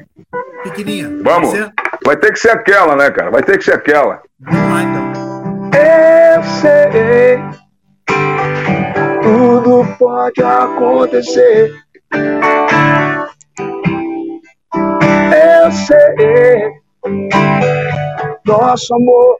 [0.64, 1.22] Pequenininha.
[1.24, 1.54] Vamos.
[2.04, 3.30] Vai ter que ser aquela, né, cara?
[3.30, 4.22] Vai ter que ser aquela.
[4.40, 5.72] Vamos lá, então.
[5.78, 7.40] Eu sei.
[9.22, 11.76] Tudo pode acontecer.
[15.32, 16.77] Eu sei.
[18.46, 19.38] Nosso amor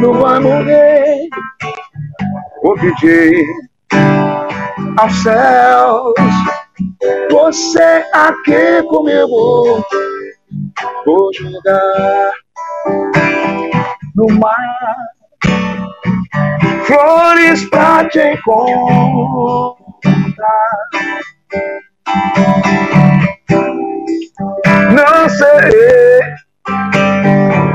[0.00, 1.28] não vai morrer.
[2.62, 3.44] Vou pedir
[4.98, 6.14] aos céus,
[7.30, 9.84] você aqui comigo.
[11.04, 12.32] Vou jogar
[14.14, 14.94] no mar
[16.84, 19.76] flores pra te encontrar.
[24.92, 26.13] Não sei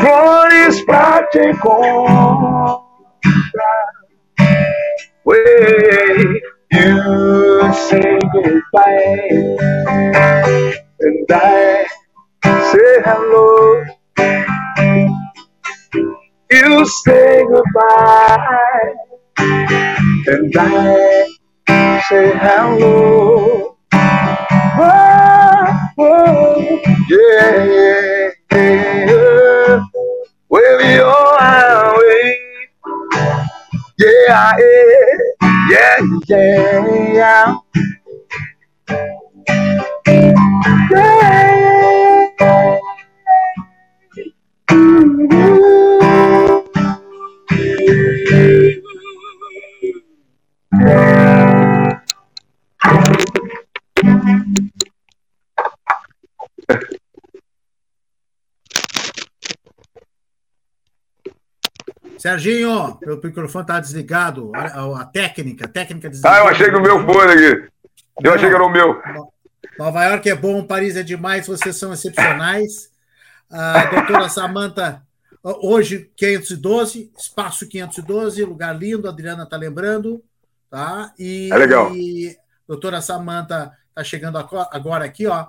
[0.00, 2.84] flores pra te encontrar.
[5.24, 6.40] Way
[6.72, 9.56] you say goodbye
[11.00, 11.86] and I
[12.72, 13.84] say hello.
[16.50, 18.94] You say goodbye
[20.26, 21.26] and I
[22.08, 23.76] say hello.
[24.82, 28.89] Oh, oh, yeah, yeah.
[30.50, 32.36] Wave your way.
[33.98, 34.52] Yeah,
[35.70, 35.98] yeah,
[36.28, 37.56] yeah,
[50.72, 51.09] yeah.
[62.20, 64.52] Serginho, o microfone está desligado.
[64.54, 66.36] A, a, técnica, a técnica desligada.
[66.36, 67.70] Ah, eu achei que o meu fone aqui.
[68.22, 69.00] Eu Não, achei que era o meu.
[69.78, 72.90] Nova York é bom, Paris é demais, vocês são excepcionais.
[73.50, 75.02] A doutora Samanta,
[75.42, 80.22] hoje 512, espaço 512, lugar lindo, a Adriana está lembrando.
[80.68, 81.14] Tá?
[81.18, 81.94] E, é legal.
[81.96, 85.46] E a doutora Samanta está chegando agora aqui, ó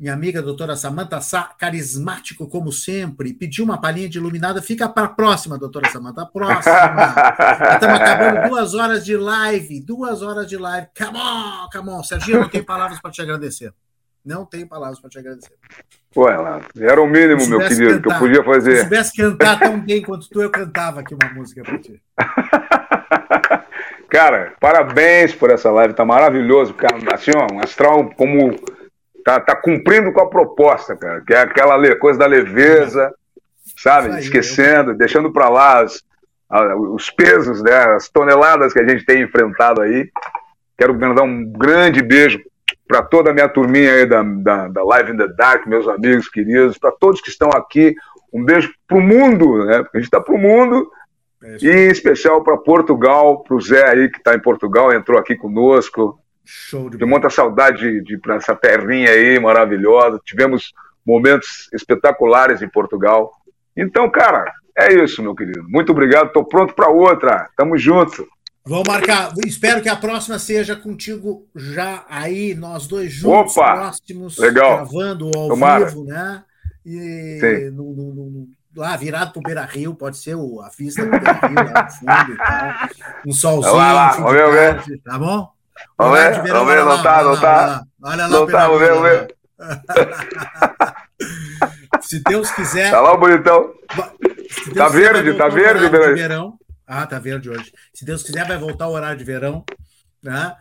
[0.00, 4.62] minha amiga doutora Samanta Sá, carismático como sempre, pediu uma palhinha de iluminada.
[4.62, 7.14] Fica para a próxima, doutora Samanta, a próxima.
[7.74, 10.86] Estamos acabando duas horas de live, duas horas de live.
[10.96, 12.02] Come on, come on.
[12.02, 13.74] Serginho, não tem palavras para te agradecer.
[14.24, 15.52] Não tenho palavras para te agradecer.
[16.16, 16.34] Ué,
[16.78, 18.76] era o mínimo, meu querido, cantar, que eu podia fazer.
[18.76, 22.00] Se soubesse cantar tão bem quanto tu, eu cantava aqui uma música para ti.
[24.08, 26.72] Cara, parabéns por essa live, tá maravilhoso.
[26.72, 28.56] Cara, assim, ó, um astral como
[29.24, 33.12] tá, tá cumprindo com a proposta, cara, que é aquela coisa da leveza,
[33.76, 34.12] sabe?
[34.12, 36.02] Aí, Esquecendo, deixando para lá as,
[36.92, 37.74] os pesos, né?
[37.94, 40.10] as toneladas que a gente tem enfrentado aí.
[40.76, 42.40] Quero mandar um grande beijo
[42.86, 46.28] para toda a minha turminha aí da, da, da, Live in the Dark, meus amigos
[46.28, 47.94] queridos, para todos que estão aqui.
[48.32, 49.82] Um beijo para o mundo, né?
[49.82, 50.90] Porque a gente está para o mundo.
[51.42, 55.18] É e em especial para Portugal, para o Zé aí que está em Portugal, entrou
[55.18, 56.19] aqui conosco,
[56.52, 60.20] Show de muita saudade de, de essa terrinha aí maravilhosa.
[60.24, 60.72] Tivemos
[61.06, 63.30] momentos espetaculares em Portugal.
[63.76, 65.64] Então, cara, é isso, meu querido.
[65.68, 66.26] Muito obrigado.
[66.26, 67.48] Estou pronto para outra.
[67.56, 68.26] Tamo junto.
[68.66, 69.32] Vamos marcar.
[69.46, 73.74] Espero que a próxima seja contigo já aí, nós dois juntos, Opa!
[73.76, 74.76] próximos, Legal.
[74.78, 75.86] gravando ao Tomara.
[75.86, 76.42] vivo, né?
[76.84, 81.10] E no, no- no- lá virado pro Beira Rio, pode ser o, a vista do
[81.10, 82.88] Beira Rio lá no fundo e tal.
[83.26, 83.74] Um solzinho.
[83.76, 85.48] Vai lá, fim vamos de tarde, Tá bom?
[85.96, 87.84] Vamos ver, vamos ver, não lá, tá, não lá, tá.
[88.02, 88.28] olha lá.
[88.28, 89.36] Não tá, vamos ver, vamos ver.
[92.00, 93.72] Se Deus quiser, Tá lá o bonitão.
[94.66, 96.58] Deus Tá verde, tá verde, verão.
[96.86, 97.72] Ah, tá verde hoje.
[97.94, 99.64] Se Deus quiser, vai voltar o horário de verão.
[100.22, 100.54] Né?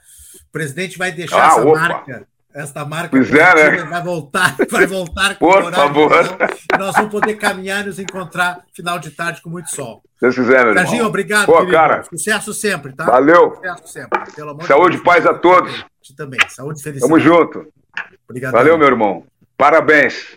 [0.48, 1.80] O presidente vai deixar Ah, essa opa.
[1.80, 2.28] marca.
[2.54, 3.84] Esta marca é, né?
[3.84, 6.12] vai voltar, vai voltar com Por horário favor.
[6.80, 10.02] nós vamos poder caminhar e nos encontrar final de tarde com muito sol.
[10.16, 11.74] Se Deus quiser, meu Serginho, obrigado, Pô, querido.
[11.74, 12.04] cara.
[12.04, 13.06] Sucesso sempre, tá?
[13.06, 13.56] Valeu.
[13.56, 14.20] Sucesso sempre.
[14.66, 15.86] Saúde e paz a todos.
[16.18, 16.40] Também.
[16.50, 17.14] Saúde e felicidade.
[17.14, 17.68] Tamo junto.
[18.28, 18.52] Obrigado.
[18.52, 19.24] Valeu, meu irmão.
[19.56, 20.36] Parabéns.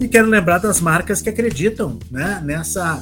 [0.00, 2.98] E quero lembrar das marcas que acreditam né, nessa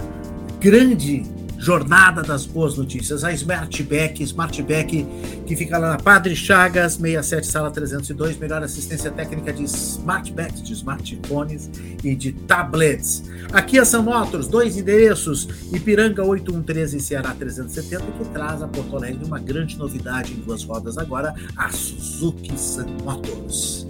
[0.60, 3.24] grande jornada das boas notícias.
[3.24, 5.06] A Smartback, Smartback
[5.46, 10.72] que fica lá na Padre Chagas, 67, sala 302, melhor assistência técnica de smartbacks, de
[10.74, 11.70] smartphones
[12.04, 13.24] e de tablets.
[13.52, 18.96] Aqui a São Motors, dois endereços, Ipiranga 8113 e Ceará 370, que traz a Porto
[18.96, 23.87] Alegre uma grande novidade em duas rodas agora, a Suzuki Sun Motors.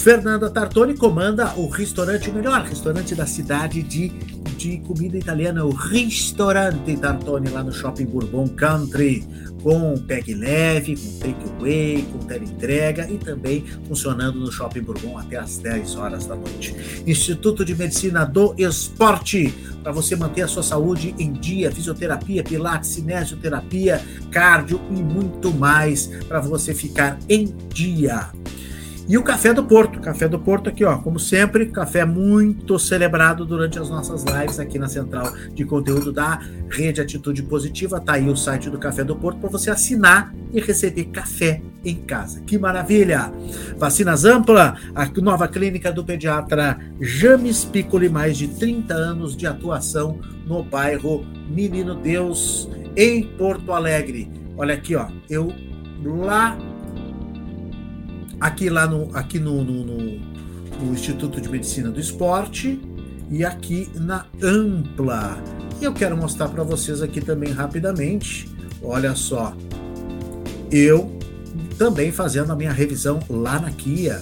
[0.00, 4.08] Fernanda Tartoni comanda o restaurante, o melhor restaurante da cidade de,
[4.56, 9.22] de comida italiana, o Ristorante Tartoni, lá no Shopping Bourbon Country,
[9.62, 15.58] com pegue leve, com takeaway, com teleentrega e também funcionando no Shopping Bourbon até às
[15.58, 16.74] 10 horas da noite.
[17.06, 22.88] Instituto de Medicina do Esporte, para você manter a sua saúde em dia, fisioterapia, pilates,
[22.88, 28.30] cinesioterapia, cardio e muito mais para você ficar em dia.
[29.10, 29.98] E o Café do Porto.
[29.98, 34.78] Café do Porto aqui, ó, como sempre, café muito celebrado durante as nossas lives aqui
[34.78, 36.38] na central de conteúdo da
[36.68, 38.00] Rede Atitude Positiva.
[38.00, 41.96] Tá aí o site do Café do Porto para você assinar e receber café em
[41.96, 42.40] casa.
[42.42, 43.32] Que maravilha!
[43.76, 50.20] Vacinas Ampla, a nova clínica do pediatra James Piccoli, mais de 30 anos de atuação
[50.46, 54.30] no bairro Menino Deus, em Porto Alegre.
[54.56, 55.52] Olha aqui, ó, eu
[56.04, 56.56] lá
[58.40, 60.20] aqui lá no, aqui no, no, no,
[60.80, 62.80] no Instituto de Medicina do Esporte
[63.30, 65.38] e aqui na Ampla.
[65.80, 68.48] E eu quero mostrar para vocês aqui também rapidamente.
[68.82, 69.54] Olha só,
[70.70, 71.18] eu
[71.78, 74.18] também fazendo a minha revisão lá na Kia.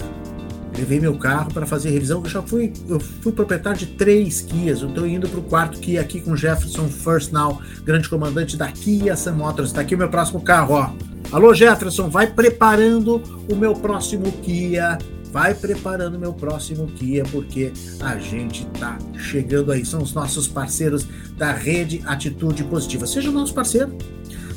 [0.77, 2.21] Levei meu carro para fazer revisão.
[2.23, 4.81] Eu já fui, eu fui proprietário de três Kias.
[4.81, 8.71] Eu estou indo para o quarto Kia aqui com Jefferson First Now, grande comandante da
[8.71, 9.69] Kia Sun Motors.
[9.69, 10.91] Está aqui o meu próximo carro, ó.
[11.31, 13.21] Alô, Jefferson, vai preparando
[13.51, 14.97] o meu próximo Kia.
[15.31, 19.85] Vai preparando o meu próximo Kia, porque a gente tá chegando aí.
[19.85, 21.05] São os nossos parceiros
[21.37, 23.05] da Rede Atitude Positiva.
[23.05, 23.95] Seja o nosso parceiro.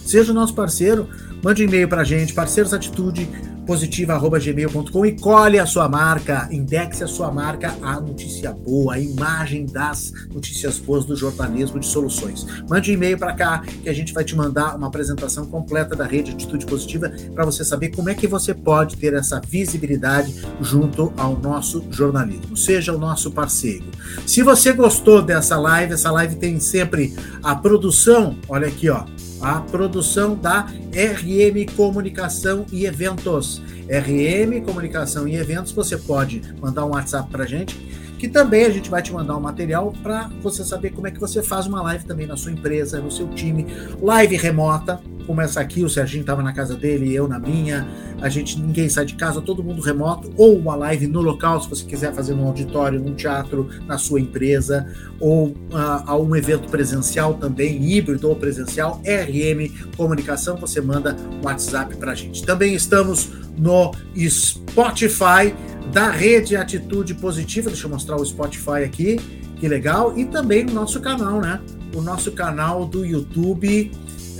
[0.05, 1.09] Seja o nosso parceiro.
[1.43, 3.29] Mande um e-mail para a gente, parceirosatitude
[3.67, 9.67] positiva.gmail.com e colhe a sua marca, indexe a sua marca a notícia boa, a imagem
[9.67, 12.47] das notícias boas do jornalismo de soluções.
[12.69, 16.05] Mande um e-mail para cá que a gente vai te mandar uma apresentação completa da
[16.05, 21.13] rede Atitude Positiva para você saber como é que você pode ter essa visibilidade junto
[21.17, 22.57] ao nosso jornalismo.
[22.57, 23.85] Seja o nosso parceiro.
[24.27, 29.05] Se você gostou dessa live, essa live tem sempre a produção, olha aqui, ó,
[29.43, 33.61] a produção da RM Comunicação e Eventos.
[33.89, 37.75] RM Comunicação e Eventos, você pode mandar um WhatsApp para gente,
[38.19, 41.19] que também a gente vai te mandar um material para você saber como é que
[41.19, 43.67] você faz uma live também na sua empresa, no seu time,
[44.01, 47.87] live remota, como essa aqui, o Serginho estava na casa dele, eu na minha,
[48.21, 51.69] a gente, ninguém sai de casa, todo mundo remoto, ou uma live no local, se
[51.69, 54.87] você quiser fazer num auditório, num teatro, na sua empresa,
[55.19, 61.97] ou uh, um evento presencial também, híbrido ou presencial, RM Comunicação, você manda um WhatsApp
[61.97, 62.45] para a gente.
[62.45, 63.93] Também estamos no
[64.29, 65.55] Spotify
[65.93, 69.21] da Rede Atitude Positiva, deixa eu mostrar o Spotify aqui,
[69.57, 71.61] que legal, e também no nosso canal, né?
[71.95, 73.93] O nosso canal do YouTube,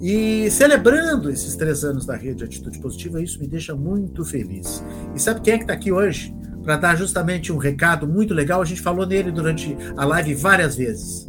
[0.02, 3.22] e celebrando esses três anos da Rede Atitude Positiva.
[3.22, 4.84] Isso me deixa muito feliz.
[5.14, 6.34] E sabe quem é que está aqui hoje?
[6.62, 8.60] para dar justamente um recado muito legal.
[8.60, 11.26] A gente falou nele durante a live várias vezes.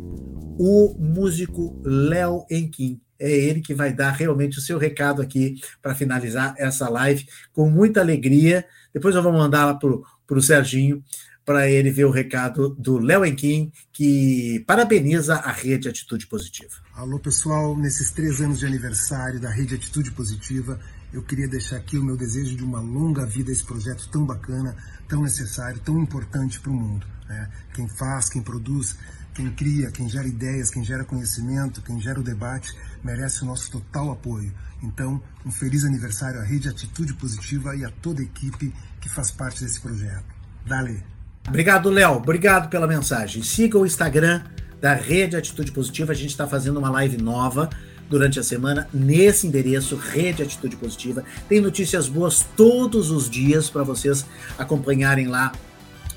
[0.59, 2.99] O músico Léo Enquim.
[3.17, 7.69] É ele que vai dar realmente o seu recado aqui para finalizar essa live com
[7.69, 8.65] muita alegria.
[8.93, 11.01] Depois eu vou mandar lá para o Serginho
[11.45, 16.73] para ele ver o recado do Léo Enquim, que parabeniza a Rede Atitude Positiva.
[16.95, 20.79] Alô, pessoal, nesses três anos de aniversário da Rede Atitude Positiva,
[21.13, 24.25] eu queria deixar aqui o meu desejo de uma longa vida a esse projeto tão
[24.25, 24.75] bacana,
[25.07, 27.05] tão necessário, tão importante para o mundo.
[27.29, 27.49] Né?
[27.73, 28.97] Quem faz, quem produz,
[29.35, 33.71] quem cria, quem gera ideias, quem gera conhecimento, quem gera o debate, merece o nosso
[33.71, 34.51] total apoio.
[34.81, 39.31] Então, um feliz aniversário à Rede Atitude Positiva e a toda a equipe que faz
[39.31, 40.25] parte desse projeto.
[40.65, 41.14] Dale!
[41.47, 42.17] Obrigado, Léo.
[42.17, 43.43] Obrigado pela mensagem.
[43.43, 44.41] Siga o Instagram
[44.81, 46.11] da Rede Atitude Positiva.
[46.11, 47.69] A gente está fazendo uma live nova
[48.09, 51.23] durante a semana nesse endereço, Rede Atitude Positiva.
[51.47, 54.25] Tem notícias boas todos os dias para vocês
[54.57, 55.51] acompanharem lá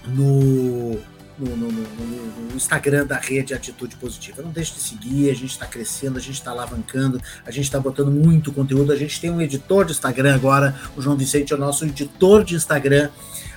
[0.07, 0.93] no,
[1.39, 4.43] no, no, no, Instagram da Rede Atitude Positiva.
[4.43, 7.79] Não deixe de seguir, a gente está crescendo, a gente está alavancando, a gente está
[7.79, 8.93] botando muito conteúdo.
[8.93, 12.45] A gente tem um editor de Instagram agora, o João Vicente é o nosso editor
[12.45, 13.11] de Instagram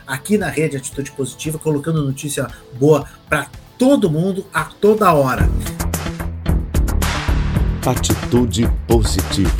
[0.05, 2.47] aqui na Rede Atitude Positiva, colocando notícia
[2.79, 3.47] boa para
[3.77, 5.49] todo mundo a toda hora.
[7.85, 9.51] Atitude Positiva.